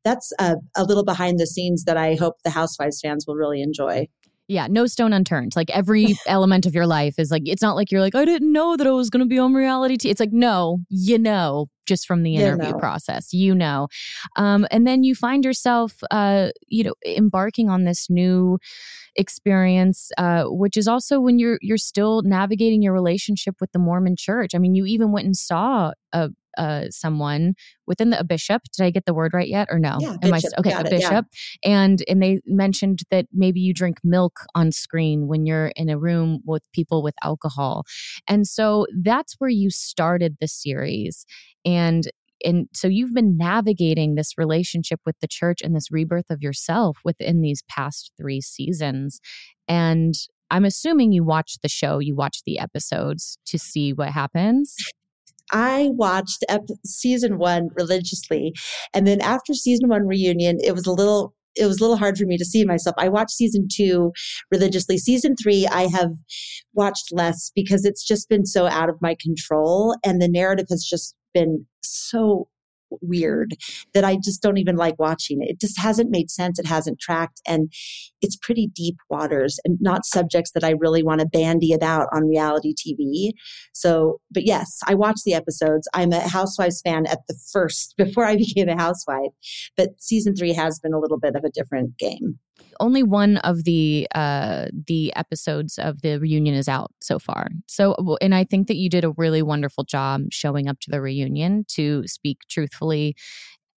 that's 0.05 0.33
a, 0.39 0.57
a 0.77 0.85
little 0.85 1.05
behind 1.05 1.39
the 1.39 1.47
scenes 1.47 1.85
that 1.85 1.97
i 1.97 2.15
hope 2.15 2.35
the 2.45 2.51
housewives 2.51 3.01
fans 3.03 3.25
will 3.27 3.37
really 3.37 3.63
enjoy 3.63 4.07
yeah, 4.51 4.67
no 4.69 4.87
stone 4.87 5.13
unturned. 5.13 5.55
Like 5.55 5.71
every 5.71 6.17
element 6.27 6.67
of 6.67 6.75
your 6.75 6.87
life 6.87 7.15
is 7.19 7.31
like, 7.31 7.43
it's 7.47 7.63
not 7.63 7.77
like 7.77 7.93
you're 7.93 8.01
like, 8.01 8.17
I 8.17 8.25
didn't 8.25 8.53
know 8.53 8.77
that 8.77 8.87
I 8.87 8.91
was 8.91 9.09
going 9.09 9.21
to 9.21 9.29
be 9.29 9.39
on 9.39 9.55
reality. 9.55 9.97
T-. 9.97 10.11
It's 10.11 10.19
like, 10.19 10.33
no, 10.33 10.79
you 10.89 11.19
know, 11.19 11.69
just 11.87 12.05
from 12.05 12.25
the 12.25 12.35
interview 12.35 12.67
you 12.67 12.73
know. 12.73 12.79
process, 12.79 13.33
you 13.33 13.55
know. 13.55 13.87
Um, 14.35 14.67
and 14.73 14.89
then 14.89 15.05
you 15.05 15.15
find 15.15 15.45
yourself, 15.45 15.95
uh, 16.11 16.49
you 16.67 16.83
know, 16.83 16.95
embarking 17.07 17.71
on 17.71 17.85
this 17.85 18.11
new 18.11 18.59
experience, 19.15 20.11
uh, 20.19 20.45
which 20.47 20.77
is 20.77 20.89
also 20.89 21.21
when 21.21 21.39
you're 21.39 21.59
you're 21.63 21.79
still 21.79 22.23
navigating 22.23 22.83
your 22.83 22.93
relationship 22.93 23.57
with 23.61 23.71
the 23.71 23.79
Mormon 23.79 24.17
Church. 24.17 24.55
I 24.55 24.59
mean, 24.59 24.75
you 24.75 24.85
even 24.85 25.13
went 25.13 25.27
and 25.27 25.37
saw 25.37 25.93
a 26.13 26.31
uh, 26.59 26.85
someone 26.91 27.55
within 27.87 28.11
the 28.11 28.21
a 28.21 28.25
bishop. 28.25 28.63
Did 28.77 28.85
I 28.85 28.91
get 28.91 29.07
the 29.07 29.15
word 29.15 29.33
right 29.35 29.49
yet, 29.49 29.69
or 29.71 29.79
no? 29.79 29.99
Yeah, 30.01 30.17
Am 30.23 30.31
bishop, 30.31 30.53
I 30.57 30.61
okay? 30.61 30.73
A 30.73 30.81
it, 30.81 30.91
bishop, 30.91 31.27
yeah. 31.63 31.71
and 31.71 32.03
and 32.09 32.23
they 32.23 32.41
mentioned 32.47 33.01
that 33.11 33.27
maybe 33.33 33.61
you 33.61 33.75
drink 33.75 33.99
milk 34.05 34.41
on 34.55 34.73
screen 34.73 35.27
when 35.27 35.47
you're 35.47 35.73
in 35.77 35.89
a 35.89 35.99
room 35.99 36.41
with 36.45 36.63
people 36.73 37.03
with 37.03 37.15
alcohol, 37.23 37.85
and 38.29 38.47
so 38.47 38.87
that's 39.03 39.35
where 39.39 39.51
you 39.51 39.71
started 39.71 40.37
the 40.41 40.49
series, 40.49 41.27
and 41.65 42.11
and 42.45 42.69
so 42.73 42.89
you've 42.89 43.15
been 43.15 43.37
navigating 43.37 44.15
this 44.15 44.39
relationship 44.39 45.01
with 45.05 45.17
the 45.21 45.29
church 45.29 45.61
and 45.63 45.77
this 45.77 45.91
rebirth 45.91 46.31
of 46.31 46.43
yourself 46.43 46.99
within 47.05 47.43
these 47.43 47.63
past 47.69 48.13
three 48.19 48.41
seasons, 48.41 49.21
and 49.67 50.15
I'm 50.51 50.65
assuming 50.65 51.13
you 51.13 51.23
watched 51.23 51.63
the 51.63 51.69
show, 51.69 52.01
you 52.01 52.17
watched 52.17 52.45
the 52.45 52.59
episodes 52.59 53.39
to 53.47 53.59
see 53.59 53.93
what 53.93 54.09
happens. 54.09 54.75
I 55.53 55.91
watched 55.93 56.45
ep- 56.49 56.69
season 56.85 57.39
one 57.39 57.71
religiously. 57.75 58.53
And 58.95 59.07
then 59.07 59.21
after 59.21 59.55
season 59.55 59.89
one 59.89 60.07
reunion, 60.07 60.59
it 60.63 60.73
was 60.73 60.87
a 60.87 60.93
little 60.93 61.35
it 61.57 61.67
was 61.67 61.81
a 61.81 61.83
little 61.83 61.97
hard 61.97 62.17
for 62.17 62.27
me 62.27 62.39
to 62.39 62.45
see 62.45 62.65
myself. 62.65 62.95
I 62.97 63.09
watched 63.09 63.33
season 63.33 63.67
two 63.71 64.13
religiously. 64.53 64.99
Season 64.99 65.35
three, 65.35 65.67
I 65.67 65.89
have 65.89 66.13
watched 66.75 67.13
less 67.13 67.51
because 67.55 67.85
it's 67.85 68.07
just 68.07 68.29
been 68.29 68.47
so 68.47 68.67
out 68.67 68.89
of 68.89 69.03
my 69.03 69.17
control. 69.21 69.97
And 70.05 70.23
the 70.23 70.29
narrative 70.29 70.67
has 70.71 70.85
just 70.85 71.17
been 71.35 71.67
so 71.83 72.49
weird 73.01 73.57
that 73.95 74.05
I 74.05 74.17
just 74.23 74.43
don't 74.43 74.59
even 74.59 74.77
like 74.77 74.99
watching 74.99 75.39
it. 75.41 75.61
Just 75.61 75.79
hasn't 75.79 76.11
made 76.11 76.31
sense. 76.31 76.59
It 76.59 76.67
hasn't 76.67 77.01
tracked. 77.01 77.41
And 77.47 77.73
it's 78.21 78.37
pretty 78.37 78.69
deep 78.75 78.97
waters 79.09 79.59
and 79.65 79.79
not 79.81 80.05
subjects 80.05 80.53
that 80.53 80.65
I 80.65 80.71
really 80.71 81.03
want 81.03 81.21
to 81.21 81.27
bandy 81.27 81.73
about 81.73 82.09
on 82.13 82.29
reality 82.29 82.75
TV. 82.75 83.33
So, 83.73 84.21
but 84.31 84.45
yes, 84.45 84.79
I 84.87 84.95
watch 84.95 85.21
the 85.25 85.35
episodes. 85.35 85.89
I'm 85.95 86.13
a 86.13 86.29
Housewives 86.29 86.81
fan 86.83 87.07
at 87.07 87.21
the 87.29 87.39
first 87.53 87.95
before 87.99 88.25
I 88.25 88.37
became 88.37 88.69
a 88.69 88.77
housewife, 88.77 89.33
but 89.77 89.91
season 89.99 90.35
three 90.35 90.53
has 90.53 90.79
been 90.79 90.93
a 90.93 90.99
little 90.99 91.19
bit 91.19 91.37
of 91.37 91.45
a 91.45 91.51
different 91.51 91.99
game 91.99 92.39
only 92.79 93.03
one 93.03 93.37
of 93.39 93.65
the 93.65 94.07
uh 94.15 94.67
the 94.87 95.15
episodes 95.17 95.79
of 95.79 96.03
the 96.03 96.19
reunion 96.19 96.55
is 96.55 96.69
out 96.69 96.93
so 97.01 97.19
far. 97.19 97.49
So 97.67 98.17
and 98.21 98.35
i 98.35 98.45
think 98.45 98.69
that 98.69 98.77
you 98.77 98.89
did 98.89 99.05
a 99.05 99.13
really 99.17 99.43
wonderful 99.43 99.85
job 99.85 100.23
showing 100.31 100.69
up 100.69 100.81
to 100.81 100.91
the 100.91 101.01
reunion 101.01 101.65
to 101.69 102.07
speak 102.07 102.39
truthfully 102.49 103.15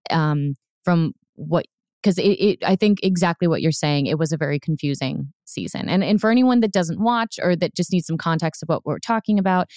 um 0.09 0.55
from 0.83 1.13
what 1.35 1.65
because 2.01 2.17
it, 2.17 2.23
it, 2.23 2.59
i 2.65 2.75
think 2.75 2.99
exactly 3.03 3.47
what 3.47 3.61
you're 3.61 3.71
saying 3.71 4.05
it 4.05 4.19
was 4.19 4.31
a 4.31 4.37
very 4.37 4.59
confusing 4.59 5.33
season. 5.53 5.87
And 5.87 6.03
and 6.03 6.19
for 6.19 6.31
anyone 6.31 6.59
that 6.61 6.71
doesn't 6.71 7.01
watch 7.01 7.39
or 7.41 7.55
that 7.55 7.75
just 7.75 7.91
needs 7.91 8.07
some 8.07 8.17
context 8.17 8.63
of 8.63 8.69
what 8.69 8.85
we're 8.85 8.99
talking 8.99 9.39
about 9.39 9.69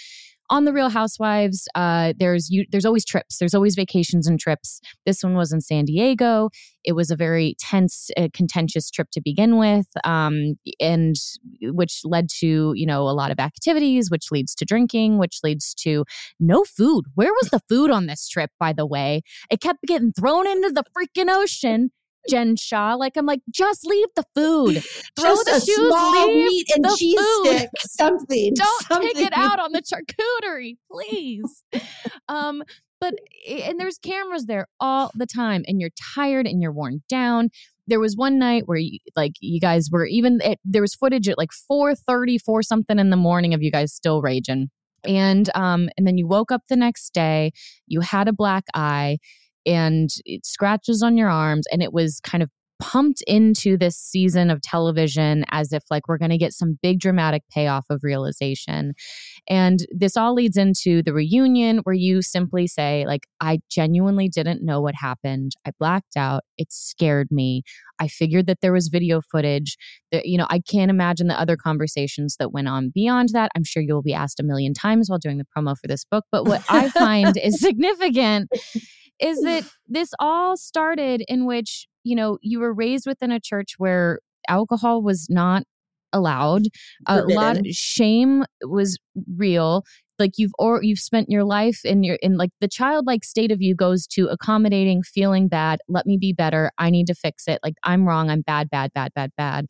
on 0.51 0.65
the 0.65 0.73
Real 0.73 0.89
Housewives, 0.89 1.67
uh, 1.75 2.13
there's 2.19 2.51
you, 2.51 2.65
there's 2.71 2.85
always 2.85 3.05
trips. 3.05 3.39
There's 3.39 3.55
always 3.55 3.75
vacations 3.75 4.27
and 4.27 4.39
trips. 4.39 4.81
This 5.05 5.23
one 5.23 5.35
was 5.35 5.53
in 5.53 5.61
San 5.61 5.85
Diego. 5.85 6.51
It 6.85 6.93
was 6.93 7.11
a 7.11 7.17
very 7.17 7.57
tense, 7.59 8.11
uh, 8.17 8.29
contentious 8.33 8.91
trip 8.91 9.09
to 9.13 9.21
begin 9.21 9.59
with, 9.59 9.87
um, 10.05 10.55
and 10.81 11.17
which 11.63 12.01
led 12.05 12.29
to 12.39 12.73
you 12.75 12.87
know 12.87 13.03
a 13.03 13.11
lot 13.11 13.31
of 13.31 13.41
activities, 13.41 14.11
which 14.11 14.31
leads 14.31 14.55
to 14.57 14.65
drinking, 14.65 15.19
which 15.19 15.41
leads 15.43 15.75
to 15.75 16.05
no 16.39 16.65
food. 16.65 17.07
Where 17.15 17.33
was 17.41 17.51
the 17.51 17.61
food 17.69 17.91
on 17.91 18.07
this 18.07 18.29
trip? 18.29 18.51
By 18.61 18.73
the 18.73 18.87
way, 18.87 19.23
it 19.51 19.61
kept 19.61 19.83
getting 19.87 20.13
thrown 20.13 20.47
into 20.47 20.71
the 20.71 20.85
freaking 20.97 21.29
ocean. 21.29 21.91
Jen 22.29 22.57
Shah. 22.57 22.95
Like 22.95 23.17
I'm 23.17 23.27
like, 23.27 23.41
just 23.51 23.87
leave 23.87 24.09
the 24.17 24.25
food. 24.35 24.83
Throw 25.19 25.31
just 25.31 25.45
the 25.47 25.53
a 25.57 25.61
shoes, 25.61 25.77
small 25.77 26.13
leave 26.27 26.47
meat 26.49 26.67
and 26.75 26.85
the 26.85 26.97
cheese 26.99 27.19
food. 27.19 27.47
stick, 27.47 27.71
something. 27.81 28.55
Don't 28.55 28.87
something. 28.87 29.13
take 29.15 29.27
it 29.27 29.33
out 29.35 29.59
on 29.59 29.73
the 29.73 29.83
charcuterie, 29.83 30.77
please. 30.91 31.65
um, 32.29 32.63
but 33.01 33.15
and 33.49 33.79
there's 33.79 33.99
cameras 33.99 34.47
there 34.47 34.69
all 34.81 35.11
the 35.15 35.27
time, 35.27 35.65
and 35.67 35.81
you're 35.81 35.91
tired 36.15 36.47
and 36.47 36.63
you're 36.63 36.73
worn 36.73 37.03
down. 37.09 37.51
There 37.87 38.01
was 38.01 38.17
one 38.17 38.39
night 38.39 38.65
where 38.67 38.79
you, 38.79 38.99
like 39.15 39.33
you 39.41 39.61
guys 39.61 39.91
were 39.93 40.07
even 40.07 40.41
at, 40.43 40.59
there 40.65 40.83
was 40.83 40.95
footage 40.95 41.29
at 41.29 41.39
like 41.39 41.51
4:30, 41.71 42.41
4 42.41 42.63
something 42.63 42.99
in 42.99 43.11
the 43.11 43.17
morning 43.17 43.55
of 43.55 43.63
you 43.63 43.71
guys 43.71 43.93
still 43.93 44.23
raging. 44.23 44.71
And 45.05 45.49
um 45.55 45.89
and 45.97 46.07
then 46.07 46.19
you 46.19 46.27
woke 46.27 46.51
up 46.51 46.63
the 46.69 46.75
next 46.77 47.11
day, 47.15 47.53
you 47.87 48.01
had 48.01 48.27
a 48.29 48.33
black 48.33 48.65
eye 48.75 49.19
and 49.67 50.11
it 50.25 50.47
scratches 50.47 51.03
on 51.03 51.17
your 51.17 51.29
arms 51.29 51.67
and 51.71 51.83
it 51.83 51.93
was 51.93 52.21
kind 52.21 52.43
of 52.43 52.51
pumped 52.79 53.23
into 53.27 53.77
this 53.77 53.97
season 53.97 54.51
of 54.51 54.61
television 54.61 55.45
as 55.51 55.73
if 55.73 55.83
like 55.91 56.09
we're 56.09 56.19
going 56.19 56.31
to 56.31 56.39
get 56.39 56.53
some 56.53 56.79
big 56.83 57.01
dramatic 57.01 57.43
payoff 57.51 57.87
of 57.91 58.01
realization. 58.03 58.93
And 59.49 59.81
this 59.91 60.17
all 60.17 60.35
leads 60.35 60.57
into 60.57 61.03
the 61.03 61.13
reunion 61.13 61.79
where 61.79 61.95
you 61.95 62.23
simply 62.23 62.67
say 62.67 63.05
like 63.07 63.27
I 63.41 63.61
genuinely 63.71 64.29
didn't 64.29 64.65
know 64.65 64.81
what 64.81 64.95
happened. 64.95 65.53
I 65.67 65.71
blacked 65.79 66.17
out. 66.17 66.43
It 66.59 66.73
scared 66.73 67.29
me. 67.31 67.63
I 67.99 68.09
figured 68.09 68.47
that 68.47 68.61
there 68.61 68.73
was 68.73 68.89
video 68.89 69.21
footage 69.21 69.77
that 70.13 70.27
you 70.27 70.37
know 70.37 70.47
I 70.51 70.61
can't 70.61 70.91
imagine 70.91 71.29
the 71.29 71.41
other 71.41 71.57
conversations 71.57 72.37
that 72.39 72.53
went 72.53 72.69
on 72.69 72.91
beyond 72.95 73.31
that. 73.31 73.51
I'm 73.57 73.65
sure 73.65 73.83
you'll 73.83 74.03
be 74.03 74.15
asked 74.15 74.41
a 74.41 74.45
million 74.45 74.75
times 74.75 75.09
while 75.09 75.19
doing 75.19 75.39
the 75.39 75.47
promo 75.57 75.77
for 75.79 75.87
this 75.87 76.05
book, 76.05 76.25
but 76.31 76.45
what 76.45 76.63
I 76.69 76.89
find 76.91 77.37
is 77.37 77.61
significant 77.61 78.51
is 79.21 79.41
that 79.43 79.65
this 79.89 80.11
all 80.19 80.57
started 80.57 81.23
in 81.29 81.47
which 81.47 81.87
you 82.07 82.15
know, 82.15 82.39
you 82.41 82.61
were 82.61 82.73
raised 82.73 83.05
within 83.05 83.33
a 83.33 83.41
church 83.41 83.75
where 83.79 84.21
alcohol 84.49 85.03
was 85.03 85.27
not 85.29 85.65
allowed. 86.13 86.63
A 87.09 87.23
lot 87.23 87.59
of 87.59 87.67
shame 87.73 88.45
was 88.63 88.97
real. 89.37 89.85
Like 90.21 90.39
you've 90.39 90.53
or 90.57 90.83
you've 90.85 91.01
spent 91.01 91.29
your 91.29 91.43
life 91.43 91.81
in 91.85 92.05
your 92.05 92.15
in 92.23 92.37
like 92.37 92.51
the 92.61 92.69
childlike 92.69 93.25
state 93.25 93.51
of 93.51 93.61
you 93.61 93.75
goes 93.75 94.07
to 94.09 94.29
accommodating, 94.29 95.03
feeling 95.03 95.49
bad. 95.49 95.81
Let 95.89 96.07
me 96.07 96.17
be 96.17 96.33
better. 96.33 96.71
I 96.79 96.91
need 96.91 97.09
to 97.09 97.15
fix 97.15 97.49
it. 97.49 97.59
Like 97.65 97.75
I'm 97.83 98.07
wrong. 98.07 98.31
I'm 98.31 98.43
bad, 98.43 98.71
bad, 98.71 98.93
bad, 98.95 99.13
bad, 99.15 99.33
bad. 99.37 99.67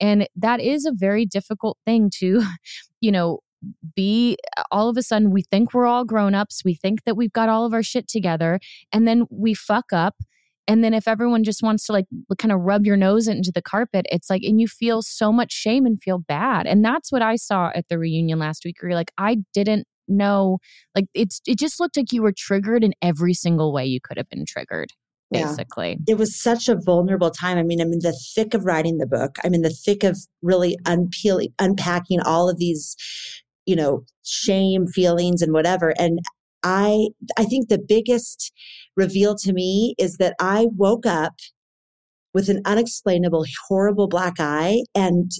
And 0.00 0.28
that 0.34 0.60
is 0.60 0.84
a 0.86 0.92
very 0.92 1.24
difficult 1.24 1.78
thing 1.86 2.10
to, 2.16 2.42
you 3.00 3.12
know, 3.12 3.38
be 3.94 4.36
all 4.70 4.88
of 4.88 4.96
a 4.96 5.02
sudden 5.02 5.30
we 5.30 5.42
think 5.42 5.72
we're 5.72 5.86
all 5.86 6.04
grown 6.04 6.34
ups. 6.34 6.62
We 6.64 6.74
think 6.74 7.04
that 7.04 7.16
we've 7.16 7.32
got 7.32 7.48
all 7.48 7.64
of 7.64 7.72
our 7.72 7.82
shit 7.82 8.08
together. 8.08 8.58
And 8.92 9.06
then 9.06 9.26
we 9.30 9.54
fuck 9.54 9.92
up 9.92 10.16
and 10.68 10.82
then 10.82 10.94
if 10.94 11.06
everyone 11.06 11.44
just 11.44 11.62
wants 11.62 11.86
to 11.86 11.92
like 11.92 12.06
kind 12.38 12.52
of 12.52 12.60
rub 12.60 12.84
your 12.84 12.96
nose 12.96 13.28
into 13.28 13.52
the 13.52 13.62
carpet, 13.62 14.06
it's 14.10 14.28
like, 14.28 14.42
and 14.42 14.60
you 14.60 14.66
feel 14.66 15.02
so 15.02 15.32
much 15.32 15.52
shame 15.52 15.86
and 15.86 16.00
feel 16.02 16.18
bad. 16.18 16.66
And 16.66 16.84
that's 16.84 17.12
what 17.12 17.22
I 17.22 17.36
saw 17.36 17.70
at 17.74 17.88
the 17.88 17.98
reunion 17.98 18.38
last 18.38 18.64
week 18.64 18.76
where 18.80 18.90
you're 18.90 18.98
like, 18.98 19.12
I 19.16 19.38
didn't 19.54 19.86
know, 20.08 20.58
like 20.94 21.06
it's, 21.14 21.40
it 21.46 21.58
just 21.58 21.78
looked 21.78 21.96
like 21.96 22.12
you 22.12 22.22
were 22.22 22.34
triggered 22.36 22.82
in 22.82 22.94
every 23.00 23.34
single 23.34 23.72
way 23.72 23.86
you 23.86 24.00
could 24.02 24.16
have 24.16 24.28
been 24.28 24.44
triggered. 24.46 24.90
Basically, 25.32 25.98
yeah. 26.06 26.14
it 26.14 26.18
was 26.18 26.40
such 26.40 26.68
a 26.68 26.76
vulnerable 26.76 27.32
time. 27.32 27.58
I 27.58 27.64
mean, 27.64 27.80
I'm 27.80 27.92
in 27.92 27.98
the 27.98 28.16
thick 28.36 28.54
of 28.54 28.64
writing 28.64 28.98
the 28.98 29.08
book. 29.08 29.38
I'm 29.42 29.54
in 29.54 29.62
the 29.62 29.70
thick 29.70 30.04
of 30.04 30.16
really 30.40 30.78
unpeeling, 30.86 31.48
unpacking 31.58 32.20
all 32.20 32.48
of 32.48 32.58
these, 32.58 32.96
you 33.64 33.74
know, 33.74 34.04
shame 34.24 34.86
feelings 34.86 35.42
and 35.42 35.52
whatever. 35.52 35.94
And 35.98 36.20
I, 36.66 37.10
I 37.38 37.44
think 37.44 37.68
the 37.68 37.78
biggest 37.78 38.52
reveal 38.96 39.36
to 39.36 39.52
me 39.52 39.94
is 39.98 40.16
that 40.16 40.34
I 40.40 40.66
woke 40.74 41.06
up 41.06 41.34
with 42.34 42.48
an 42.48 42.60
unexplainable, 42.64 43.46
horrible 43.68 44.08
black 44.08 44.34
eye 44.40 44.82
and 44.92 45.30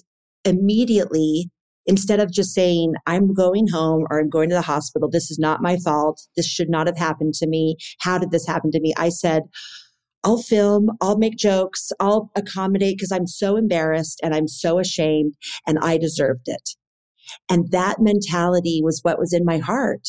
immediately 0.45 1.51
instead 1.85 2.21
of 2.21 2.31
just 2.31 2.55
saying, 2.55 2.95
I'm 3.07 3.35
going 3.35 3.67
home 3.73 4.07
or 4.09 4.21
I'm 4.21 4.31
going 4.31 4.49
to 4.51 4.55
the 4.55 4.63
hospital, 4.63 5.11
this 5.11 5.29
is 5.31 5.39
not 5.39 5.63
my 5.63 5.79
fault. 5.79 6.21
This 6.37 6.47
should 6.47 6.71
not 6.71 6.87
have 6.87 6.97
happened 6.97 7.35
to 7.35 7.49
me. 7.49 7.77
How 8.01 8.19
did 8.19 8.31
this 8.31 8.47
happen 8.47 8.71
to 8.71 8.81
me? 8.81 8.95
I 8.97 9.09
said, 9.09 9.43
I'll 10.23 10.39
film, 10.39 10.91
I'll 11.01 11.19
make 11.19 11.37
jokes, 11.37 11.91
I'll 11.99 12.31
accommodate 12.37 12.99
because 12.99 13.13
I'm 13.13 13.27
so 13.27 13.57
embarrassed 13.57 14.21
and 14.23 14.33
I'm 14.33 14.49
so 14.49 14.79
ashamed 14.79 15.35
and 15.67 15.79
I 15.81 15.99
deserved 15.99 16.47
it. 16.47 16.71
And 17.49 17.73
that 17.73 17.97
mentality 18.01 18.81
was 18.83 19.01
what 19.03 19.19
was 19.19 19.33
in 19.33 19.45
my 19.45 19.59
heart. 19.59 20.09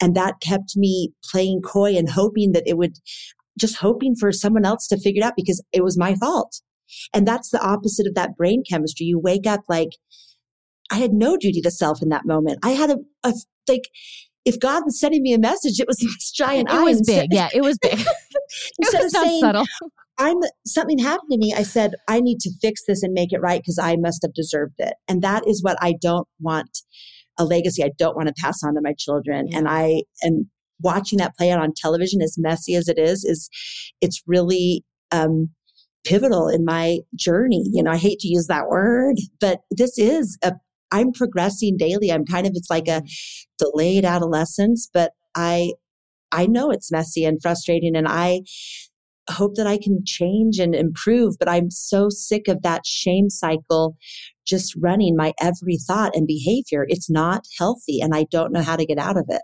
And 0.00 0.14
that 0.14 0.40
kept 0.40 0.76
me 0.76 1.12
playing 1.30 1.62
coy 1.62 1.96
and 1.96 2.08
hoping 2.10 2.52
that 2.52 2.64
it 2.66 2.78
would 2.78 2.96
just 3.58 3.76
hoping 3.76 4.14
for 4.14 4.32
someone 4.32 4.64
else 4.64 4.86
to 4.86 4.98
figure 4.98 5.22
it 5.22 5.26
out 5.26 5.34
because 5.36 5.62
it 5.72 5.82
was 5.82 5.98
my 5.98 6.14
fault. 6.14 6.60
And 7.12 7.26
that's 7.26 7.50
the 7.50 7.60
opposite 7.60 8.06
of 8.06 8.14
that 8.14 8.36
brain 8.36 8.62
chemistry. 8.68 9.06
You 9.06 9.18
wake 9.18 9.46
up 9.46 9.60
like, 9.68 9.90
I 10.90 10.96
had 10.96 11.12
no 11.12 11.36
duty 11.36 11.60
to 11.60 11.70
self 11.70 12.00
in 12.00 12.08
that 12.08 12.24
moment. 12.24 12.60
I 12.62 12.70
had 12.70 12.90
a, 12.90 12.96
a 13.24 13.34
like, 13.68 13.88
if 14.44 14.58
God 14.58 14.84
was 14.86 14.98
sending 14.98 15.22
me 15.22 15.34
a 15.34 15.38
message, 15.38 15.78
it 15.80 15.86
was 15.86 15.98
this 16.02 16.30
giant. 16.30 16.70
It 16.70 16.82
was 16.82 17.02
big. 17.02 17.28
Yeah, 17.32 17.48
it 17.52 17.62
was 17.62 17.78
big. 17.78 17.98
instead 18.78 19.04
of 19.04 19.10
saying, 19.10 19.40
subtle. 19.40 19.66
I'm 20.18 20.38
something 20.66 20.98
happened 20.98 21.30
to 21.30 21.38
me. 21.38 21.54
I 21.54 21.62
said, 21.62 21.92
I 22.08 22.20
need 22.20 22.40
to 22.40 22.50
fix 22.60 22.82
this 22.88 23.02
and 23.02 23.12
make 23.12 23.32
it 23.32 23.40
right 23.40 23.60
because 23.60 23.78
I 23.78 23.96
must 23.96 24.22
have 24.22 24.34
deserved 24.34 24.74
it. 24.78 24.94
And 25.06 25.22
that 25.22 25.46
is 25.46 25.62
what 25.62 25.76
I 25.80 25.94
don't 26.00 26.26
want 26.40 26.82
a 27.38 27.44
legacy 27.44 27.82
I 27.84 27.90
don't 27.98 28.16
want 28.16 28.28
to 28.28 28.34
pass 28.42 28.62
on 28.64 28.74
to 28.74 28.80
my 28.82 28.94
children. 28.98 29.48
Yeah. 29.48 29.58
And 29.58 29.68
I 29.68 30.02
am 30.24 30.50
watching 30.80 31.18
that 31.18 31.36
play 31.36 31.50
out 31.50 31.60
on 31.60 31.72
television, 31.76 32.22
as 32.22 32.36
messy 32.38 32.74
as 32.74 32.88
it 32.88 32.98
is, 32.98 33.24
is 33.24 33.48
it's 34.00 34.22
really 34.26 34.84
um, 35.12 35.50
pivotal 36.04 36.48
in 36.48 36.64
my 36.64 36.98
journey. 37.14 37.64
You 37.72 37.82
know, 37.82 37.90
I 37.90 37.96
hate 37.96 38.20
to 38.20 38.28
use 38.28 38.46
that 38.46 38.68
word, 38.68 39.16
but 39.40 39.60
this 39.70 39.98
is 39.98 40.38
a 40.42 40.54
I'm 40.90 41.12
progressing 41.12 41.76
daily. 41.76 42.10
I'm 42.10 42.24
kind 42.24 42.46
of 42.46 42.52
it's 42.54 42.70
like 42.70 42.88
a 42.88 43.02
delayed 43.58 44.04
adolescence, 44.04 44.88
but 44.92 45.12
I 45.34 45.72
I 46.32 46.46
know 46.46 46.70
it's 46.70 46.92
messy 46.92 47.24
and 47.24 47.40
frustrating 47.40 47.96
and 47.96 48.06
I 48.08 48.42
hope 49.28 49.54
that 49.56 49.66
I 49.66 49.78
can 49.78 50.02
change 50.04 50.58
and 50.58 50.74
improve, 50.74 51.36
but 51.38 51.48
I'm 51.48 51.70
so 51.70 52.08
sick 52.10 52.48
of 52.48 52.62
that 52.62 52.86
shame 52.86 53.30
cycle 53.30 53.96
just 54.46 54.74
running 54.76 55.16
my 55.16 55.34
every 55.40 55.76
thought 55.76 56.14
and 56.14 56.26
behavior. 56.26 56.86
It's 56.88 57.10
not 57.10 57.44
healthy 57.58 58.00
and 58.00 58.14
I 58.14 58.26
don't 58.30 58.52
know 58.52 58.62
how 58.62 58.76
to 58.76 58.86
get 58.86 58.98
out 58.98 59.16
of 59.16 59.26
it. 59.28 59.42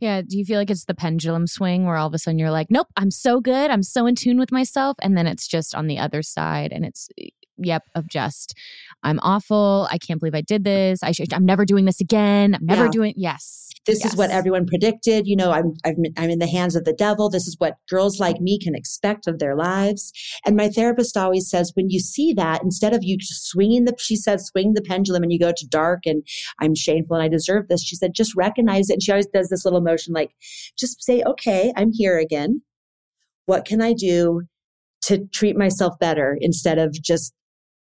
Yeah. 0.00 0.22
Do 0.22 0.38
you 0.38 0.44
feel 0.44 0.58
like 0.58 0.70
it's 0.70 0.84
the 0.84 0.94
pendulum 0.94 1.46
swing 1.46 1.86
where 1.86 1.96
all 1.96 2.06
of 2.06 2.14
a 2.14 2.18
sudden 2.18 2.38
you're 2.38 2.50
like, 2.50 2.70
nope, 2.70 2.88
I'm 2.96 3.10
so 3.10 3.40
good. 3.40 3.70
I'm 3.70 3.82
so 3.82 4.06
in 4.06 4.14
tune 4.14 4.38
with 4.38 4.52
myself. 4.52 4.96
And 5.00 5.16
then 5.16 5.26
it's 5.26 5.48
just 5.48 5.74
on 5.74 5.86
the 5.86 5.98
other 5.98 6.22
side 6.22 6.72
and 6.72 6.84
it's, 6.84 7.08
yep, 7.58 7.82
of 7.94 8.08
just, 8.08 8.54
I'm 9.02 9.18
awful. 9.22 9.88
I 9.90 9.98
can't 9.98 10.20
believe 10.20 10.34
I 10.34 10.42
did 10.42 10.64
this. 10.64 11.02
I 11.02 11.12
should, 11.12 11.32
I'm 11.32 11.46
never 11.46 11.64
doing 11.64 11.84
this 11.84 12.00
again. 12.00 12.54
I'm 12.54 12.66
never 12.66 12.84
yeah. 12.84 12.90
doing, 12.90 13.14
yes 13.16 13.66
this 13.86 14.00
yes. 14.00 14.12
is 14.12 14.18
what 14.18 14.30
everyone 14.30 14.66
predicted. 14.66 15.26
You 15.26 15.36
know, 15.36 15.52
I'm, 15.52 15.74
i 15.84 15.94
am 16.16 16.30
in 16.30 16.38
the 16.38 16.46
hands 16.46 16.76
of 16.76 16.84
the 16.84 16.92
devil. 16.92 17.30
This 17.30 17.46
is 17.46 17.56
what 17.58 17.76
girls 17.88 18.20
like 18.20 18.40
me 18.40 18.58
can 18.58 18.74
expect 18.74 19.26
of 19.26 19.38
their 19.38 19.56
lives. 19.56 20.12
And 20.44 20.56
my 20.56 20.68
therapist 20.68 21.16
always 21.16 21.48
says, 21.48 21.72
when 21.74 21.88
you 21.88 22.00
see 22.00 22.32
that, 22.34 22.62
instead 22.62 22.92
of 22.92 23.02
you 23.02 23.16
just 23.16 23.48
swinging 23.48 23.84
the, 23.84 23.94
she 23.98 24.16
says, 24.16 24.46
swing 24.46 24.74
the 24.74 24.82
pendulum 24.82 25.22
and 25.22 25.32
you 25.32 25.38
go 25.38 25.52
to 25.56 25.66
dark 25.68 26.00
and 26.04 26.26
I'm 26.60 26.74
shameful 26.74 27.16
and 27.16 27.22
I 27.22 27.28
deserve 27.28 27.68
this. 27.68 27.82
She 27.82 27.96
said, 27.96 28.12
just 28.12 28.36
recognize 28.36 28.90
it. 28.90 28.94
And 28.94 29.02
she 29.02 29.12
always 29.12 29.28
does 29.28 29.48
this 29.48 29.64
little 29.64 29.80
motion, 29.80 30.12
like, 30.12 30.32
just 30.78 31.02
say, 31.02 31.22
okay, 31.22 31.72
I'm 31.76 31.92
here 31.92 32.18
again. 32.18 32.62
What 33.46 33.64
can 33.64 33.80
I 33.80 33.92
do 33.92 34.42
to 35.02 35.26
treat 35.32 35.56
myself 35.56 35.98
better 36.00 36.36
instead 36.40 36.78
of 36.78 36.92
just 36.92 37.32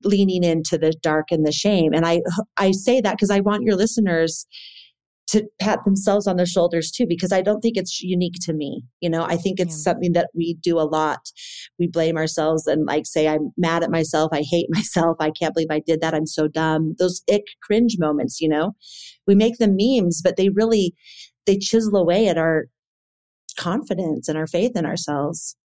leaning 0.04 0.44
into 0.44 0.78
the 0.78 0.92
dark 1.02 1.26
and 1.30 1.46
the 1.46 1.52
shame? 1.52 1.92
And 1.92 2.06
I, 2.06 2.20
I 2.56 2.72
say 2.72 3.00
that 3.00 3.12
because 3.12 3.30
I 3.30 3.40
want 3.40 3.64
your 3.64 3.76
listeners 3.76 4.46
to 5.28 5.44
pat 5.60 5.84
themselves 5.84 6.26
on 6.26 6.36
their 6.36 6.46
shoulders 6.46 6.90
too, 6.90 7.06
because 7.06 7.32
I 7.32 7.42
don't 7.42 7.60
think 7.60 7.76
it's 7.76 8.00
unique 8.00 8.36
to 8.42 8.54
me. 8.54 8.82
You 9.00 9.10
know, 9.10 9.24
I 9.24 9.36
think 9.36 9.60
it's 9.60 9.76
yeah. 9.76 9.92
something 9.92 10.12
that 10.14 10.30
we 10.34 10.54
do 10.62 10.78
a 10.78 10.88
lot. 10.88 11.20
We 11.78 11.86
blame 11.86 12.16
ourselves 12.16 12.66
and 12.66 12.86
like 12.86 13.04
say, 13.04 13.28
I'm 13.28 13.52
mad 13.58 13.82
at 13.82 13.90
myself. 13.90 14.30
I 14.32 14.42
hate 14.42 14.68
myself. 14.70 15.18
I 15.20 15.30
can't 15.30 15.54
believe 15.54 15.68
I 15.70 15.82
did 15.86 16.00
that. 16.00 16.14
I'm 16.14 16.26
so 16.26 16.48
dumb. 16.48 16.94
Those 16.98 17.22
ick 17.30 17.44
cringe 17.62 17.96
moments, 17.98 18.40
you 18.40 18.48
know, 18.48 18.74
we 19.26 19.34
make 19.34 19.58
them 19.58 19.76
memes, 19.78 20.22
but 20.22 20.36
they 20.36 20.48
really, 20.48 20.94
they 21.46 21.58
chisel 21.58 21.96
away 21.96 22.26
at 22.28 22.38
our 22.38 22.66
confidence 23.58 24.28
and 24.28 24.38
our 24.38 24.46
faith 24.46 24.72
in 24.76 24.86
ourselves. 24.86 25.56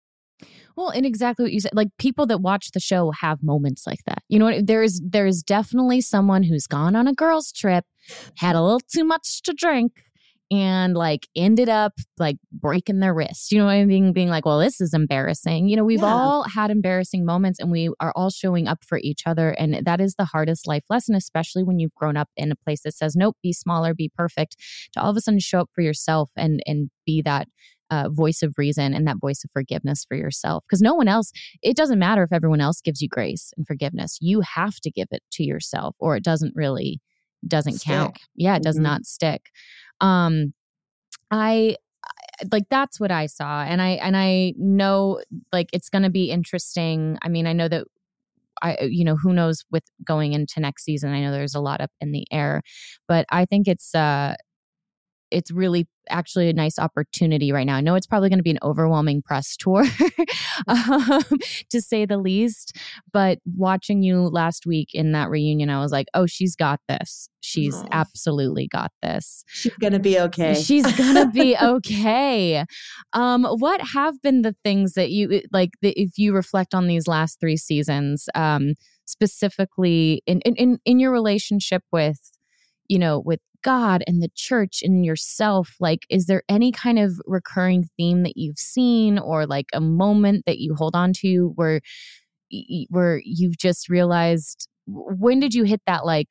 Well, 0.75 0.89
and 0.89 1.05
exactly 1.05 1.43
what 1.43 1.53
you 1.53 1.59
said, 1.59 1.71
like 1.73 1.89
people 1.97 2.25
that 2.27 2.39
watch 2.39 2.71
the 2.71 2.79
show 2.79 3.11
have 3.11 3.43
moments 3.43 3.85
like 3.85 4.03
that. 4.05 4.23
You 4.27 4.39
know, 4.39 4.61
there 4.61 4.83
is 4.83 5.01
there 5.03 5.25
is 5.27 5.43
definitely 5.43 6.01
someone 6.01 6.43
who's 6.43 6.67
gone 6.67 6.95
on 6.95 7.07
a 7.07 7.13
girls' 7.13 7.51
trip, 7.51 7.85
had 8.37 8.55
a 8.55 8.61
little 8.61 8.79
too 8.79 9.03
much 9.03 9.41
to 9.43 9.53
drink, 9.53 9.93
and 10.53 10.93
like 10.95 11.27
ended 11.35 11.67
up 11.67 11.93
like 12.19 12.37
breaking 12.51 12.99
their 12.99 13.13
wrist. 13.13 13.51
You 13.51 13.57
know 13.57 13.65
what 13.65 13.71
I 13.71 13.85
mean? 13.85 14.13
Being 14.13 14.29
like, 14.29 14.45
well, 14.45 14.59
this 14.59 14.79
is 14.79 14.93
embarrassing. 14.93 15.67
You 15.67 15.75
know, 15.75 15.83
we've 15.83 16.01
yeah. 16.01 16.13
all 16.13 16.43
had 16.43 16.69
embarrassing 16.69 17.25
moments 17.25 17.59
and 17.59 17.71
we 17.71 17.89
are 17.99 18.13
all 18.15 18.29
showing 18.29 18.67
up 18.67 18.83
for 18.83 18.99
each 18.99 19.23
other. 19.25 19.49
And 19.51 19.83
that 19.83 19.99
is 19.99 20.13
the 20.15 20.25
hardest 20.25 20.67
life 20.67 20.83
lesson, 20.89 21.15
especially 21.15 21.63
when 21.63 21.79
you've 21.79 21.95
grown 21.95 22.17
up 22.17 22.29
in 22.37 22.51
a 22.51 22.55
place 22.55 22.83
that 22.83 22.93
says, 22.93 23.15
nope, 23.15 23.37
be 23.41 23.51
smaller, 23.51 23.95
be 23.95 24.11
perfect, 24.15 24.55
to 24.93 25.01
all 25.01 25.09
of 25.09 25.17
a 25.17 25.21
sudden 25.21 25.39
show 25.39 25.61
up 25.61 25.69
for 25.73 25.81
yourself 25.81 26.29
and 26.35 26.61
and 26.67 26.91
be 27.05 27.21
that 27.23 27.47
uh, 27.93 28.09
voice 28.09 28.41
of 28.41 28.55
reason 28.57 28.93
and 28.93 29.07
that 29.07 29.17
voice 29.19 29.43
of 29.43 29.51
forgiveness 29.51 30.05
for 30.07 30.15
yourself. 30.15 30.63
Because 30.67 30.81
no 30.81 30.93
one 30.93 31.07
else, 31.07 31.31
it 31.61 31.75
doesn't 31.75 31.99
matter 31.99 32.23
if 32.23 32.33
everyone 32.33 32.61
else 32.61 32.81
gives 32.81 33.01
you 33.01 33.07
grace 33.07 33.53
and 33.57 33.67
forgiveness. 33.67 34.17
You 34.21 34.41
have 34.41 34.79
to 34.81 34.91
give 34.91 35.07
it 35.11 35.23
to 35.33 35.43
yourself, 35.43 35.95
or 35.99 36.15
it 36.15 36.23
doesn't 36.23 36.55
really 36.55 37.01
doesn't 37.47 37.79
stick. 37.79 37.93
count. 37.93 38.19
Yeah, 38.35 38.55
it 38.55 38.63
does 38.63 38.75
mm-hmm. 38.75 38.83
not 38.83 39.05
stick. 39.05 39.51
Um, 40.01 40.53
I 41.29 41.77
like 42.51 42.63
that's 42.69 42.99
what 42.99 43.11
I 43.11 43.27
saw, 43.27 43.63
and 43.63 43.81
I 43.81 43.89
and 43.89 44.17
I 44.17 44.53
know 44.57 45.21
like 45.51 45.69
it's 45.71 45.89
going 45.89 46.03
to 46.03 46.09
be 46.09 46.31
interesting. 46.31 47.17
I 47.21 47.29
mean, 47.29 47.45
I 47.47 47.53
know 47.53 47.67
that 47.67 47.85
I, 48.61 48.77
you 48.81 49.03
know, 49.03 49.15
who 49.15 49.33
knows 49.33 49.65
with 49.71 49.83
going 50.05 50.33
into 50.33 50.59
next 50.59 50.83
season. 50.83 51.11
I 51.11 51.21
know 51.21 51.31
there's 51.31 51.55
a 51.55 51.59
lot 51.59 51.81
up 51.81 51.91
in 52.01 52.11
the 52.11 52.25
air, 52.31 52.61
but 53.07 53.25
I 53.29 53.45
think 53.45 53.67
it's 53.67 53.93
uh 53.93 54.35
it's 55.33 55.51
really 55.51 55.87
actually 56.09 56.49
a 56.49 56.53
nice 56.53 56.77
opportunity 56.77 57.51
right 57.51 57.65
now. 57.65 57.75
I 57.75 57.81
know 57.81 57.95
it's 57.95 58.07
probably 58.07 58.29
going 58.29 58.39
to 58.39 58.43
be 58.43 58.51
an 58.51 58.59
overwhelming 58.61 59.21
press 59.21 59.55
tour, 59.57 59.83
um, 60.67 61.23
to 61.69 61.81
say 61.81 62.05
the 62.05 62.17
least. 62.17 62.77
But 63.11 63.39
watching 63.45 64.03
you 64.03 64.21
last 64.21 64.65
week 64.65 64.89
in 64.93 65.11
that 65.13 65.29
reunion, 65.29 65.69
I 65.69 65.79
was 65.79 65.91
like, 65.91 66.07
oh, 66.13 66.25
she's 66.25 66.55
got 66.55 66.79
this. 66.87 67.29
She's 67.41 67.75
oh. 67.75 67.87
absolutely 67.91 68.67
got 68.67 68.91
this. 69.01 69.43
She's 69.47 69.75
going 69.79 69.93
to 69.93 69.99
be 69.99 70.19
okay. 70.19 70.53
She's 70.53 70.89
going 70.95 71.15
to 71.15 71.27
be 71.27 71.57
okay. 71.61 72.65
Um, 73.13 73.45
what 73.45 73.81
have 73.93 74.21
been 74.21 74.41
the 74.43 74.55
things 74.63 74.93
that 74.93 75.11
you 75.11 75.41
like, 75.51 75.71
that 75.81 75.99
if 75.99 76.17
you 76.17 76.33
reflect 76.33 76.73
on 76.73 76.87
these 76.87 77.07
last 77.07 77.39
three 77.39 77.57
seasons, 77.57 78.27
um, 78.35 78.73
specifically 79.05 80.21
in, 80.25 80.41
in, 80.41 80.79
in 80.85 80.99
your 80.99 81.11
relationship 81.11 81.83
with, 81.91 82.19
you 82.87 82.99
know, 82.99 83.19
with 83.19 83.39
God 83.63 84.03
and 84.07 84.21
the 84.21 84.29
church 84.35 84.81
and 84.83 85.05
yourself, 85.05 85.75
like, 85.79 86.01
is 86.09 86.25
there 86.27 86.43
any 86.49 86.71
kind 86.71 86.99
of 86.99 87.19
recurring 87.25 87.85
theme 87.97 88.23
that 88.23 88.37
you've 88.37 88.59
seen 88.59 89.17
or 89.17 89.45
like 89.47 89.67
a 89.73 89.81
moment 89.81 90.45
that 90.45 90.59
you 90.59 90.75
hold 90.75 90.95
on 90.95 91.13
to 91.21 91.53
where, 91.55 91.81
where 92.89 93.21
you've 93.25 93.57
just 93.57 93.89
realized 93.89 94.67
when 94.85 95.39
did 95.39 95.53
you 95.53 95.63
hit 95.63 95.81
that 95.87 96.05
like 96.05 96.27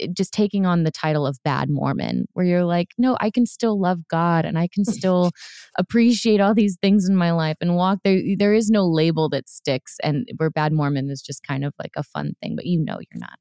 eh, 0.00 0.08
just 0.16 0.32
taking 0.32 0.66
on 0.66 0.84
the 0.84 0.90
title 0.90 1.26
of 1.26 1.38
bad 1.44 1.68
Mormon, 1.70 2.26
where 2.32 2.46
you're 2.46 2.64
like, 2.64 2.88
no, 2.98 3.16
I 3.20 3.30
can 3.30 3.46
still 3.46 3.80
love 3.80 4.08
God 4.08 4.44
and 4.44 4.58
I 4.58 4.68
can 4.72 4.84
still 4.84 5.32
appreciate 5.78 6.40
all 6.40 6.54
these 6.54 6.78
things 6.80 7.08
in 7.08 7.16
my 7.16 7.32
life 7.32 7.56
and 7.60 7.76
walk 7.76 8.00
there. 8.04 8.20
There 8.38 8.54
is 8.54 8.70
no 8.70 8.86
label 8.86 9.28
that 9.30 9.48
sticks, 9.48 9.96
and 10.02 10.28
where 10.36 10.50
bad 10.50 10.72
Mormon 10.72 11.10
is 11.10 11.22
just 11.22 11.42
kind 11.46 11.64
of 11.64 11.74
like 11.78 11.92
a 11.96 12.02
fun 12.02 12.34
thing, 12.42 12.56
but 12.56 12.66
you 12.66 12.80
know 12.84 12.98
you're 13.00 13.20
not. 13.20 13.38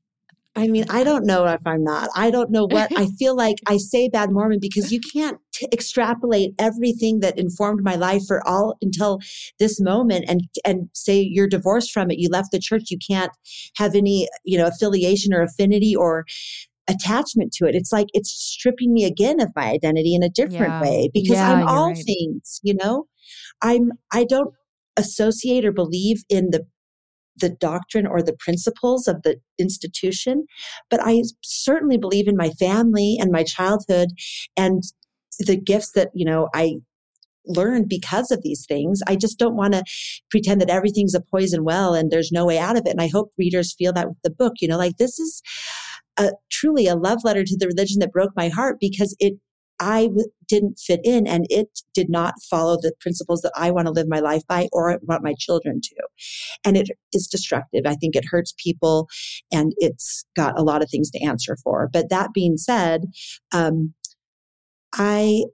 I 0.56 0.68
mean, 0.68 0.86
I 0.89 1.06
don't 1.06 1.26
know 1.26 1.45
if 1.45 1.62
I'm 1.66 1.84
not. 1.84 2.10
I 2.14 2.30
don't 2.30 2.52
know 2.52 2.66
what 2.66 2.91
I 2.97 3.06
feel 3.20 3.36
like. 3.36 3.58
I 3.68 3.78
say 3.78 4.10
bad 4.10 4.32
Mormon 4.32 4.60
because 4.60 4.91
you 4.91 4.99
can't 4.99 5.38
t- 5.54 5.68
extrapolate 5.72 6.54
everything 6.60 7.22
that 7.22 7.38
informed 7.38 7.84
my 7.84 7.95
life 7.95 8.24
for 8.28 8.45
all 8.45 8.76
until 8.82 9.20
this 9.60 9.80
moment 9.80 10.26
and 10.28 10.41
and 10.66 10.89
say 10.93 11.22
you're 11.22 11.47
divorced 11.47 11.91
from 11.91 12.12
it. 12.12 12.20
You 12.20 12.28
left 12.30 12.52
the 12.52 12.60
church. 12.60 12.91
You 12.91 12.97
can't 12.97 13.32
have 13.78 13.95
any 13.95 14.28
you 14.43 14.58
know 14.58 14.68
affiliation 14.68 15.34
or 15.34 15.41
affinity 15.41 15.95
or 15.95 16.26
attachment 16.89 17.54
to 17.54 17.66
it. 17.66 17.76
It's 17.76 17.93
like 17.93 18.08
it's 18.14 18.32
stripping 18.32 18.93
me 18.93 19.06
again 19.06 19.39
of 19.39 19.52
my 19.56 19.70
identity 19.70 20.14
in 20.14 20.24
a 20.24 20.30
different 20.30 20.74
yeah. 20.74 20.82
way 20.82 21.10
because 21.14 21.38
yeah, 21.38 21.54
I'm 21.54 21.68
all 21.68 21.93
right. 21.93 22.04
things. 22.06 22.60
You 22.62 22.76
know, 22.76 23.06
I'm. 23.62 23.91
I 24.12 24.26
don't 24.26 24.54
associate 24.97 25.64
or 25.64 25.72
believe 25.72 26.24
in 26.28 26.49
the 26.52 26.66
the 27.38 27.50
doctrine 27.50 28.06
or 28.06 28.22
the 28.22 28.36
principles 28.40 29.08
of 29.08 29.22
the 29.24 29.38
institution, 29.60 30.46
but 30.90 31.00
I 31.04 31.24
certainly 31.44 31.98
believe 31.98 32.28
in 32.28 32.36
my 32.38 32.50
family 32.52 33.18
and 33.20 33.32
my 33.32 33.44
childhood 33.44 34.10
and 34.58 34.84
the 35.40 35.58
gifts 35.58 35.92
that, 35.94 36.10
you 36.14 36.26
know, 36.26 36.50
I 36.54 36.76
learned 37.46 37.90
because 37.90 38.32
of 38.32 38.42
these 38.44 38.66
things. 38.68 39.02
I 39.08 39.16
just 39.16 39.40
don't 39.40 39.56
want 39.56 39.74
to 39.74 39.84
pretend 40.30 40.62
that 40.62 40.70
everything's 40.70 41.16
a 41.16 41.22
poison 41.22 41.64
well 41.64 41.94
and 41.94 42.12
there's 42.12 42.32
no 42.32 42.46
way 42.46 42.60
out 42.60 42.78
of 42.78 42.84
it. 42.86 42.92
And 42.92 43.02
I 43.02 43.08
hope 43.08 43.32
readers 43.38 43.74
feel 43.74 43.94
that 43.94 44.08
with 44.08 44.20
the 44.24 44.30
book, 44.30 44.54
you 44.62 44.68
know, 44.68 44.78
like 44.78 44.98
this 44.98 45.20
is 45.20 45.42
a, 46.18 46.32
truly 46.52 46.88
a 46.88 46.96
love 46.96 47.20
letter 47.24 47.44
to 47.44 47.58
the 47.58 47.68
religion 47.68 48.00
that 48.00 48.12
broke 48.12 48.32
my 48.36 48.50
heart 48.50 48.78
because 48.80 49.16
it 49.20 49.34
I 49.82 50.04
w- 50.04 50.30
didn't 50.48 50.80
fit 50.80 51.02
in 51.04 51.26
and 51.26 51.46
it 51.50 51.82
did 51.94 52.10
not 52.10 52.36
follow 52.50 52.78
the 52.78 52.94
principles 53.02 53.42
that 53.42 53.52
I 53.56 53.72
want 53.72 53.88
to 53.88 53.92
live 53.92 54.08
my 54.08 54.20
life 54.20 54.44
by 54.48 54.70
or 54.72 55.00
want 55.02 55.24
my 55.24 55.34
children 55.38 55.82
to. 55.82 55.96
And 56.64 56.78
it 56.78 56.90
is 57.14 57.28
destructive. 57.28 57.84
I 57.86 57.96
think 57.96 58.16
it 58.16 58.26
hurts 58.30 58.54
people 58.64 59.08
and 59.52 59.74
it's 59.78 60.26
got 60.36 60.58
a 60.60 60.64
lot 60.64 60.84
of 60.84 60.90
things 60.90 61.10
to 61.12 61.24
answer 61.24 61.58
for. 61.64 61.90
But 61.92 62.10
that 62.10 62.32
being 62.34 62.58
said, 62.58 63.06
um, 63.52 63.94
I 64.94 65.46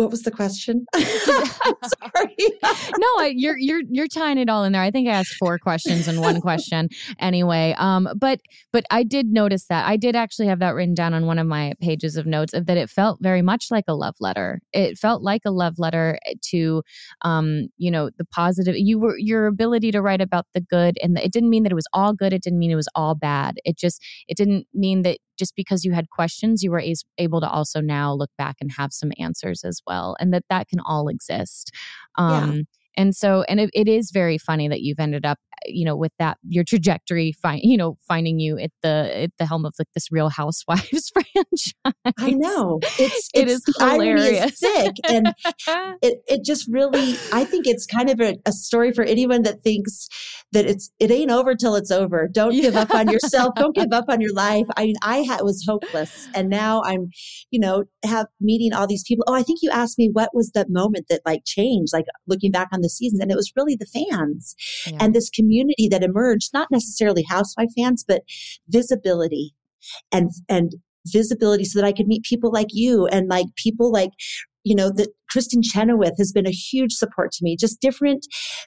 what 0.00 0.10
was 0.10 0.22
the 0.22 0.30
question? 0.30 0.86
Sorry. 0.96 2.36
no, 2.98 3.08
I, 3.18 3.34
you're 3.36 3.58
you're 3.58 3.82
you're 3.90 4.08
tying 4.08 4.38
it 4.38 4.48
all 4.48 4.64
in 4.64 4.72
there. 4.72 4.80
I 4.80 4.90
think 4.90 5.06
I 5.06 5.12
asked 5.12 5.34
four 5.34 5.58
questions 5.58 6.08
in 6.08 6.22
one 6.22 6.40
question. 6.40 6.88
Anyway, 7.18 7.74
um, 7.76 8.08
but 8.16 8.40
but 8.72 8.84
I 8.90 9.02
did 9.02 9.26
notice 9.26 9.66
that 9.66 9.86
I 9.86 9.98
did 9.98 10.16
actually 10.16 10.46
have 10.46 10.58
that 10.60 10.74
written 10.74 10.94
down 10.94 11.12
on 11.12 11.26
one 11.26 11.38
of 11.38 11.46
my 11.46 11.74
pages 11.82 12.16
of 12.16 12.24
notes 12.24 12.54
of 12.54 12.64
that 12.64 12.78
it 12.78 12.88
felt 12.88 13.18
very 13.20 13.42
much 13.42 13.66
like 13.70 13.84
a 13.88 13.94
love 13.94 14.14
letter. 14.20 14.62
It 14.72 14.96
felt 14.96 15.22
like 15.22 15.42
a 15.44 15.50
love 15.50 15.74
letter 15.78 16.18
to, 16.50 16.82
um, 17.20 17.68
you 17.76 17.90
know, 17.90 18.08
the 18.16 18.24
positive. 18.24 18.76
You 18.78 18.98
were 18.98 19.18
your 19.18 19.46
ability 19.48 19.90
to 19.90 20.00
write 20.00 20.22
about 20.22 20.46
the 20.54 20.62
good, 20.62 20.96
and 21.02 21.14
the, 21.14 21.22
it 21.22 21.30
didn't 21.30 21.50
mean 21.50 21.64
that 21.64 21.72
it 21.72 21.74
was 21.74 21.88
all 21.92 22.14
good. 22.14 22.32
It 22.32 22.42
didn't 22.42 22.58
mean 22.58 22.70
it 22.70 22.76
was 22.76 22.88
all 22.94 23.14
bad. 23.14 23.58
It 23.66 23.76
just 23.76 24.02
it 24.28 24.38
didn't 24.38 24.66
mean 24.72 25.02
that 25.02 25.18
just 25.40 25.56
because 25.56 25.84
you 25.84 25.92
had 25.92 26.10
questions, 26.10 26.62
you 26.62 26.70
were 26.70 26.84
able 27.18 27.40
to 27.40 27.50
also 27.50 27.80
now 27.80 28.12
look 28.12 28.30
back 28.38 28.58
and 28.60 28.70
have 28.78 28.92
some 28.92 29.10
answers 29.18 29.64
as 29.64 29.80
well, 29.88 30.16
and 30.20 30.32
that 30.32 30.44
that 30.50 30.68
can 30.68 30.80
all 30.80 31.08
exist. 31.08 31.72
Um, 32.16 32.54
yeah. 32.54 32.62
And 32.96 33.14
so, 33.14 33.44
and 33.48 33.60
it, 33.60 33.70
it 33.72 33.88
is 33.88 34.10
very 34.10 34.38
funny 34.38 34.68
that 34.68 34.80
you've 34.80 34.98
ended 34.98 35.24
up, 35.24 35.38
you 35.66 35.84
know, 35.84 35.96
with 35.96 36.12
that 36.18 36.38
your 36.48 36.64
trajectory, 36.64 37.32
find 37.32 37.60
you 37.62 37.76
know, 37.76 37.96
finding 38.06 38.40
you 38.40 38.58
at 38.58 38.70
the 38.82 39.10
at 39.14 39.30
the 39.38 39.46
helm 39.46 39.64
of 39.64 39.74
like 39.78 39.88
this 39.94 40.10
Real 40.10 40.28
Housewives 40.28 41.10
franchise. 41.12 41.74
I 42.18 42.30
know 42.30 42.80
it's, 42.82 43.00
it's 43.00 43.30
it 43.34 43.48
is 43.48 43.64
hilarious, 43.78 44.58
sick, 44.58 44.96
and 45.08 45.34
it 46.02 46.22
it 46.26 46.44
just 46.44 46.66
really. 46.68 47.16
I 47.32 47.44
think 47.44 47.66
it's 47.66 47.86
kind 47.86 48.10
of 48.10 48.20
a, 48.20 48.36
a, 48.46 48.52
story 48.52 48.92
for 48.92 49.04
anyone 49.04 49.42
that 49.42 49.62
thinks 49.62 50.08
that 50.52 50.66
it's 50.66 50.90
it 50.98 51.10
ain't 51.10 51.30
over 51.30 51.54
till 51.54 51.74
it's 51.74 51.90
over. 51.90 52.28
Don't 52.28 52.54
yeah. 52.54 52.62
give 52.62 52.76
up 52.76 52.94
on 52.94 53.08
yourself. 53.08 53.54
Don't 53.54 53.74
give 53.74 53.92
up 53.92 54.06
on 54.08 54.20
your 54.20 54.32
life. 54.32 54.66
I 54.76 54.86
mean, 54.86 54.96
I 55.02 55.22
ha- 55.22 55.42
was 55.42 55.64
hopeless, 55.66 56.28
and 56.34 56.48
now 56.48 56.82
I'm, 56.84 57.10
you 57.50 57.60
know, 57.60 57.84
have 58.04 58.26
meeting 58.40 58.72
all 58.72 58.86
these 58.86 59.04
people. 59.04 59.24
Oh, 59.28 59.34
I 59.34 59.42
think 59.42 59.60
you 59.62 59.70
asked 59.70 59.98
me 59.98 60.10
what 60.12 60.30
was 60.34 60.50
the 60.52 60.66
moment 60.68 61.06
that 61.08 61.20
like 61.24 61.42
changed, 61.44 61.92
like 61.92 62.06
looking 62.26 62.50
back 62.50 62.68
on 62.72 62.79
the 62.82 62.88
seasons. 62.88 63.20
And 63.20 63.30
it 63.30 63.36
was 63.36 63.52
really 63.56 63.76
the 63.76 63.86
fans 63.86 64.54
yeah. 64.86 64.98
and 65.00 65.14
this 65.14 65.30
community 65.30 65.88
that 65.88 66.02
emerged, 66.02 66.50
not 66.52 66.68
necessarily 66.70 67.24
housewife 67.28 67.70
fans, 67.76 68.04
but 68.06 68.22
visibility 68.68 69.54
and, 70.12 70.30
and 70.48 70.72
visibility 71.06 71.64
so 71.64 71.80
that 71.80 71.86
I 71.86 71.92
could 71.92 72.06
meet 72.06 72.24
people 72.24 72.52
like 72.52 72.68
you 72.70 73.06
and 73.06 73.28
like 73.28 73.46
people 73.56 73.90
like 73.90 74.10
you 74.64 74.74
know, 74.74 74.90
that 74.90 75.08
Kristin 75.34 75.62
Chenoweth 75.62 76.18
has 76.18 76.32
been 76.32 76.46
a 76.46 76.50
huge 76.50 76.92
support 76.92 77.32
to 77.32 77.44
me. 77.44 77.56
Just 77.56 77.80
different 77.80 78.26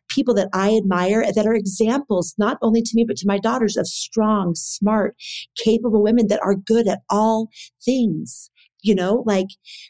people 0.10 0.34
that 0.36 0.50
I 0.54 0.76
admire 0.76 1.24
that 1.32 1.46
are 1.46 1.54
examples, 1.54 2.34
not 2.38 2.58
only 2.62 2.82
to 2.82 2.92
me, 2.96 3.06
but 3.08 3.18
to 3.18 3.28
my 3.28 3.38
daughters 3.38 3.78
of 3.78 3.88
strong, 3.88 4.54
smart, 4.56 5.16
capable 5.64 6.02
women 6.02 6.28
that 6.30 6.42
are 6.44 6.56
good 6.56 6.88
at 6.88 7.02
all 7.10 7.50
things 7.84 8.50
you 8.84 8.94
know, 8.94 9.24
like 9.26 9.48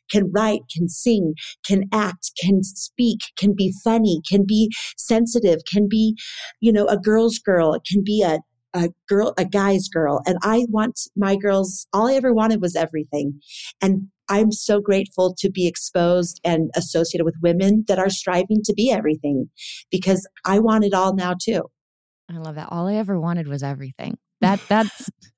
can 0.10 0.32
write, 0.32 0.62
can 0.74 0.88
sing, 0.88 1.34
can 1.66 1.86
act, 1.92 2.32
can 2.40 2.64
speak, 2.64 3.20
can 3.38 3.54
be 3.54 3.74
funny, 3.84 4.22
can 4.28 4.46
be 4.46 4.72
sensitive, 4.98 5.62
can 5.70 5.88
be, 5.90 6.18
you 6.62 6.72
know, 6.72 6.88
a 6.88 6.98
girl's 6.98 7.40
girl, 7.40 7.80
can 7.86 8.04
be 8.04 8.24
a, 8.24 8.40
a 8.74 8.90
girl, 9.08 9.34
a 9.38 9.46
guy's 9.46 9.88
girl. 9.88 10.22
And 10.26 10.38
I 10.44 10.66
want 10.70 11.00
my 11.16 11.36
girls, 11.36 11.88
all 11.94 12.08
I 12.08 12.14
ever 12.14 12.34
wanted 12.34 12.62
was 12.62 12.76
everything. 12.76 13.40
And 13.82 14.08
I'm 14.30 14.52
so 14.52 14.80
grateful 14.80 15.36
to 15.40 15.52
be 15.52 15.68
exposed 15.68 16.40
and 16.44 16.72
associated 16.76 17.26
with 17.26 17.36
women 17.42 17.84
that 17.88 18.00
are 18.00 18.10
striving 18.10 18.62
to 18.64 18.74
be 18.74 18.92
everything 18.92 19.50
because 19.92 20.28
I 20.46 20.60
want 20.60 20.86
it 20.86 20.94
all 20.94 21.14
now 21.16 21.36
too. 21.40 21.64
I 22.30 22.38
love 22.38 22.56
that. 22.56 22.70
All 22.72 22.88
I 22.88 22.96
ever 22.96 23.20
wanted 23.20 23.48
was 23.48 23.64
everything. 23.64 24.18
That 24.42 24.62
that's 24.70 25.10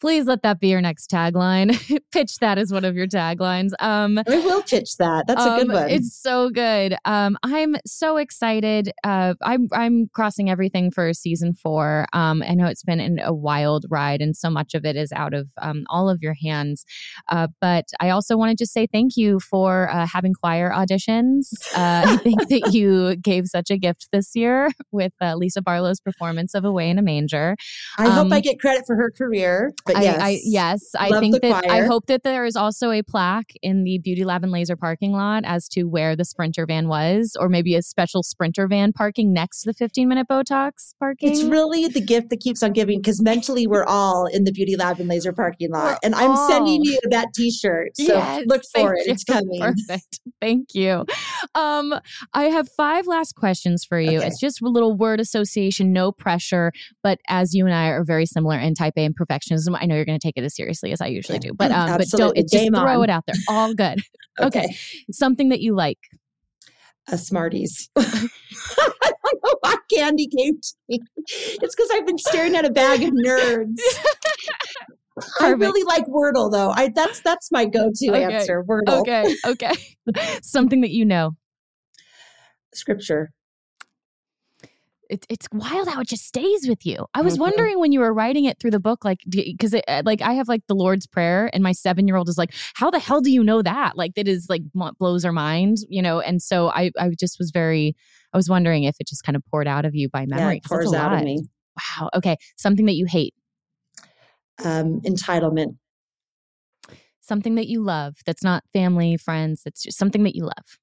Please 0.00 0.26
let 0.26 0.42
that 0.42 0.60
be 0.60 0.68
your 0.68 0.80
next 0.80 1.10
tagline. 1.10 1.70
pitch 2.12 2.38
that 2.38 2.58
as 2.58 2.72
one 2.72 2.84
of 2.84 2.96
your 2.96 3.06
taglines. 3.06 3.72
Um, 3.80 4.18
I 4.18 4.38
will 4.38 4.62
pitch 4.62 4.96
that. 4.98 5.26
That's 5.26 5.42
um, 5.42 5.52
a 5.52 5.58
good 5.58 5.68
um, 5.68 5.82
one. 5.82 5.90
It's 5.90 6.16
so 6.16 6.50
good. 6.50 6.96
Um, 7.04 7.36
I'm 7.42 7.76
so 7.86 8.16
excited. 8.16 8.92
Uh, 9.04 9.34
I'm 9.42 9.68
I'm 9.72 10.08
crossing 10.12 10.50
everything 10.50 10.90
for 10.90 11.12
season 11.12 11.54
four. 11.54 12.06
Um, 12.12 12.42
I 12.42 12.54
know 12.54 12.66
it's 12.66 12.82
been 12.82 13.00
an, 13.00 13.20
a 13.22 13.34
wild 13.34 13.86
ride, 13.90 14.20
and 14.20 14.36
so 14.36 14.50
much 14.50 14.74
of 14.74 14.84
it 14.84 14.96
is 14.96 15.12
out 15.12 15.34
of 15.34 15.48
um, 15.60 15.84
all 15.88 16.08
of 16.08 16.22
your 16.22 16.34
hands. 16.34 16.84
Uh, 17.28 17.48
but 17.60 17.86
I 18.00 18.10
also 18.10 18.36
want 18.36 18.50
to 18.50 18.62
just 18.62 18.72
say 18.72 18.86
thank 18.86 19.16
you 19.16 19.40
for 19.40 19.90
uh, 19.90 20.06
having 20.06 20.34
choir 20.34 20.70
auditions. 20.70 21.52
Uh, 21.74 22.04
I 22.06 22.16
think 22.18 22.48
that 22.48 22.70
you 22.72 23.16
gave 23.16 23.46
such 23.46 23.70
a 23.70 23.76
gift 23.76 24.08
this 24.12 24.34
year 24.34 24.70
with 24.92 25.12
uh, 25.20 25.34
Lisa 25.34 25.62
Barlow's 25.62 26.00
performance 26.00 26.54
of 26.54 26.64
"Away 26.64 26.90
in 26.90 26.98
a 26.98 27.02
Manger." 27.02 27.56
I 27.98 28.08
hope 28.08 28.32
I 28.32 28.40
get 28.40 28.60
credit 28.60 28.84
for 28.86 28.96
her 28.96 29.10
career 29.10 29.49
but 29.86 30.02
yes, 30.02 30.20
I, 30.20 30.40
yes, 30.42 30.82
I 30.98 31.20
think 31.20 31.40
that 31.42 31.64
choir. 31.64 31.82
I 31.82 31.86
hope 31.86 32.06
that 32.06 32.22
there 32.22 32.44
is 32.44 32.56
also 32.56 32.90
a 32.90 33.02
plaque 33.02 33.52
in 33.62 33.84
the 33.84 33.98
Beauty 33.98 34.24
Lab 34.24 34.42
and 34.42 34.52
Laser 34.52 34.76
parking 34.76 35.12
lot 35.12 35.44
as 35.44 35.68
to 35.70 35.84
where 35.84 36.16
the 36.16 36.24
Sprinter 36.24 36.66
van 36.66 36.88
was, 36.88 37.36
or 37.38 37.48
maybe 37.48 37.74
a 37.74 37.82
special 37.82 38.22
Sprinter 38.22 38.66
van 38.68 38.92
parking 38.92 39.32
next 39.32 39.62
to 39.62 39.70
the 39.70 39.74
15 39.74 40.08
minute 40.08 40.28
Botox 40.28 40.94
parking. 40.98 41.30
It's 41.30 41.42
really 41.42 41.88
the 41.88 42.00
gift 42.00 42.30
that 42.30 42.40
keeps 42.40 42.62
on 42.62 42.72
giving 42.72 43.00
because 43.00 43.22
mentally 43.22 43.66
we're 43.66 43.84
all 43.84 44.26
in 44.26 44.44
the 44.44 44.52
Beauty 44.52 44.76
Lab 44.76 45.00
and 45.00 45.08
Laser 45.08 45.32
parking 45.32 45.70
lot, 45.70 45.84
we're 45.84 45.98
and 46.02 46.14
I'm 46.14 46.32
all. 46.32 46.48
sending 46.48 46.84
you 46.84 46.98
that 47.10 47.28
T-shirt. 47.34 47.96
So 47.96 48.02
yes, 48.04 48.44
look 48.46 48.62
for 48.74 48.94
it; 48.94 49.06
you. 49.06 49.12
it's 49.12 49.24
coming. 49.24 49.60
Perfect. 49.60 50.20
Thank 50.40 50.74
you. 50.74 51.04
Um, 51.54 51.94
I 52.32 52.44
have 52.44 52.68
five 52.68 53.06
last 53.06 53.34
questions 53.34 53.84
for 53.84 53.98
you. 53.98 54.18
Okay. 54.18 54.26
It's 54.26 54.40
just 54.40 54.62
a 54.62 54.68
little 54.68 54.96
word 54.96 55.20
association, 55.20 55.92
no 55.92 56.12
pressure, 56.12 56.72
but 57.02 57.18
as 57.28 57.54
you 57.54 57.66
and 57.66 57.74
I 57.74 57.88
are 57.88 58.04
very 58.04 58.26
similar 58.26 58.58
in 58.58 58.74
Type 58.74 58.94
A 58.96 59.04
and 59.04 59.14
Perfect 59.14 59.39
perfectionism. 59.40 59.76
I 59.80 59.86
know 59.86 59.94
you're 59.96 60.04
going 60.04 60.18
to 60.18 60.26
take 60.26 60.36
it 60.36 60.44
as 60.44 60.54
seriously 60.54 60.92
as 60.92 61.00
I 61.00 61.06
usually 61.06 61.36
Yeah, 61.42 61.50
do, 61.50 61.54
but 61.54 61.70
um, 61.72 61.88
but 61.98 62.08
don't 62.08 62.36
just 62.36 62.66
throw 62.68 62.98
on. 62.98 63.04
it 63.04 63.10
out 63.10 63.24
there. 63.26 63.36
All 63.48 63.74
good. 63.74 64.00
okay. 64.40 64.76
something 65.12 65.48
that 65.50 65.60
you 65.60 65.74
like. 65.74 65.98
a 67.08 67.18
Smarties. 67.18 67.88
I 67.98 68.02
don't 69.02 69.40
know 69.44 69.54
why 69.60 69.76
candy 69.92 70.28
came 70.28 70.60
to 70.60 70.74
me. 70.88 71.00
It's 71.26 71.74
because 71.74 71.90
I've 71.92 72.06
been 72.06 72.18
staring 72.18 72.54
at 72.56 72.64
a 72.64 72.70
bag 72.70 73.02
of 73.02 73.10
nerds. 73.10 73.78
I 75.40 75.50
really 75.50 75.82
like 75.84 76.06
Wordle 76.06 76.50
though. 76.50 76.70
I 76.70 76.88
that's 76.94 77.20
that's 77.20 77.50
my 77.52 77.66
go-to 77.66 78.10
Okay. 78.10 78.24
answer. 78.34 78.64
Wordle. 78.66 79.00
Okay, 79.00 79.34
okay. 79.46 79.74
something 80.42 80.80
that 80.80 80.90
you 80.90 81.04
know. 81.04 81.32
Scripture. 82.72 83.32
It, 85.10 85.26
it's 85.28 85.48
wild 85.52 85.88
how 85.88 86.00
it 86.00 86.06
just 86.08 86.24
stays 86.24 86.68
with 86.68 86.86
you. 86.86 87.04
I 87.14 87.22
was 87.22 87.34
Mhm. 87.36 87.40
wondering 87.40 87.80
when 87.80 87.90
you 87.90 87.98
were 87.98 88.14
writing 88.14 88.44
it 88.44 88.60
through 88.60 88.70
the 88.70 88.78
book, 88.78 89.04
like, 89.04 89.18
because 89.28 89.74
like 90.04 90.22
I 90.22 90.34
have 90.34 90.46
like 90.46 90.64
the 90.68 90.74
Lord's 90.74 91.06
Prayer, 91.06 91.50
and 91.52 91.64
my 91.64 91.72
seven 91.72 92.06
year 92.06 92.16
old 92.16 92.28
is 92.28 92.38
like, 92.38 92.54
"How 92.74 92.90
the 92.90 93.00
hell 93.00 93.20
do 93.20 93.30
you 93.32 93.42
know 93.42 93.60
that?" 93.60 93.96
Like 93.96 94.14
that 94.14 94.28
is 94.28 94.46
like 94.48 94.62
blows 94.98 95.24
her 95.24 95.32
mind, 95.32 95.78
you 95.88 96.00
know. 96.00 96.20
And 96.20 96.40
so 96.40 96.70
I, 96.70 96.92
I 96.98 97.10
just 97.18 97.38
was 97.40 97.50
very, 97.50 97.96
I 98.32 98.36
was 98.36 98.48
wondering 98.48 98.84
if 98.84 98.94
it 99.00 99.08
just 99.08 99.24
kind 99.24 99.34
of 99.34 99.42
poured 99.50 99.66
out 99.66 99.84
of 99.84 99.96
you 99.96 100.08
by 100.08 100.26
memory. 100.26 100.60
that's 100.62 100.68
pours 100.68 100.94
out 100.94 101.12
of 101.12 101.24
me. 101.24 101.40
Wow. 101.98 102.10
Okay. 102.14 102.36
Something 102.56 102.86
that 102.86 102.94
you 102.94 103.06
hate. 103.06 103.34
Um, 104.64 105.00
entitlement. 105.00 105.76
Something 107.20 107.54
that 107.56 107.68
you 107.68 107.82
love. 107.82 108.16
That's 108.26 108.42
not 108.44 108.64
family, 108.72 109.16
friends. 109.16 109.62
It's 109.66 109.82
just 109.82 109.98
something 109.98 110.22
that 110.24 110.34
you 110.34 110.44
love. 110.44 110.78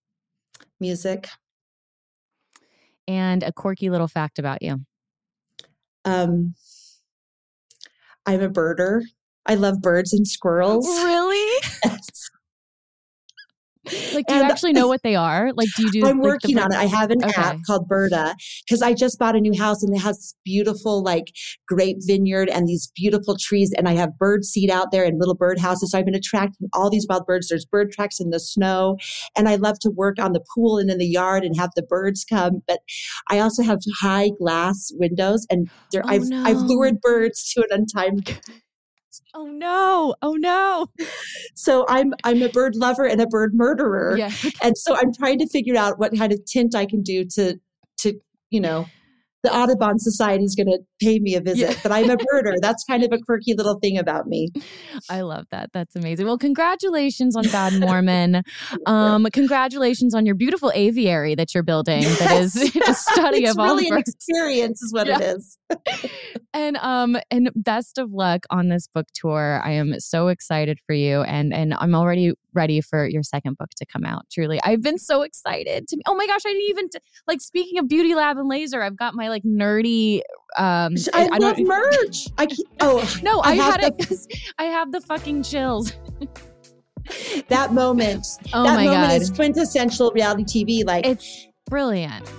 Music. 0.80 1.28
And 3.08 3.44
a 3.44 3.54
quirky 3.54 3.90
little 3.90 4.08
fact 4.08 4.38
about 4.38 4.62
you. 4.62 4.82
Um, 6.04 6.56
I'm 8.26 8.42
a 8.42 8.50
birder. 8.50 9.02
I 9.46 9.56
love 9.56 9.82
birds 9.82 10.14
and 10.14 10.28
squirrels. 10.28 10.86
Really? 10.86 11.57
Like, 14.14 14.26
do 14.28 14.36
you 14.36 14.42
actually 14.44 14.74
know 14.74 14.88
what 14.88 15.02
they 15.04 15.16
are? 15.16 15.52
Like, 15.56 15.70
do 15.74 15.84
you 15.84 15.92
do? 15.92 16.06
I'm 16.08 16.18
like, 16.18 16.26
working 16.32 16.58
on 16.60 16.72
it. 16.74 16.78
I 16.78 16.86
have 16.86 17.12
an 17.12 17.24
Okay. 17.24 17.42
app 17.42 17.56
called 17.66 17.88
Berta 17.88 18.36
because 18.66 18.82
I 18.82 18.94
just 18.94 19.20
bought 19.20 19.36
a 19.36 19.40
new 19.42 19.58
house 19.58 19.84
and 19.84 19.96
it 19.96 20.00
has 20.00 20.18
this 20.18 20.36
beautiful 20.44 21.04
like 21.04 21.26
grape 21.68 21.98
vineyard 22.02 22.50
and 22.50 22.68
these 22.68 22.92
beautiful 22.96 23.38
trees. 23.40 23.74
And 23.78 23.88
I 23.88 23.94
have 23.94 24.18
bird 24.18 24.46
seed 24.46 24.70
out 24.70 24.92
there 24.92 25.04
and 25.04 25.20
little 25.20 25.36
bird 25.36 25.60
houses. 25.60 25.92
So 25.92 26.00
I've 26.00 26.06
been 26.06 26.16
attracting 26.16 26.70
all 26.74 26.90
these 26.90 27.06
wild 27.10 27.26
birds. 27.26 27.50
There's 27.50 27.66
bird 27.66 27.92
tracks 27.92 28.20
in 28.20 28.30
the 28.30 28.40
snow. 28.40 28.98
And 29.36 29.48
I 29.48 29.56
love 29.56 29.80
to 29.80 29.90
work 29.90 30.20
on 30.20 30.34
the 30.34 30.44
pool 30.56 30.78
and 30.78 30.90
in 30.90 30.98
the 30.98 31.06
yard 31.08 31.44
and 31.44 31.56
have 31.58 31.72
the 31.76 31.84
birds 31.84 32.26
come. 32.30 32.62
But 32.68 32.80
I 33.30 33.40
also 33.40 33.64
have 33.64 33.80
high 34.02 34.32
glass 34.40 34.92
windows 34.96 35.46
and 35.50 35.70
there, 35.92 36.04
Oh, 36.06 36.10
I've, 36.10 36.24
I've 36.46 36.58
lured 36.58 37.00
birds 37.02 37.52
to 37.54 37.62
an 37.62 37.68
untimely 37.72 38.24
Oh 39.34 39.46
no! 39.46 40.16
Oh 40.22 40.34
no! 40.34 40.88
So 41.56 41.86
I'm 41.90 42.14
I'm 42.24 42.42
a 42.44 42.50
bird 42.50 42.76
lover 42.76 43.06
and 43.06 43.20
a 43.20 43.28
bird 43.28 43.54
murderer. 43.54 44.16
Yeah. 44.18 44.32
And 44.62 44.78
so 44.78 44.96
I'm 44.96 45.14
trying 45.14 45.40
to 45.40 45.48
figure 45.48 45.76
out 45.76 46.00
what 46.00 46.16
kind 46.16 46.32
of 46.32 46.44
tint 46.46 46.76
I 46.76 46.86
can 46.86 47.02
do 47.02 47.26
to 47.36 47.60
to 47.98 48.20
you 48.50 48.62
know 48.62 48.86
the 49.48 49.56
Audubon 49.56 50.00
Society 50.00 50.44
is 50.44 50.56
going 50.56 50.68
to 50.68 50.80
pay 51.02 51.20
me 51.20 51.36
a 51.36 51.42
visit, 51.42 51.70
Yeah. 51.70 51.76
but 51.84 51.92
I'm 51.92 52.10
a 52.10 52.18
birder. 52.18 52.56
That's 52.62 52.84
kind 52.84 53.04
of 53.04 53.12
a 53.12 53.18
quirky 53.20 53.54
little 53.54 53.80
thing 53.80 53.98
about 53.98 54.28
me. 54.28 54.50
I 55.10 55.22
love 55.22 55.46
that. 55.52 55.70
That's 55.74 55.96
amazing. 55.96 56.26
Well, 56.26 56.38
congratulations 56.38 57.36
on 57.36 57.44
Bad 57.46 57.74
Mormon. 57.80 58.44
Um, 58.86 59.26
congratulations 59.32 60.14
on 60.14 60.26
your 60.26 60.36
beautiful 60.36 60.72
aviary 60.76 61.36
that 61.36 61.54
you're 61.54 61.64
building. 61.64 62.04
That 62.04 62.42
is 62.42 62.56
a 62.88 62.94
study 62.94 63.46
of 63.46 63.58
all 63.58 63.78
It's 63.78 63.82
really 63.82 63.84
the 63.84 63.90
an 63.90 63.96
birds. 64.00 64.10
experience, 64.16 64.82
is 64.82 64.94
what 64.94 65.08
Yeah. 65.08 65.20
it 65.20 65.38
is. 65.38 65.58
and 66.54 66.78
um 66.78 67.18
and 67.30 67.50
best 67.56 67.98
of 67.98 68.12
luck 68.12 68.46
on 68.50 68.70
this 68.70 68.88
book 68.88 69.06
tour. 69.14 69.62
I 69.64 69.72
am 69.72 70.00
so 70.00 70.28
excited 70.30 70.80
for 70.86 70.94
you 70.94 71.22
and 71.22 71.54
and 71.54 71.74
I'm 71.74 71.94
already 71.96 72.34
ready 72.58 72.82
for 72.82 73.08
your 73.08 73.24
second 73.24 73.58
book 73.58 73.70
to 73.78 73.86
come 73.86 74.04
out. 74.04 74.26
Truly. 74.32 74.60
I've 74.64 74.82
been 74.82 74.98
so 74.98 75.22
excited 75.22 75.88
to 75.88 75.98
Oh 76.06 76.16
my 76.16 76.28
gosh, 76.28 76.42
I 76.46 76.50
didn't 76.50 76.70
even 76.70 76.90
t- 76.90 77.00
like 77.28 77.40
speaking 77.40 77.78
of 77.80 77.88
Beauty 77.88 78.14
Lab 78.16 78.38
and 78.38 78.50
Laser, 78.50 78.82
I've 78.82 78.98
got 78.98 79.14
my 79.14 79.30
like 79.30 79.44
nerdy 79.44 80.18
um 80.58 80.96
I, 81.14 81.30
I 81.32 81.38
love 81.38 81.56
don't- 81.58 81.68
merch. 81.68 82.28
I 82.38 82.46
keep, 82.48 82.68
oh 82.82 83.10
No, 83.24 83.40
I, 83.40 83.52
I 83.52 83.54
had 83.56 83.82
it 83.82 83.98
the- 83.98 84.06
'cause 84.06 84.28
I 84.58 84.64
have 84.66 84.92
the 84.92 85.00
fucking 85.00 85.44
chills. 85.44 85.94
that 87.48 87.74
moment. 87.74 88.26
Oh 88.54 88.64
that 88.64 88.76
my 88.76 88.84
moment 88.86 89.12
god. 89.12 89.22
is 89.22 89.30
quintessential 89.30 90.12
reality 90.12 90.44
TV. 90.66 90.86
Like 90.86 91.06
It's 91.06 91.48
brilliant. 91.70 92.30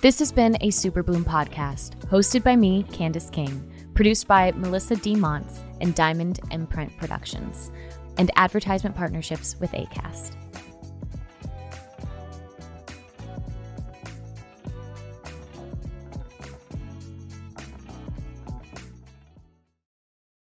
This 0.00 0.18
has 0.18 0.32
been 0.32 0.56
a 0.60 0.70
Super 0.70 1.02
Bloom 1.02 1.24
podcast, 1.24 1.96
hosted 2.10 2.42
by 2.42 2.56
me, 2.56 2.82
Candice 2.90 3.32
King, 3.32 3.72
produced 3.94 4.26
by 4.26 4.52
Melissa 4.52 4.96
D. 4.96 5.14
Montz 5.14 5.60
and 5.80 5.94
Diamond 5.94 6.40
Imprint 6.50 6.96
Productions, 6.98 7.70
and 8.18 8.30
advertisement 8.36 8.94
partnerships 8.96 9.56
with 9.60 9.72
ACAST. 9.72 10.36